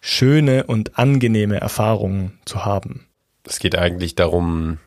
schöne 0.01 0.65
und 0.65 0.97
angenehme 0.97 1.59
Erfahrungen 1.59 2.39
zu 2.45 2.65
haben. 2.65 3.07
Es 3.47 3.59
geht 3.59 3.77
eigentlich 3.77 4.15
darum, 4.15 4.79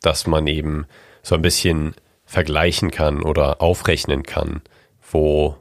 dass 0.00 0.26
man 0.26 0.46
eben 0.46 0.86
so 1.22 1.34
ein 1.34 1.42
bisschen 1.42 1.94
vergleichen 2.34 2.90
kann 2.90 3.22
oder 3.22 3.62
aufrechnen 3.62 4.24
kann, 4.24 4.60
wo 5.08 5.56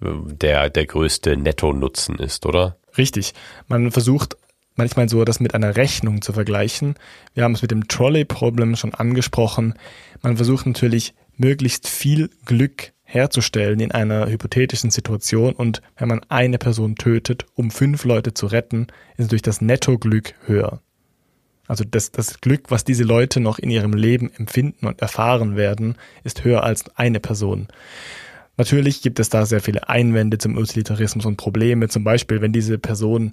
der, 0.00 0.70
der 0.70 0.86
größte 0.86 1.36
Netto-Nutzen 1.36 2.20
ist, 2.20 2.46
oder? 2.46 2.76
Richtig. 2.96 3.34
Man 3.66 3.90
versucht 3.90 4.36
manchmal 4.76 5.08
so, 5.08 5.24
das 5.24 5.40
mit 5.40 5.54
einer 5.54 5.74
Rechnung 5.74 6.22
zu 6.22 6.32
vergleichen. 6.32 6.94
Wir 7.34 7.42
haben 7.42 7.54
es 7.54 7.62
mit 7.62 7.72
dem 7.72 7.88
Trolley-Problem 7.88 8.76
schon 8.76 8.94
angesprochen. 8.94 9.74
Man 10.22 10.36
versucht 10.36 10.66
natürlich 10.66 11.14
möglichst 11.36 11.88
viel 11.88 12.30
Glück 12.44 12.92
herzustellen 13.02 13.80
in 13.80 13.90
einer 13.90 14.28
hypothetischen 14.28 14.90
Situation 14.90 15.52
und 15.54 15.82
wenn 15.96 16.06
man 16.06 16.20
eine 16.28 16.58
Person 16.58 16.94
tötet, 16.94 17.44
um 17.56 17.72
fünf 17.72 18.04
Leute 18.04 18.34
zu 18.34 18.46
retten, 18.46 18.86
ist 19.16 19.24
natürlich 19.24 19.42
das 19.42 19.60
Netto-Glück 19.60 20.34
höher. 20.46 20.80
Also 21.68 21.84
das, 21.88 22.10
das 22.10 22.40
Glück, 22.40 22.70
was 22.70 22.82
diese 22.82 23.04
Leute 23.04 23.40
noch 23.40 23.58
in 23.58 23.70
ihrem 23.70 23.92
Leben 23.92 24.32
empfinden 24.34 24.86
und 24.86 25.00
erfahren 25.00 25.56
werden, 25.56 25.96
ist 26.24 26.44
höher 26.44 26.64
als 26.64 26.84
eine 26.96 27.20
Person. 27.20 27.68
Natürlich 28.56 29.02
gibt 29.02 29.20
es 29.20 29.28
da 29.28 29.46
sehr 29.46 29.60
viele 29.60 29.88
Einwände 29.88 30.38
zum 30.38 30.56
Utilitarismus 30.56 31.26
und 31.26 31.36
Probleme. 31.36 31.88
Zum 31.88 32.02
Beispiel, 32.02 32.40
wenn 32.40 32.52
diese 32.52 32.78
Person 32.78 33.32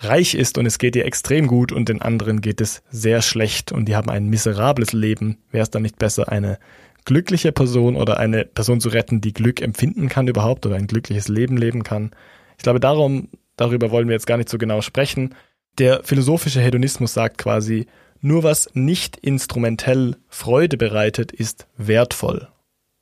reich 0.00 0.34
ist 0.34 0.58
und 0.58 0.66
es 0.66 0.78
geht 0.78 0.96
ihr 0.96 1.04
extrem 1.04 1.46
gut 1.46 1.70
und 1.70 1.88
den 1.88 2.02
anderen 2.02 2.40
geht 2.40 2.60
es 2.60 2.82
sehr 2.90 3.22
schlecht 3.22 3.70
und 3.70 3.86
die 3.86 3.96
haben 3.96 4.10
ein 4.10 4.28
miserables 4.28 4.92
Leben, 4.92 5.38
wäre 5.50 5.62
es 5.62 5.70
dann 5.70 5.82
nicht 5.82 5.98
besser, 5.98 6.30
eine 6.30 6.58
glückliche 7.04 7.52
Person 7.52 7.96
oder 7.96 8.18
eine 8.18 8.44
Person 8.44 8.80
zu 8.80 8.88
retten, 8.88 9.20
die 9.20 9.32
Glück 9.32 9.60
empfinden 9.60 10.08
kann 10.08 10.28
überhaupt 10.28 10.66
oder 10.66 10.76
ein 10.76 10.86
glückliches 10.86 11.28
Leben 11.28 11.56
leben 11.56 11.82
kann? 11.82 12.10
Ich 12.56 12.62
glaube, 12.62 12.80
darum, 12.80 13.28
darüber 13.56 13.90
wollen 13.90 14.08
wir 14.08 14.14
jetzt 14.14 14.26
gar 14.26 14.36
nicht 14.36 14.48
so 14.48 14.58
genau 14.58 14.80
sprechen. 14.80 15.34
Der 15.78 16.02
philosophische 16.02 16.60
Hedonismus 16.60 17.14
sagt 17.14 17.38
quasi, 17.38 17.86
nur 18.20 18.42
was 18.42 18.68
nicht 18.74 19.16
instrumentell 19.16 20.16
Freude 20.28 20.76
bereitet, 20.76 21.30
ist 21.30 21.68
wertvoll. 21.76 22.48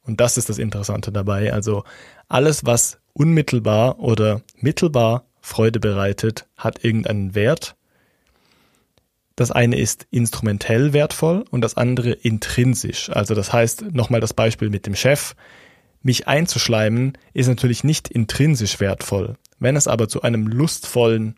Und 0.03 0.21
das 0.21 0.37
ist 0.37 0.51
das 0.51 0.59
Interessante 0.59 1.11
dabei. 1.11 1.55
Also 1.55 1.85
alles, 2.29 2.67
was 2.67 2.99
unmittelbar 3.15 3.99
oder 3.99 4.43
mittelbar 4.61 5.25
Freude 5.41 5.81
bereitet, 5.81 6.47
hat 6.57 6.85
irgendeinen 6.85 7.35
Wert. 7.35 7.77
Das 9.37 9.51
eine 9.51 9.79
ist 9.79 10.07
instrumentell 10.11 10.93
wertvoll 10.93 11.45
und 11.51 11.63
das 11.63 11.77
andere 11.77 12.13
intrinsisch. 12.13 13.11
Also 13.11 13.35
das 13.35 13.53
heißt, 13.53 13.95
nochmal 13.95 14.21
das 14.21 14.35
Beispiel 14.35 14.69
mit 14.69 14.87
dem 14.87 14.95
Chef. 14.95 15.35
Mich 16.03 16.29
einzuschleimen 16.29 17.17
ist 17.33 17.49
natürlich 17.49 17.85
nicht 17.85 18.09
intrinsisch 18.09 18.81
wertvoll. 18.81 19.37
Wenn 19.59 19.77
es 19.77 19.89
aber 19.89 20.09
zu 20.09 20.23
einem 20.23 20.47
lustvollen 20.47 21.37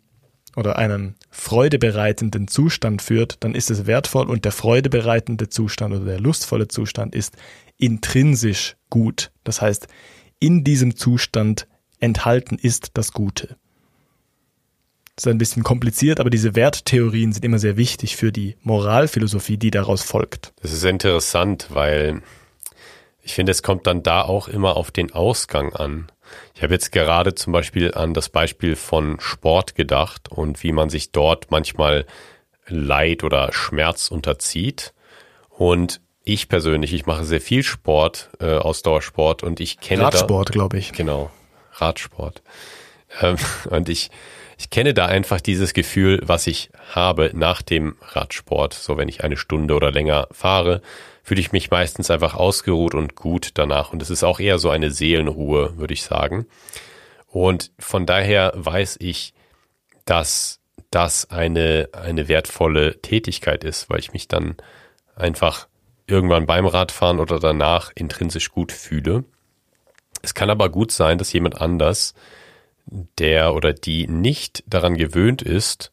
oder 0.58 0.76
einem 0.76 1.14
freudebereitenden 1.30 2.48
Zustand 2.48 3.00
führt, 3.00 3.36
dann 3.40 3.54
ist 3.54 3.70
es 3.70 3.86
wertvoll 3.86 4.28
und 4.28 4.44
der 4.44 4.52
freudebereitende 4.52 5.48
Zustand 5.48 5.94
oder 5.94 6.04
der 6.04 6.20
lustvolle 6.20 6.66
Zustand 6.66 7.14
ist 7.14 7.36
intrinsisch 7.76 8.76
gut. 8.90 9.30
Das 9.44 9.62
heißt, 9.62 9.86
in 10.40 10.64
diesem 10.64 10.96
Zustand 10.96 11.68
enthalten 12.00 12.58
ist 12.60 12.90
das 12.94 13.12
Gute. 13.12 13.56
Das 15.14 15.26
ist 15.26 15.30
ein 15.30 15.38
bisschen 15.38 15.62
kompliziert, 15.62 16.18
aber 16.18 16.30
diese 16.30 16.56
Werttheorien 16.56 17.32
sind 17.32 17.44
immer 17.44 17.58
sehr 17.58 17.76
wichtig 17.76 18.16
für 18.16 18.32
die 18.32 18.56
Moralphilosophie, 18.62 19.58
die 19.58 19.70
daraus 19.70 20.02
folgt. 20.02 20.52
Das 20.60 20.72
ist 20.72 20.84
interessant, 20.84 21.68
weil 21.70 22.22
ich 23.22 23.34
finde, 23.34 23.52
es 23.52 23.62
kommt 23.62 23.86
dann 23.86 24.02
da 24.02 24.22
auch 24.22 24.48
immer 24.48 24.76
auf 24.76 24.90
den 24.90 25.12
Ausgang 25.12 25.72
an. 25.72 26.10
Ich 26.54 26.62
habe 26.62 26.74
jetzt 26.74 26.92
gerade 26.92 27.34
zum 27.34 27.52
Beispiel 27.52 27.94
an 27.94 28.14
das 28.14 28.28
Beispiel 28.28 28.76
von 28.76 29.20
Sport 29.20 29.74
gedacht 29.74 30.28
und 30.28 30.62
wie 30.62 30.72
man 30.72 30.90
sich 30.90 31.12
dort 31.12 31.50
manchmal 31.50 32.06
Leid 32.66 33.24
oder 33.24 33.52
Schmerz 33.52 34.10
unterzieht. 34.10 34.92
Und 35.50 36.00
ich 36.24 36.48
persönlich, 36.48 36.92
ich 36.92 37.06
mache 37.06 37.24
sehr 37.24 37.40
viel 37.40 37.62
Sport, 37.62 38.30
äh, 38.40 38.56
Ausdauersport 38.56 39.42
und 39.42 39.60
ich 39.60 39.80
kenne 39.80 40.04
Radsport, 40.04 40.52
glaube 40.52 40.78
ich. 40.78 40.92
Genau, 40.92 41.30
Radsport. 41.74 42.42
Ähm, 43.20 43.36
und 43.70 43.88
ich, 43.88 44.10
ich 44.58 44.70
kenne 44.70 44.92
da 44.92 45.06
einfach 45.06 45.40
dieses 45.40 45.72
Gefühl, 45.72 46.20
was 46.24 46.48
ich 46.48 46.70
habe 46.90 47.30
nach 47.32 47.62
dem 47.62 47.94
Radsport. 48.02 48.74
So, 48.74 48.96
wenn 48.96 49.08
ich 49.08 49.22
eine 49.22 49.36
Stunde 49.36 49.74
oder 49.74 49.92
länger 49.92 50.26
fahre, 50.32 50.82
fühle 51.22 51.40
ich 51.40 51.52
mich 51.52 51.70
meistens 51.70 52.10
einfach 52.10 52.34
ausgeruht 52.34 52.92
und 52.94 53.14
gut 53.14 53.50
danach. 53.54 53.92
Und 53.92 54.02
es 54.02 54.10
ist 54.10 54.24
auch 54.24 54.40
eher 54.40 54.58
so 54.58 54.68
eine 54.68 54.90
Seelenruhe, 54.90 55.78
würde 55.78 55.94
ich 55.94 56.02
sagen. 56.02 56.46
Und 57.28 57.70
von 57.78 58.04
daher 58.04 58.52
weiß 58.56 58.96
ich, 58.98 59.32
dass 60.04 60.58
das 60.90 61.30
eine, 61.30 61.90
eine 61.92 62.26
wertvolle 62.26 63.00
Tätigkeit 63.00 63.62
ist, 63.62 63.88
weil 63.88 64.00
ich 64.00 64.12
mich 64.12 64.26
dann 64.26 64.56
einfach 65.14 65.68
irgendwann 66.08 66.46
beim 66.46 66.66
Radfahren 66.66 67.20
oder 67.20 67.38
danach 67.38 67.92
intrinsisch 67.94 68.50
gut 68.50 68.72
fühle. 68.72 69.24
Es 70.22 70.34
kann 70.34 70.50
aber 70.50 70.68
gut 70.68 70.90
sein, 70.90 71.18
dass 71.18 71.32
jemand 71.32 71.60
anders, 71.60 72.14
der 73.18 73.54
oder 73.54 73.72
die 73.72 74.06
nicht 74.06 74.64
daran 74.66 74.96
gewöhnt 74.96 75.42
ist 75.42 75.92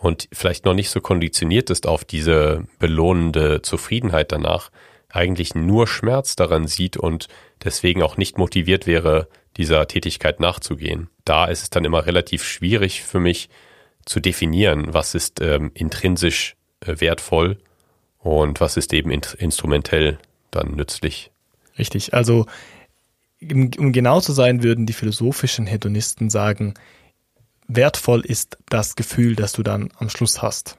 und 0.00 0.28
vielleicht 0.32 0.64
noch 0.64 0.74
nicht 0.74 0.90
so 0.90 1.00
konditioniert 1.00 1.70
ist 1.70 1.86
auf 1.86 2.04
diese 2.04 2.64
belohnende 2.78 3.62
Zufriedenheit 3.62 4.32
danach, 4.32 4.70
eigentlich 5.08 5.54
nur 5.54 5.86
Schmerz 5.86 6.36
daran 6.36 6.66
sieht 6.66 6.96
und 6.96 7.28
deswegen 7.62 8.02
auch 8.02 8.16
nicht 8.16 8.38
motiviert 8.38 8.86
wäre, 8.86 9.28
dieser 9.56 9.86
Tätigkeit 9.86 10.40
nachzugehen. 10.40 11.08
Da 11.24 11.44
ist 11.46 11.62
es 11.62 11.70
dann 11.70 11.84
immer 11.84 12.06
relativ 12.06 12.42
schwierig 12.42 13.02
für 13.02 13.20
mich 13.20 13.50
zu 14.04 14.20
definieren, 14.20 14.92
was 14.92 15.14
ist 15.14 15.40
ähm, 15.40 15.70
intrinsisch 15.74 16.56
äh, 16.80 16.94
wertvoll 16.98 17.58
und 18.18 18.60
was 18.60 18.76
ist 18.76 18.92
eben 18.92 19.10
in 19.10 19.20
instrumentell 19.38 20.18
dann 20.50 20.74
nützlich. 20.74 21.30
Richtig, 21.78 22.14
also 22.14 22.46
um 23.50 23.92
genau 23.92 24.20
zu 24.20 24.32
sein, 24.32 24.62
würden 24.62 24.86
die 24.86 24.92
philosophischen 24.92 25.66
Hedonisten 25.66 26.30
sagen, 26.30 26.74
wertvoll 27.68 28.20
ist 28.20 28.58
das 28.68 28.96
Gefühl, 28.96 29.36
das 29.36 29.52
du 29.52 29.62
dann 29.62 29.90
am 29.98 30.08
Schluss 30.08 30.42
hast. 30.42 30.78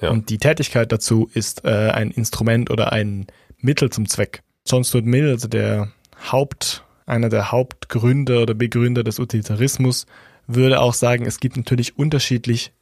Ja. 0.00 0.10
Und 0.10 0.30
die 0.30 0.38
Tätigkeit 0.38 0.90
dazu 0.90 1.30
ist 1.32 1.64
äh, 1.64 1.90
ein 1.90 2.10
Instrument 2.10 2.70
oder 2.70 2.92
ein 2.92 3.26
Mittel 3.58 3.90
zum 3.90 4.08
Zweck. 4.08 4.42
John 4.66 4.84
Stuart 4.84 5.04
Mill, 5.04 5.30
also 5.30 5.48
der 5.48 5.92
Haupt, 6.30 6.84
einer 7.06 7.28
der 7.28 7.52
Hauptgründer 7.52 8.42
oder 8.42 8.54
Begründer 8.54 9.04
des 9.04 9.18
Utilitarismus, 9.18 10.06
würde 10.46 10.80
auch 10.80 10.94
sagen, 10.94 11.26
es 11.26 11.40
gibt 11.40 11.56
natürlich 11.56 11.98
unterschiedlich 11.98 12.72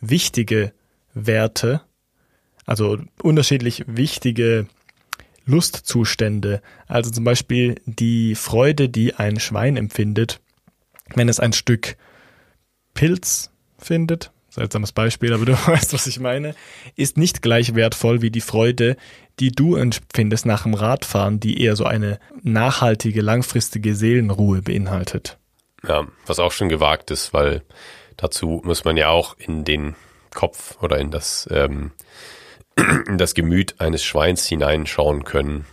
wichtige 0.00 0.72
Werte, 1.14 1.80
also 2.66 2.98
unterschiedlich 3.22 3.84
wichtige 3.86 4.66
Lustzustände. 5.46 6.60
Also 6.86 7.10
zum 7.10 7.24
Beispiel 7.24 7.76
die 7.86 8.34
Freude, 8.34 8.88
die 8.88 9.14
ein 9.14 9.40
Schwein 9.40 9.76
empfindet, 9.76 10.40
wenn 11.14 11.28
es 11.28 11.40
ein 11.40 11.52
Stück 11.52 11.96
Pilz 12.94 13.50
findet, 13.78 14.32
seltsames 14.50 14.92
Beispiel, 14.92 15.32
aber 15.32 15.44
du 15.44 15.52
weißt, 15.66 15.94
was 15.94 16.06
ich 16.06 16.18
meine, 16.18 16.54
ist 16.96 17.16
nicht 17.16 17.42
gleich 17.42 17.74
wertvoll 17.74 18.22
wie 18.22 18.30
die 18.30 18.40
Freude, 18.40 18.96
die 19.38 19.52
du 19.52 19.76
empfindest 19.76 20.46
nach 20.46 20.64
dem 20.64 20.74
Radfahren, 20.74 21.40
die 21.40 21.62
eher 21.62 21.76
so 21.76 21.84
eine 21.84 22.18
nachhaltige, 22.42 23.20
langfristige 23.20 23.94
Seelenruhe 23.94 24.62
beinhaltet. 24.62 25.38
Ja, 25.86 26.06
was 26.26 26.38
auch 26.38 26.52
schon 26.52 26.68
gewagt 26.68 27.10
ist, 27.10 27.32
weil 27.32 27.62
dazu 28.16 28.60
muss 28.64 28.84
man 28.84 28.96
ja 28.96 29.10
auch 29.10 29.36
in 29.38 29.64
den 29.64 29.94
Kopf 30.34 30.76
oder 30.82 30.98
in 30.98 31.10
das, 31.10 31.48
ähm, 31.50 31.92
in 32.76 33.18
das 33.18 33.34
Gemüt 33.34 33.80
eines 33.80 34.04
Schweins 34.04 34.46
hineinschauen 34.46 35.24
können 35.24 35.64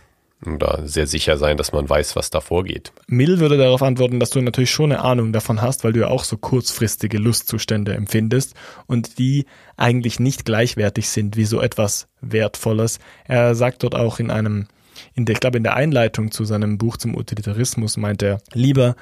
oder 0.46 0.86
sehr 0.86 1.06
sicher 1.06 1.36
sein, 1.36 1.56
dass 1.56 1.72
man 1.72 1.88
weiß, 1.88 2.16
was 2.16 2.30
da 2.30 2.40
vorgeht. 2.40 2.92
Mill 3.06 3.40
würde 3.40 3.56
darauf 3.56 3.82
antworten, 3.82 4.20
dass 4.20 4.30
du 4.30 4.40
natürlich 4.40 4.70
schon 4.70 4.92
eine 4.92 5.02
Ahnung 5.02 5.32
davon 5.32 5.62
hast, 5.62 5.84
weil 5.84 5.92
du 5.92 6.00
ja 6.00 6.08
auch 6.08 6.24
so 6.24 6.36
kurzfristige 6.36 7.18
Lustzustände 7.18 7.94
empfindest 7.94 8.54
und 8.86 9.18
die 9.18 9.46
eigentlich 9.76 10.20
nicht 10.20 10.44
gleichwertig 10.44 11.08
sind 11.08 11.36
wie 11.36 11.44
so 11.44 11.60
etwas 11.60 12.08
Wertvolles. 12.20 12.98
Er 13.24 13.54
sagt 13.54 13.82
dort 13.82 13.94
auch 13.94 14.18
in 14.18 14.30
einem, 14.30 14.66
in 15.14 15.24
der, 15.24 15.34
ich 15.34 15.40
glaube 15.40 15.56
in 15.56 15.64
der 15.64 15.76
Einleitung 15.76 16.30
zu 16.30 16.44
seinem 16.44 16.78
Buch 16.78 16.96
zum 16.96 17.14
Utilitarismus 17.14 17.96
meint 17.96 18.22
er, 18.22 18.40
lieber 18.52 18.96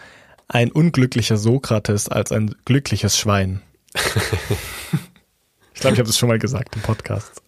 ein 0.49 0.71
unglücklicher 0.71 1.37
Sokrates 1.37 2.09
als 2.09 2.31
ein 2.31 2.55
glückliches 2.65 3.19
Schwein. 3.19 3.63
ich 3.95 5.81
glaube, 5.81 5.95
ich 5.95 6.01
habe 6.01 6.05
das 6.05 6.19
schon 6.19 6.29
mal 6.29 6.39
gesagt 6.39 6.77
im 6.77 6.83
Podcast. 6.83 7.43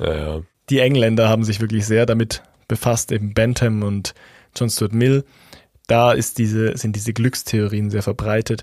Ja, 0.00 0.14
ja. 0.14 0.40
Die 0.68 0.78
Engländer 0.78 1.28
haben 1.28 1.44
sich 1.44 1.60
wirklich 1.60 1.86
sehr 1.86 2.06
damit 2.06 2.42
befasst, 2.68 3.12
eben 3.12 3.34
Bentham 3.34 3.82
und 3.82 4.14
John 4.56 4.70
Stuart 4.70 4.92
Mill. 4.92 5.24
Da 5.86 6.12
ist 6.12 6.38
diese, 6.38 6.76
sind 6.76 6.94
diese 6.94 7.12
Glückstheorien 7.12 7.90
sehr 7.90 8.02
verbreitet, 8.02 8.62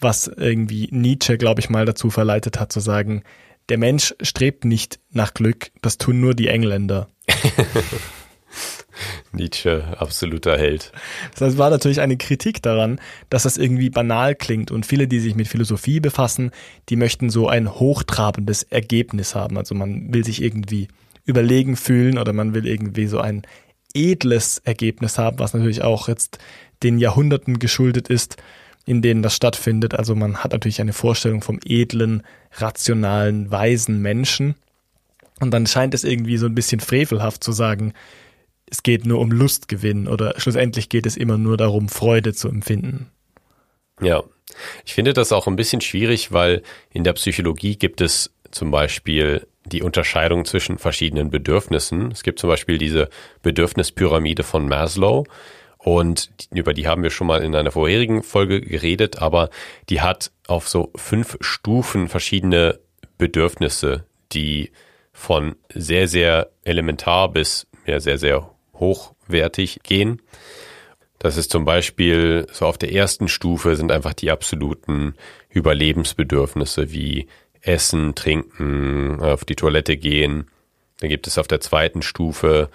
was 0.00 0.28
irgendwie 0.28 0.88
Nietzsche, 0.92 1.36
glaube 1.36 1.60
ich, 1.60 1.70
mal 1.70 1.84
dazu 1.84 2.10
verleitet 2.10 2.60
hat 2.60 2.72
zu 2.72 2.80
sagen, 2.80 3.22
der 3.68 3.78
Mensch 3.78 4.14
strebt 4.22 4.64
nicht 4.64 5.00
nach 5.10 5.34
Glück, 5.34 5.70
das 5.82 5.98
tun 5.98 6.20
nur 6.20 6.34
die 6.34 6.48
Engländer. 6.48 7.08
Nietzsche, 9.32 9.84
absoluter 9.98 10.56
Held. 10.56 10.92
Das 11.38 11.58
war 11.58 11.70
natürlich 11.70 12.00
eine 12.00 12.16
Kritik 12.16 12.62
daran, 12.62 13.00
dass 13.30 13.44
das 13.44 13.56
irgendwie 13.56 13.90
banal 13.90 14.34
klingt 14.34 14.70
und 14.70 14.86
viele, 14.86 15.08
die 15.08 15.20
sich 15.20 15.34
mit 15.34 15.48
Philosophie 15.48 16.00
befassen, 16.00 16.50
die 16.88 16.96
möchten 16.96 17.30
so 17.30 17.48
ein 17.48 17.74
hochtrabendes 17.74 18.64
Ergebnis 18.64 19.34
haben. 19.34 19.56
Also 19.56 19.74
man 19.74 20.12
will 20.12 20.24
sich 20.24 20.42
irgendwie 20.42 20.88
überlegen 21.24 21.76
fühlen 21.76 22.18
oder 22.18 22.32
man 22.32 22.54
will 22.54 22.66
irgendwie 22.66 23.06
so 23.06 23.20
ein 23.20 23.42
edles 23.94 24.58
Ergebnis 24.58 25.18
haben, 25.18 25.38
was 25.38 25.54
natürlich 25.54 25.82
auch 25.82 26.08
jetzt 26.08 26.38
den 26.82 26.98
Jahrhunderten 26.98 27.58
geschuldet 27.58 28.08
ist, 28.08 28.36
in 28.86 29.02
denen 29.02 29.22
das 29.22 29.34
stattfindet. 29.34 29.94
Also 29.94 30.14
man 30.14 30.38
hat 30.38 30.52
natürlich 30.52 30.80
eine 30.80 30.92
Vorstellung 30.92 31.42
vom 31.42 31.60
edlen, 31.64 32.22
rationalen, 32.54 33.50
weisen 33.50 34.00
Menschen. 34.00 34.54
Und 35.40 35.52
dann 35.52 35.66
scheint 35.66 35.94
es 35.94 36.04
irgendwie 36.04 36.36
so 36.36 36.46
ein 36.46 36.54
bisschen 36.54 36.80
frevelhaft 36.80 37.44
zu 37.44 37.52
sagen, 37.52 37.92
es 38.70 38.82
geht 38.82 39.06
nur 39.06 39.20
um 39.20 39.30
Lustgewinn 39.30 40.08
oder 40.08 40.34
schlussendlich 40.38 40.88
geht 40.88 41.06
es 41.06 41.16
immer 41.16 41.38
nur 41.38 41.56
darum, 41.56 41.88
Freude 41.88 42.34
zu 42.34 42.48
empfinden. 42.48 43.10
Ja, 44.00 44.22
ich 44.84 44.94
finde 44.94 45.12
das 45.12 45.32
auch 45.32 45.46
ein 45.46 45.56
bisschen 45.56 45.80
schwierig, 45.80 46.32
weil 46.32 46.62
in 46.90 47.04
der 47.04 47.12
Psychologie 47.14 47.76
gibt 47.76 48.00
es 48.00 48.32
zum 48.50 48.70
Beispiel 48.70 49.46
die 49.64 49.82
Unterscheidung 49.82 50.44
zwischen 50.44 50.78
verschiedenen 50.78 51.30
Bedürfnissen. 51.30 52.10
Es 52.10 52.22
gibt 52.22 52.38
zum 52.38 52.48
Beispiel 52.48 52.78
diese 52.78 53.10
Bedürfnispyramide 53.42 54.42
von 54.42 54.68
Maslow 54.68 55.24
und 55.78 56.30
über 56.52 56.74
die 56.74 56.86
haben 56.86 57.02
wir 57.02 57.10
schon 57.10 57.26
mal 57.26 57.42
in 57.42 57.54
einer 57.54 57.70
vorherigen 57.70 58.22
Folge 58.22 58.60
geredet, 58.60 59.20
aber 59.20 59.50
die 59.90 60.00
hat 60.00 60.32
auf 60.46 60.68
so 60.68 60.90
fünf 60.96 61.36
Stufen 61.40 62.08
verschiedene 62.08 62.78
Bedürfnisse, 63.18 64.04
die 64.32 64.70
von 65.12 65.56
sehr, 65.74 66.08
sehr 66.08 66.50
elementar 66.64 67.30
bis 67.30 67.66
ja, 67.88 68.00
sehr, 68.00 68.18
sehr 68.18 68.50
hochwertig 68.78 69.80
gehen. 69.82 70.20
Das 71.18 71.36
ist 71.36 71.50
zum 71.50 71.64
Beispiel 71.64 72.46
so 72.52 72.66
auf 72.66 72.78
der 72.78 72.92
ersten 72.92 73.28
Stufe 73.28 73.74
sind 73.74 73.90
einfach 73.90 74.14
die 74.14 74.30
absoluten 74.30 75.14
Überlebensbedürfnisse 75.50 76.92
wie 76.92 77.26
Essen, 77.60 78.14
Trinken, 78.14 79.20
auf 79.20 79.44
die 79.44 79.56
Toilette 79.56 79.96
gehen. 79.96 80.46
Dann 81.00 81.10
gibt 81.10 81.26
es 81.26 81.38
auf 81.38 81.48
der 81.48 81.60
zweiten 81.60 82.02
Stufe 82.02 82.70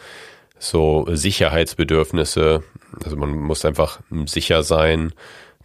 so 0.59 1.05
Sicherheitsbedürfnisse. 1.09 2.63
Also 3.03 3.15
man 3.15 3.31
muss 3.31 3.65
einfach 3.65 4.01
sicher 4.25 4.63
sein. 4.63 5.13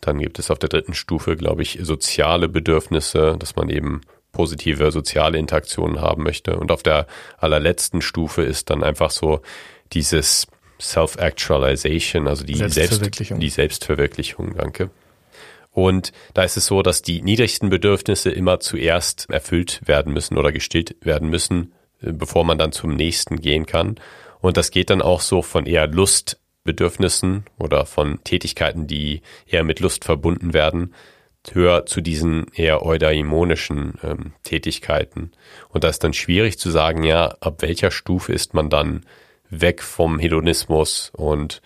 Dann 0.01 0.18
gibt 0.18 0.39
es 0.39 0.51
auf 0.51 0.59
der 0.59 0.68
dritten 0.68 0.95
Stufe, 0.95 1.36
glaube 1.36 1.62
ich, 1.62 1.78
soziale 1.82 2.49
Bedürfnisse, 2.49 3.36
dass 3.39 3.57
man 3.57 3.68
eben 3.68 4.03
positive 4.32 4.93
soziale 4.93 5.39
Interaktionen 5.39 6.01
haben 6.01 6.22
möchte. 6.22 6.57
Und 6.59 6.70
auf 6.70 6.82
der 6.82 7.07
allerletzten 7.39 8.03
Stufe 8.03 8.43
ist 8.43 8.70
dann 8.70 8.84
einfach 8.84 9.11
so 9.11 9.41
dieses 9.93 10.47
Self-Actualization, 10.80 12.28
also 12.28 12.45
die 12.45 12.55
Selbstverwirklichung. 12.55 13.36
Selbst, 13.36 13.43
die 13.43 13.49
Selbstverwirklichung, 13.51 14.55
danke. 14.57 14.91
Und 15.72 16.12
da 16.34 16.43
ist 16.43 16.57
es 16.57 16.66
so, 16.66 16.82
dass 16.82 17.03
die 17.03 17.22
niedrigsten 17.22 17.68
Bedürfnisse 17.70 18.30
immer 18.30 18.59
zuerst 18.61 19.30
erfüllt 19.30 19.80
werden 19.86 20.12
müssen 20.12 20.36
oder 20.36 20.51
gestillt 20.51 20.97
werden 21.01 21.28
müssen, 21.28 21.72
äh, 22.01 22.12
bevor 22.12 22.45
man 22.45 22.59
dann 22.59 22.72
zum 22.72 22.95
nächsten 22.95 23.41
gehen 23.41 23.66
kann. 23.66 23.97
Und 24.41 24.57
das 24.57 24.70
geht 24.70 24.91
dann 24.91 25.03
auch 25.03 25.20
so 25.20 25.43
von 25.43 25.66
eher 25.66 25.86
Lustbedürfnissen 25.86 27.45
oder 27.59 27.86
von 27.86 28.22
Tätigkeiten, 28.24 28.86
die 28.86 29.22
eher 29.47 29.64
mit 29.64 29.80
Lust 29.80 30.05
verbunden 30.05 30.55
werden, 30.55 30.95
höher 31.53 31.86
zu 31.86 32.01
diesen 32.01 32.47
eher 32.55 32.84
eudaimonischen 32.84 33.95
ähm, 34.03 34.32
Tätigkeiten. 34.43 35.32
Und 35.68 35.84
da 35.84 35.89
ist 35.89 36.05
dann 36.05 36.12
schwierig 36.12 36.59
zu 36.59 36.70
sagen, 36.70 37.05
ja, 37.05 37.36
ab 37.41 37.62
welcher 37.62 37.91
Stufe 37.91 38.32
ist 38.32 38.55
man 38.55 38.68
dann 38.68 39.05
weg 39.51 39.82
vom 39.82 40.18
Hedonismus 40.18 41.11
und 41.14 41.62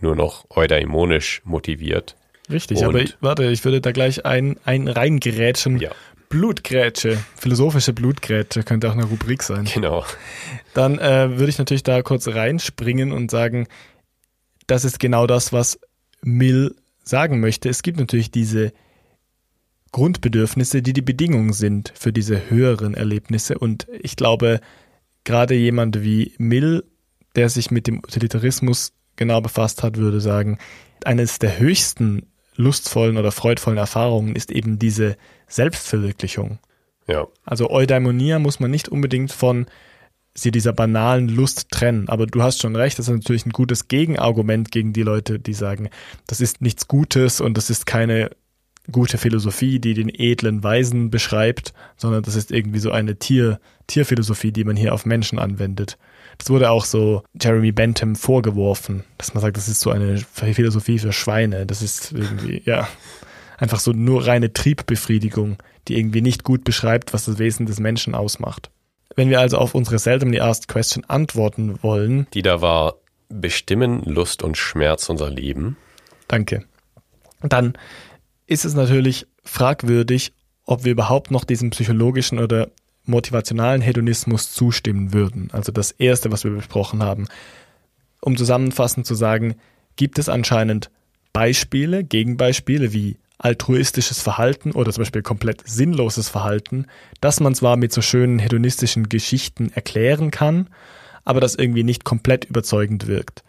nur 0.00 0.16
noch 0.16 0.46
eudaimonisch 0.50 1.42
motiviert. 1.44 2.16
Richtig, 2.50 2.78
und 2.78 2.84
aber 2.84 3.00
ich, 3.00 3.16
warte, 3.20 3.44
ich 3.44 3.64
würde 3.64 3.80
da 3.80 3.92
gleich 3.92 4.24
ein, 4.24 4.58
ein 4.64 4.88
reingerätschen. 4.88 5.78
Ja. 5.78 5.90
Blutgrätsche, 6.28 7.18
philosophische 7.36 7.92
Blutgrätsche 7.92 8.62
könnte 8.62 8.88
auch 8.88 8.94
eine 8.94 9.04
Rubrik 9.04 9.42
sein. 9.42 9.64
Genau. 9.64 10.04
Dann 10.74 10.98
äh, 10.98 11.38
würde 11.38 11.48
ich 11.48 11.58
natürlich 11.58 11.82
da 11.82 12.02
kurz 12.02 12.28
reinspringen 12.28 13.10
und 13.10 13.32
sagen, 13.32 13.66
das 14.68 14.84
ist 14.84 15.00
genau 15.00 15.26
das, 15.26 15.52
was 15.52 15.80
Mill 16.22 16.76
sagen 17.02 17.40
möchte, 17.40 17.68
es 17.68 17.82
gibt 17.82 17.98
natürlich 17.98 18.30
diese 18.30 18.72
Grundbedürfnisse, 19.92 20.82
die 20.82 20.92
die 20.92 21.02
Bedingungen 21.02 21.52
sind 21.52 21.92
für 21.96 22.12
diese 22.12 22.48
höheren 22.48 22.94
Erlebnisse. 22.94 23.58
Und 23.58 23.88
ich 24.00 24.14
glaube, 24.14 24.60
gerade 25.24 25.54
jemand 25.54 26.02
wie 26.02 26.34
Mill, 26.38 26.84
der 27.36 27.48
sich 27.48 27.70
mit 27.70 27.86
dem 27.86 27.98
Utilitarismus 27.98 28.92
genau 29.16 29.40
befasst 29.40 29.82
hat, 29.82 29.96
würde 29.96 30.20
sagen, 30.20 30.58
eines 31.04 31.38
der 31.38 31.58
höchsten 31.58 32.26
lustvollen 32.56 33.16
oder 33.16 33.32
freudvollen 33.32 33.78
Erfahrungen 33.78 34.34
ist 34.36 34.50
eben 34.50 34.78
diese 34.78 35.16
Selbstverwirklichung. 35.48 36.58
Ja. 37.06 37.26
Also 37.44 37.70
Eudaimonia 37.70 38.38
muss 38.38 38.60
man 38.60 38.70
nicht 38.70 38.88
unbedingt 38.88 39.32
von 39.32 39.66
sie 40.34 40.50
dieser 40.50 40.72
banalen 40.72 41.28
Lust 41.28 41.70
trennen. 41.70 42.08
Aber 42.08 42.26
du 42.26 42.42
hast 42.42 42.60
schon 42.60 42.76
recht, 42.76 42.98
das 42.98 43.08
ist 43.08 43.14
natürlich 43.14 43.46
ein 43.46 43.52
gutes 43.52 43.88
Gegenargument 43.88 44.70
gegen 44.70 44.92
die 44.92 45.02
Leute, 45.02 45.38
die 45.38 45.54
sagen, 45.54 45.90
das 46.26 46.40
ist 46.40 46.60
nichts 46.60 46.88
Gutes 46.88 47.40
und 47.40 47.56
das 47.56 47.70
ist 47.70 47.86
keine 47.86 48.30
gute 48.90 49.18
Philosophie, 49.18 49.78
die 49.78 49.94
den 49.94 50.08
edlen 50.08 50.62
Weisen 50.62 51.10
beschreibt, 51.10 51.74
sondern 51.96 52.22
das 52.22 52.36
ist 52.36 52.50
irgendwie 52.50 52.78
so 52.78 52.90
eine 52.90 53.16
Tier, 53.16 53.60
Tierphilosophie, 53.86 54.52
die 54.52 54.64
man 54.64 54.76
hier 54.76 54.94
auf 54.94 55.04
Menschen 55.04 55.38
anwendet. 55.38 55.98
Das 56.40 56.48
wurde 56.48 56.70
auch 56.70 56.86
so 56.86 57.22
Jeremy 57.38 57.70
Bentham 57.70 58.16
vorgeworfen, 58.16 59.04
dass 59.18 59.34
man 59.34 59.42
sagt, 59.42 59.58
das 59.58 59.68
ist 59.68 59.80
so 59.80 59.90
eine 59.90 60.16
Philosophie 60.16 60.98
für 60.98 61.12
Schweine. 61.12 61.66
Das 61.66 61.82
ist 61.82 62.12
irgendwie, 62.12 62.62
ja, 62.64 62.88
einfach 63.58 63.78
so 63.78 63.92
nur 63.92 64.26
reine 64.26 64.50
Triebbefriedigung, 64.50 65.58
die 65.86 65.98
irgendwie 65.98 66.22
nicht 66.22 66.42
gut 66.42 66.64
beschreibt, 66.64 67.12
was 67.12 67.26
das 67.26 67.38
Wesen 67.38 67.66
des 67.66 67.78
Menschen 67.78 68.14
ausmacht. 68.14 68.70
Wenn 69.16 69.28
wir 69.28 69.38
also 69.38 69.58
auf 69.58 69.74
unsere 69.74 69.98
seldomly 69.98 70.40
asked 70.40 70.66
question 70.66 71.04
antworten 71.04 71.82
wollen. 71.82 72.26
Die 72.32 72.40
da 72.40 72.62
war, 72.62 72.94
bestimmen 73.28 74.02
Lust 74.04 74.42
und 74.42 74.56
Schmerz 74.56 75.10
unser 75.10 75.28
Leben. 75.28 75.76
Danke. 76.26 76.64
Dann 77.42 77.74
ist 78.46 78.64
es 78.64 78.72
natürlich 78.72 79.26
fragwürdig, 79.44 80.32
ob 80.64 80.84
wir 80.84 80.92
überhaupt 80.92 81.30
noch 81.30 81.44
diesem 81.44 81.68
psychologischen 81.68 82.38
oder 82.38 82.70
motivationalen 83.04 83.80
Hedonismus 83.80 84.52
zustimmen 84.52 85.12
würden. 85.12 85.48
Also 85.52 85.72
das 85.72 85.90
erste, 85.92 86.30
was 86.32 86.44
wir 86.44 86.50
besprochen 86.50 87.02
haben. 87.02 87.26
Um 88.20 88.36
zusammenfassend 88.36 89.06
zu 89.06 89.14
sagen, 89.14 89.56
gibt 89.96 90.18
es 90.18 90.28
anscheinend 90.28 90.90
Beispiele, 91.32 92.04
Gegenbeispiele 92.04 92.92
wie 92.92 93.16
altruistisches 93.38 94.20
Verhalten 94.20 94.72
oder 94.72 94.92
zum 94.92 95.02
Beispiel 95.02 95.22
komplett 95.22 95.66
sinnloses 95.66 96.28
Verhalten, 96.28 96.86
das 97.20 97.40
man 97.40 97.54
zwar 97.54 97.76
mit 97.76 97.92
so 97.92 98.02
schönen 98.02 98.38
hedonistischen 98.38 99.08
Geschichten 99.08 99.70
erklären 99.72 100.30
kann, 100.30 100.68
aber 101.24 101.40
das 101.40 101.54
irgendwie 101.54 101.84
nicht 101.84 102.04
komplett 102.04 102.44
überzeugend 102.44 103.06
wirkt. 103.06 103.42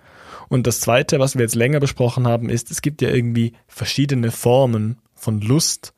Und 0.47 0.67
das 0.67 0.79
Zweite, 0.79 1.19
was 1.19 1.35
wir 1.35 1.41
jetzt 1.41 1.55
länger 1.55 1.79
besprochen 1.79 2.27
haben, 2.27 2.49
ist, 2.49 2.71
es 2.71 2.81
gibt 2.81 3.01
ja 3.01 3.09
irgendwie 3.09 3.53
verschiedene 3.67 4.31
Formen 4.31 4.97
von 5.13 5.41
Lust 5.41 5.93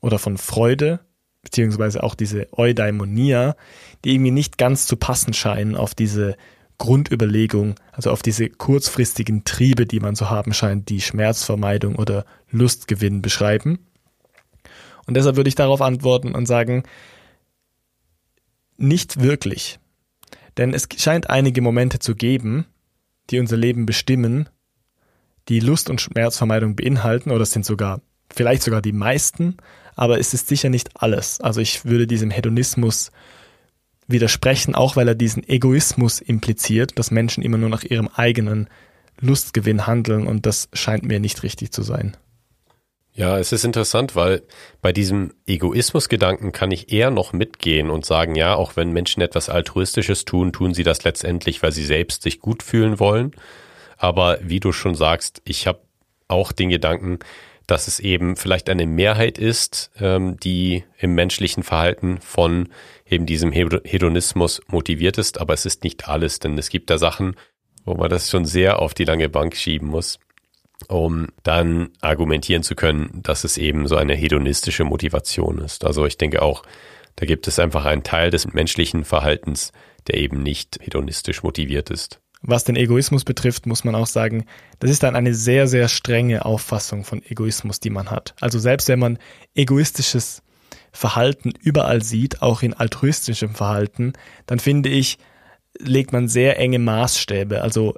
oder 0.00 0.18
von 0.18 0.36
Freude, 0.36 1.00
beziehungsweise 1.44 2.02
auch 2.02 2.14
diese 2.14 2.48
Eudaimonia, 2.52 3.56
die 4.04 4.14
irgendwie 4.14 4.30
nicht 4.30 4.58
ganz 4.58 4.86
zu 4.86 4.96
passen 4.96 5.32
scheinen 5.32 5.76
auf 5.76 5.94
diese 5.94 6.36
Grundüberlegung, 6.78 7.76
also 7.92 8.10
auf 8.10 8.22
diese 8.22 8.48
kurzfristigen 8.48 9.44
Triebe, 9.44 9.86
die 9.86 10.00
man 10.00 10.16
zu 10.16 10.30
haben 10.30 10.52
scheint, 10.52 10.88
die 10.88 11.00
Schmerzvermeidung 11.00 11.96
oder 11.96 12.24
Lustgewinn 12.50 13.22
beschreiben. 13.22 13.78
Und 15.06 15.16
deshalb 15.16 15.36
würde 15.36 15.48
ich 15.48 15.54
darauf 15.54 15.82
antworten 15.82 16.34
und 16.34 16.46
sagen, 16.46 16.82
nicht 18.76 19.22
wirklich. 19.22 19.78
Denn 20.56 20.74
es 20.74 20.88
scheint 20.96 21.30
einige 21.30 21.60
Momente 21.60 21.98
zu 21.98 22.14
geben, 22.14 22.66
die 23.30 23.38
unser 23.38 23.56
Leben 23.56 23.86
bestimmen, 23.86 24.48
die 25.48 25.60
Lust- 25.60 25.90
und 25.90 26.00
Schmerzvermeidung 26.00 26.76
beinhalten, 26.76 27.30
oder 27.30 27.42
es 27.42 27.52
sind 27.52 27.64
sogar, 27.64 28.00
vielleicht 28.30 28.62
sogar 28.62 28.82
die 28.82 28.92
meisten, 28.92 29.56
aber 29.96 30.18
es 30.18 30.34
ist 30.34 30.48
sicher 30.48 30.68
nicht 30.68 30.90
alles. 31.00 31.40
Also 31.40 31.60
ich 31.60 31.84
würde 31.84 32.06
diesem 32.06 32.30
Hedonismus 32.30 33.10
widersprechen, 34.06 34.74
auch 34.74 34.96
weil 34.96 35.08
er 35.08 35.14
diesen 35.14 35.48
Egoismus 35.48 36.20
impliziert, 36.20 36.98
dass 36.98 37.10
Menschen 37.10 37.42
immer 37.42 37.58
nur 37.58 37.68
nach 37.68 37.84
ihrem 37.84 38.08
eigenen 38.08 38.68
Lustgewinn 39.20 39.86
handeln 39.86 40.26
und 40.26 40.46
das 40.46 40.68
scheint 40.72 41.04
mir 41.04 41.20
nicht 41.20 41.42
richtig 41.42 41.72
zu 41.72 41.82
sein. 41.82 42.16
Ja, 43.16 43.38
es 43.38 43.52
ist 43.52 43.64
interessant, 43.64 44.16
weil 44.16 44.42
bei 44.82 44.92
diesem 44.92 45.32
Egoismusgedanken 45.46 46.50
kann 46.50 46.72
ich 46.72 46.92
eher 46.92 47.12
noch 47.12 47.32
mitgehen 47.32 47.88
und 47.88 48.04
sagen, 48.04 48.34
ja, 48.34 48.56
auch 48.56 48.74
wenn 48.74 48.92
Menschen 48.92 49.22
etwas 49.22 49.48
Altruistisches 49.48 50.24
tun, 50.24 50.52
tun 50.52 50.74
sie 50.74 50.82
das 50.82 51.04
letztendlich, 51.04 51.62
weil 51.62 51.70
sie 51.70 51.84
selbst 51.84 52.24
sich 52.24 52.40
gut 52.40 52.64
fühlen 52.64 52.98
wollen. 52.98 53.30
Aber 53.96 54.38
wie 54.42 54.58
du 54.58 54.72
schon 54.72 54.96
sagst, 54.96 55.42
ich 55.44 55.68
habe 55.68 55.78
auch 56.26 56.50
den 56.50 56.70
Gedanken, 56.70 57.20
dass 57.66 57.88
es 57.88 58.00
eben 58.00 58.36
vielleicht 58.36 58.68
eine 58.68 58.86
Mehrheit 58.86 59.38
ist, 59.38 59.90
ähm, 59.98 60.36
die 60.38 60.84
im 60.98 61.14
menschlichen 61.14 61.62
Verhalten 61.62 62.20
von 62.20 62.68
eben 63.08 63.26
diesem 63.26 63.52
Hedonismus 63.52 64.60
motiviert 64.68 65.18
ist, 65.18 65.40
aber 65.40 65.54
es 65.54 65.66
ist 65.66 65.84
nicht 65.84 66.08
alles, 66.08 66.38
denn 66.38 66.58
es 66.58 66.68
gibt 66.68 66.90
da 66.90 66.98
Sachen, 66.98 67.36
wo 67.84 67.94
man 67.94 68.10
das 68.10 68.30
schon 68.30 68.44
sehr 68.44 68.80
auf 68.80 68.94
die 68.94 69.04
lange 69.04 69.28
Bank 69.28 69.56
schieben 69.56 69.88
muss, 69.88 70.18
um 70.88 71.28
dann 71.42 71.90
argumentieren 72.00 72.62
zu 72.62 72.74
können, 72.74 73.20
dass 73.22 73.44
es 73.44 73.58
eben 73.58 73.86
so 73.86 73.96
eine 73.96 74.14
hedonistische 74.14 74.84
Motivation 74.84 75.58
ist. 75.58 75.84
Also 75.84 76.06
ich 76.06 76.18
denke 76.18 76.42
auch, 76.42 76.64
da 77.16 77.26
gibt 77.26 77.46
es 77.46 77.58
einfach 77.58 77.84
einen 77.84 78.02
Teil 78.02 78.30
des 78.30 78.52
menschlichen 78.52 79.04
Verhaltens, 79.04 79.72
der 80.06 80.16
eben 80.18 80.42
nicht 80.42 80.78
hedonistisch 80.82 81.42
motiviert 81.42 81.90
ist. 81.90 82.20
Was 82.46 82.64
den 82.64 82.76
Egoismus 82.76 83.24
betrifft, 83.24 83.64
muss 83.64 83.84
man 83.84 83.94
auch 83.94 84.06
sagen, 84.06 84.44
das 84.78 84.90
ist 84.90 85.02
dann 85.02 85.16
eine 85.16 85.32
sehr, 85.34 85.66
sehr 85.66 85.88
strenge 85.88 86.44
Auffassung 86.44 87.02
von 87.02 87.22
Egoismus, 87.22 87.80
die 87.80 87.88
man 87.88 88.10
hat. 88.10 88.34
Also 88.38 88.58
selbst 88.58 88.88
wenn 88.88 88.98
man 88.98 89.18
egoistisches 89.54 90.42
Verhalten 90.92 91.54
überall 91.62 92.02
sieht, 92.02 92.42
auch 92.42 92.60
in 92.60 92.74
altruistischem 92.74 93.54
Verhalten, 93.54 94.12
dann 94.44 94.58
finde 94.58 94.90
ich, 94.90 95.16
legt 95.78 96.12
man 96.12 96.28
sehr 96.28 96.58
enge 96.58 96.78
Maßstäbe. 96.78 97.62
Also 97.62 97.94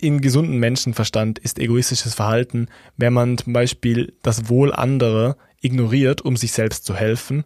im 0.00 0.20
gesunden 0.20 0.58
Menschenverstand 0.58 1.38
ist 1.38 1.60
egoistisches 1.60 2.14
Verhalten, 2.14 2.66
wenn 2.96 3.12
man 3.12 3.38
zum 3.38 3.52
Beispiel 3.52 4.12
das 4.22 4.48
Wohl 4.48 4.72
anderer 4.74 5.36
ignoriert, 5.60 6.20
um 6.20 6.36
sich 6.36 6.50
selbst 6.50 6.84
zu 6.84 6.96
helfen 6.96 7.44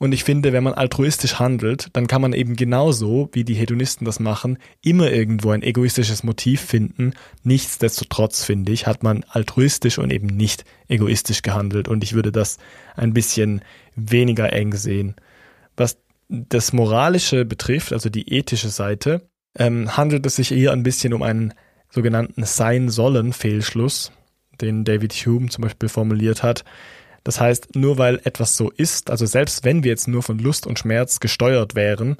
und 0.00 0.12
ich 0.12 0.24
finde, 0.24 0.54
wenn 0.54 0.64
man 0.64 0.72
altruistisch 0.72 1.38
handelt, 1.38 1.90
dann 1.92 2.06
kann 2.06 2.22
man 2.22 2.32
eben 2.32 2.56
genauso, 2.56 3.28
wie 3.32 3.44
die 3.44 3.54
Hedonisten 3.54 4.06
das 4.06 4.18
machen, 4.18 4.56
immer 4.80 5.10
irgendwo 5.10 5.50
ein 5.50 5.62
egoistisches 5.62 6.24
Motiv 6.24 6.62
finden. 6.62 7.12
Nichtsdestotrotz, 7.42 8.42
finde 8.42 8.72
ich, 8.72 8.86
hat 8.86 9.02
man 9.02 9.24
altruistisch 9.28 9.98
und 9.98 10.10
eben 10.10 10.28
nicht 10.28 10.64
egoistisch 10.88 11.42
gehandelt. 11.42 11.86
Und 11.86 12.02
ich 12.02 12.14
würde 12.14 12.32
das 12.32 12.56
ein 12.96 13.12
bisschen 13.12 13.60
weniger 13.94 14.54
eng 14.54 14.74
sehen. 14.74 15.16
Was 15.76 15.98
das 16.30 16.72
Moralische 16.72 17.44
betrifft, 17.44 17.92
also 17.92 18.08
die 18.08 18.32
ethische 18.32 18.70
Seite, 18.70 19.28
ähm, 19.54 19.98
handelt 19.98 20.24
es 20.24 20.36
sich 20.36 20.48
hier 20.48 20.72
ein 20.72 20.82
bisschen 20.82 21.12
um 21.12 21.22
einen 21.22 21.52
sogenannten 21.90 22.44
Sein-Sollen-Fehlschluss, 22.44 24.12
den 24.62 24.84
David 24.84 25.12
Hume 25.12 25.50
zum 25.50 25.60
Beispiel 25.60 25.90
formuliert 25.90 26.42
hat. 26.42 26.64
Das 27.24 27.40
heißt, 27.40 27.76
nur 27.76 27.98
weil 27.98 28.20
etwas 28.24 28.56
so 28.56 28.70
ist, 28.70 29.10
also 29.10 29.26
selbst 29.26 29.64
wenn 29.64 29.84
wir 29.84 29.90
jetzt 29.90 30.08
nur 30.08 30.22
von 30.22 30.38
Lust 30.38 30.66
und 30.66 30.78
Schmerz 30.78 31.20
gesteuert 31.20 31.74
wären, 31.74 32.16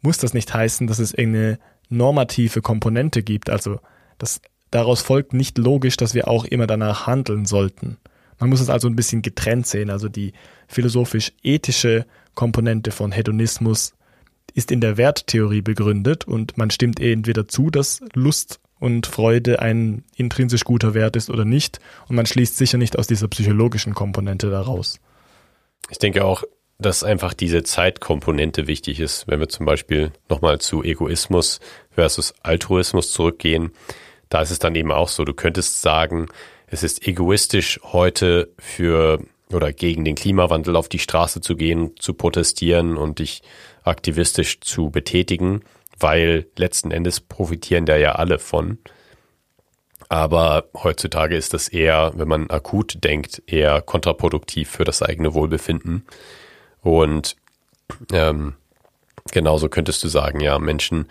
muss 0.00 0.18
das 0.18 0.34
nicht 0.34 0.52
heißen, 0.52 0.86
dass 0.86 0.98
es 0.98 1.12
irgendeine 1.12 1.58
normative 1.88 2.62
Komponente 2.62 3.22
gibt. 3.22 3.50
Also 3.50 3.80
das, 4.18 4.40
daraus 4.70 5.02
folgt 5.02 5.32
nicht 5.32 5.58
logisch, 5.58 5.96
dass 5.96 6.14
wir 6.14 6.28
auch 6.28 6.44
immer 6.44 6.66
danach 6.66 7.06
handeln 7.06 7.44
sollten. 7.44 7.98
Man 8.38 8.50
muss 8.50 8.60
es 8.60 8.70
also 8.70 8.88
ein 8.88 8.96
bisschen 8.96 9.22
getrennt 9.22 9.66
sehen. 9.66 9.90
Also 9.90 10.08
die 10.08 10.32
philosophisch-ethische 10.68 12.06
Komponente 12.34 12.90
von 12.90 13.12
Hedonismus 13.12 13.94
ist 14.54 14.70
in 14.70 14.80
der 14.80 14.96
Werttheorie 14.96 15.62
begründet 15.62 16.26
und 16.26 16.56
man 16.56 16.70
stimmt 16.70 17.00
entweder 17.00 17.48
zu, 17.48 17.70
dass 17.70 18.00
Lust 18.14 18.60
und 18.78 19.06
Freude 19.06 19.60
ein 19.60 20.04
intrinsisch 20.16 20.64
guter 20.64 20.94
Wert 20.94 21.16
ist 21.16 21.30
oder 21.30 21.44
nicht. 21.44 21.80
Und 22.08 22.16
man 22.16 22.26
schließt 22.26 22.56
sicher 22.56 22.78
nicht 22.78 22.98
aus 22.98 23.06
dieser 23.06 23.28
psychologischen 23.28 23.94
Komponente 23.94 24.50
daraus. 24.50 25.00
Ich 25.90 25.98
denke 25.98 26.24
auch, 26.24 26.44
dass 26.78 27.04
einfach 27.04 27.32
diese 27.32 27.62
Zeitkomponente 27.62 28.66
wichtig 28.66 29.00
ist, 29.00 29.28
wenn 29.28 29.40
wir 29.40 29.48
zum 29.48 29.64
Beispiel 29.64 30.12
nochmal 30.28 30.60
zu 30.60 30.82
Egoismus 30.82 31.60
versus 31.90 32.34
Altruismus 32.42 33.12
zurückgehen. 33.12 33.70
Da 34.28 34.42
ist 34.42 34.50
es 34.50 34.58
dann 34.58 34.74
eben 34.74 34.92
auch 34.92 35.08
so, 35.08 35.24
du 35.24 35.32
könntest 35.32 35.80
sagen, 35.80 36.26
es 36.66 36.82
ist 36.82 37.06
egoistisch 37.06 37.80
heute 37.82 38.52
für 38.58 39.20
oder 39.52 39.72
gegen 39.72 40.04
den 40.04 40.16
Klimawandel 40.16 40.74
auf 40.74 40.88
die 40.88 40.98
Straße 40.98 41.40
zu 41.40 41.56
gehen, 41.56 41.92
zu 41.98 42.14
protestieren 42.14 42.96
und 42.96 43.20
dich 43.20 43.42
aktivistisch 43.84 44.60
zu 44.60 44.90
betätigen 44.90 45.62
weil 45.98 46.46
letzten 46.56 46.90
Endes 46.90 47.20
profitieren 47.20 47.86
da 47.86 47.96
ja 47.96 48.12
alle 48.12 48.38
von. 48.38 48.78
Aber 50.08 50.68
heutzutage 50.74 51.36
ist 51.36 51.54
das 51.54 51.68
eher, 51.68 52.12
wenn 52.14 52.28
man 52.28 52.50
akut 52.50 53.02
denkt, 53.02 53.42
eher 53.46 53.82
kontraproduktiv 53.82 54.70
für 54.70 54.84
das 54.84 55.02
eigene 55.02 55.34
Wohlbefinden. 55.34 56.04
Und 56.82 57.36
ähm, 58.12 58.54
genauso 59.32 59.68
könntest 59.68 60.04
du 60.04 60.08
sagen, 60.08 60.40
ja, 60.40 60.58
Menschen, 60.58 61.08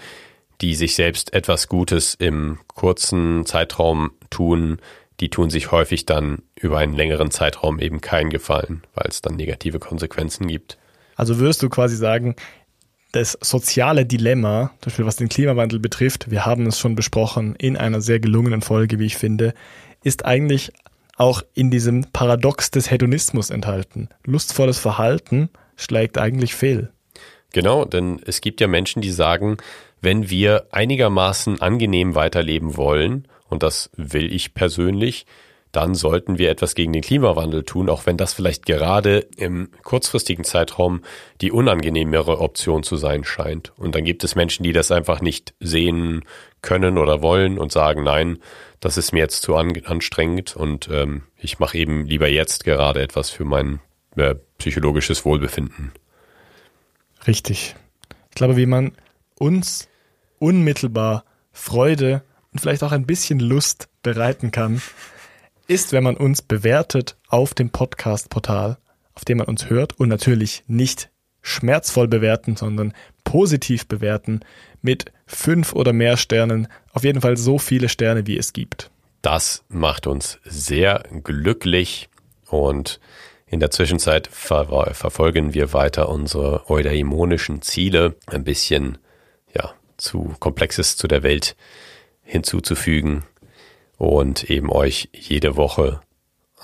die 0.61 0.75
sich 0.75 0.95
selbst 0.95 1.33
etwas 1.33 1.67
Gutes 1.67 2.15
im 2.15 2.59
kurzen 2.67 3.45
Zeitraum 3.45 4.11
tun, 4.29 4.79
die 5.19 5.29
tun 5.29 5.49
sich 5.49 5.71
häufig 5.71 6.05
dann 6.05 6.43
über 6.55 6.77
einen 6.77 6.93
längeren 6.93 7.31
Zeitraum 7.31 7.79
eben 7.79 8.01
keinen 8.01 8.29
Gefallen, 8.29 8.83
weil 8.93 9.07
es 9.09 9.21
dann 9.21 9.35
negative 9.35 9.79
Konsequenzen 9.79 10.47
gibt. 10.47 10.77
Also 11.15 11.39
würdest 11.39 11.63
du 11.63 11.69
quasi 11.69 11.95
sagen, 11.95 12.35
das 13.15 13.37
soziale 13.41 14.05
Dilemma, 14.05 14.71
zum 14.81 14.89
Beispiel 14.89 15.05
was 15.05 15.15
den 15.15 15.29
Klimawandel 15.29 15.79
betrifft, 15.79 16.29
wir 16.31 16.45
haben 16.45 16.65
es 16.65 16.77
schon 16.77 16.95
besprochen 16.95 17.55
in 17.55 17.77
einer 17.77 18.01
sehr 18.01 18.19
gelungenen 18.19 18.61
Folge, 18.61 18.99
wie 18.99 19.05
ich 19.05 19.15
finde, 19.15 19.53
ist 20.03 20.25
eigentlich 20.25 20.73
auch 21.15 21.41
in 21.53 21.71
diesem 21.71 22.05
Paradox 22.11 22.71
des 22.71 22.91
Hedonismus 22.91 23.51
enthalten. 23.51 24.09
Lustvolles 24.25 24.79
Verhalten 24.79 25.49
schlägt 25.77 26.17
eigentlich 26.17 26.55
fehl. 26.55 26.91
Genau, 27.53 27.85
denn 27.85 28.19
es 28.25 28.41
gibt 28.41 28.59
ja 28.59 28.67
Menschen, 28.67 29.01
die 29.01 29.11
sagen, 29.11 29.57
wenn 30.01 30.29
wir 30.29 30.67
einigermaßen 30.71 31.61
angenehm 31.61 32.15
weiterleben 32.15 32.75
wollen, 32.75 33.29
und 33.47 33.63
das 33.63 33.89
will 33.95 34.33
ich 34.33 34.53
persönlich, 34.53 35.25
dann 35.75 35.95
sollten 35.95 36.37
wir 36.37 36.49
etwas 36.49 36.75
gegen 36.75 36.93
den 36.93 37.01
Klimawandel 37.01 37.63
tun, 37.63 37.89
auch 37.89 38.05
wenn 38.05 38.17
das 38.17 38.33
vielleicht 38.33 38.65
gerade 38.65 39.27
im 39.37 39.69
kurzfristigen 39.83 40.45
Zeitraum 40.45 41.01
die 41.41 41.51
unangenehmere 41.51 42.39
Option 42.39 42.83
zu 42.83 42.95
sein 42.95 43.23
scheint. 43.23 43.73
Und 43.77 43.95
dann 43.95 44.05
gibt 44.05 44.23
es 44.23 44.35
Menschen, 44.35 44.63
die 44.63 44.73
das 44.73 44.91
einfach 44.91 45.21
nicht 45.21 45.53
sehen 45.59 46.23
können 46.61 46.97
oder 46.97 47.21
wollen 47.21 47.57
und 47.57 47.71
sagen, 47.71 48.03
nein, 48.03 48.39
das 48.79 48.97
ist 48.97 49.11
mir 49.11 49.19
jetzt 49.19 49.41
zu 49.41 49.55
an 49.55 49.73
anstrengend 49.85 50.55
und 50.55 50.89
ähm, 50.91 51.23
ich 51.37 51.59
mache 51.59 51.77
eben 51.77 52.05
lieber 52.05 52.29
jetzt 52.29 52.63
gerade 52.63 53.01
etwas 53.01 53.29
für 53.29 53.45
mein 53.45 53.79
äh, 54.15 54.35
psychologisches 54.57 55.25
Wohlbefinden. 55.25 55.91
Richtig. 57.27 57.75
Ich 58.29 58.35
glaube, 58.35 58.57
wie 58.57 58.65
man 58.65 58.93
uns 59.37 59.87
unmittelbar 60.39 61.25
Freude 61.51 62.23
und 62.53 62.59
vielleicht 62.59 62.83
auch 62.83 62.91
ein 62.91 63.05
bisschen 63.05 63.39
Lust 63.39 63.89
bereiten 64.03 64.51
kann, 64.51 64.81
ist, 65.67 65.91
wenn 65.91 66.03
man 66.03 66.17
uns 66.17 66.41
bewertet 66.41 67.17
auf 67.27 67.53
dem 67.53 67.69
Podcast-Portal, 67.69 68.77
auf 69.13 69.25
dem 69.25 69.39
man 69.39 69.47
uns 69.47 69.69
hört 69.69 69.99
und 69.99 70.09
natürlich 70.09 70.63
nicht 70.67 71.09
schmerzvoll 71.41 72.07
bewerten, 72.07 72.55
sondern 72.55 72.93
positiv 73.23 73.87
bewerten 73.87 74.41
mit 74.81 75.11
fünf 75.25 75.73
oder 75.73 75.93
mehr 75.93 76.17
Sternen. 76.17 76.67
Auf 76.91 77.03
jeden 77.03 77.21
Fall 77.21 77.37
so 77.37 77.57
viele 77.57 77.89
Sterne, 77.89 78.27
wie 78.27 78.37
es 78.37 78.53
gibt. 78.53 78.91
Das 79.21 79.63
macht 79.69 80.07
uns 80.07 80.39
sehr 80.43 81.03
glücklich 81.23 82.09
und 82.47 82.99
in 83.47 83.59
der 83.59 83.71
Zwischenzeit 83.71 84.27
ver 84.27 84.93
verfolgen 84.93 85.53
wir 85.53 85.71
weiter 85.73 86.09
unsere 86.09 86.69
eudaimonischen 86.69 87.61
Ziele, 87.61 88.15
ein 88.27 88.43
bisschen 88.43 88.97
ja, 89.55 89.73
zu 89.97 90.35
Komplexes 90.39 90.97
zu 90.97 91.07
der 91.07 91.23
Welt 91.23 91.55
hinzuzufügen 92.23 93.23
und 93.97 94.49
eben 94.49 94.71
euch 94.71 95.09
jede 95.13 95.55
Woche 95.55 96.01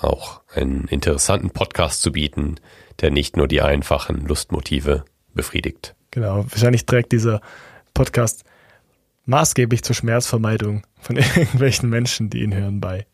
auch 0.00 0.40
einen 0.54 0.86
interessanten 0.88 1.50
Podcast 1.50 2.02
zu 2.02 2.12
bieten, 2.12 2.56
der 3.00 3.10
nicht 3.10 3.36
nur 3.36 3.48
die 3.48 3.62
einfachen 3.62 4.26
Lustmotive 4.26 5.04
befriedigt. 5.34 5.94
Genau, 6.10 6.44
wahrscheinlich 6.48 6.86
trägt 6.86 7.12
dieser 7.12 7.40
Podcast 7.94 8.44
maßgeblich 9.24 9.82
zur 9.82 9.94
Schmerzvermeidung 9.94 10.84
von 11.00 11.16
irgendwelchen 11.36 11.88
Menschen, 11.88 12.30
die 12.30 12.42
ihn 12.42 12.54
hören, 12.54 12.80
bei. 12.80 13.06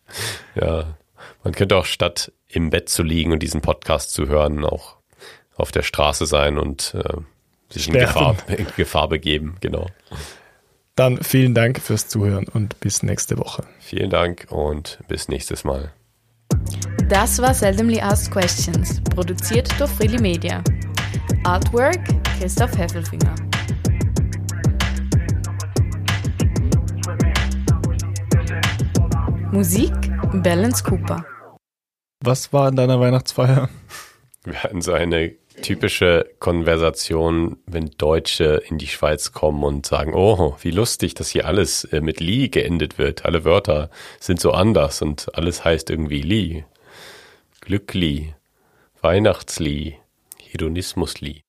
Ja, 0.54 0.96
man 1.44 1.54
könnte 1.54 1.76
auch 1.76 1.84
statt 1.84 2.32
im 2.48 2.70
Bett 2.70 2.88
zu 2.88 3.02
liegen 3.02 3.32
und 3.32 3.42
diesen 3.42 3.60
Podcast 3.60 4.12
zu 4.12 4.26
hören, 4.26 4.64
auch 4.64 4.96
auf 5.56 5.72
der 5.72 5.82
Straße 5.82 6.26
sein 6.26 6.58
und 6.58 6.94
äh, 6.94 7.18
sich 7.68 7.88
in 7.88 7.94
Gefahr, 7.94 8.36
in 8.48 8.66
Gefahr 8.76 9.08
begeben, 9.08 9.56
genau. 9.60 9.86
Dann 10.99 11.22
vielen 11.22 11.55
Dank 11.55 11.78
fürs 11.80 12.09
Zuhören 12.09 12.49
und 12.49 12.80
bis 12.80 13.05
nächste 13.05 13.38
Woche. 13.38 13.62
Vielen 13.78 14.11
Dank 14.11 14.49
und 14.51 14.99
bis 15.07 15.28
nächstes 15.28 15.62
Mal. 15.62 15.92
Das 17.09 17.40
war 17.40 17.55
Seldomly 17.55 18.01
Asked 18.01 18.32
Questions, 18.32 19.01
produziert 19.05 19.68
durch 19.78 19.92
Freely 19.92 20.20
Media. 20.20 20.61
Artwork 21.44 22.01
Christoph 22.40 22.76
Heffelfinger. 22.76 23.32
Musik 29.53 29.92
Balance 30.42 30.82
Cooper. 30.82 31.24
Was 32.24 32.53
war 32.53 32.70
in 32.70 32.74
deiner 32.74 32.99
Weihnachtsfeier? 32.99 33.68
Wir 34.42 34.64
hatten 34.64 34.82
so 34.82 34.94
eine 34.94 35.36
typische 35.62 36.30
Konversation, 36.38 37.59
wenn 37.66 37.90
Deutsche 37.98 38.62
in 38.68 38.78
die 38.78 38.86
Schweiz 38.86 39.32
kommen 39.32 39.64
und 39.64 39.86
sagen, 39.86 40.14
oh, 40.14 40.56
wie 40.62 40.70
lustig, 40.70 41.14
dass 41.14 41.28
hier 41.28 41.46
alles 41.46 41.84
äh, 41.84 42.00
mit 42.00 42.20
Li 42.20 42.48
geendet 42.48 42.98
wird. 42.98 43.24
Alle 43.24 43.44
Wörter 43.44 43.90
sind 44.20 44.40
so 44.40 44.52
anders 44.52 45.02
und 45.02 45.34
alles 45.34 45.64
heißt 45.64 45.90
irgendwie 45.90 46.22
Li. 46.22 46.64
Glückli, 47.61 48.34
Weihnachtsli, 49.00 49.98
Hedonismusli. 50.50 51.42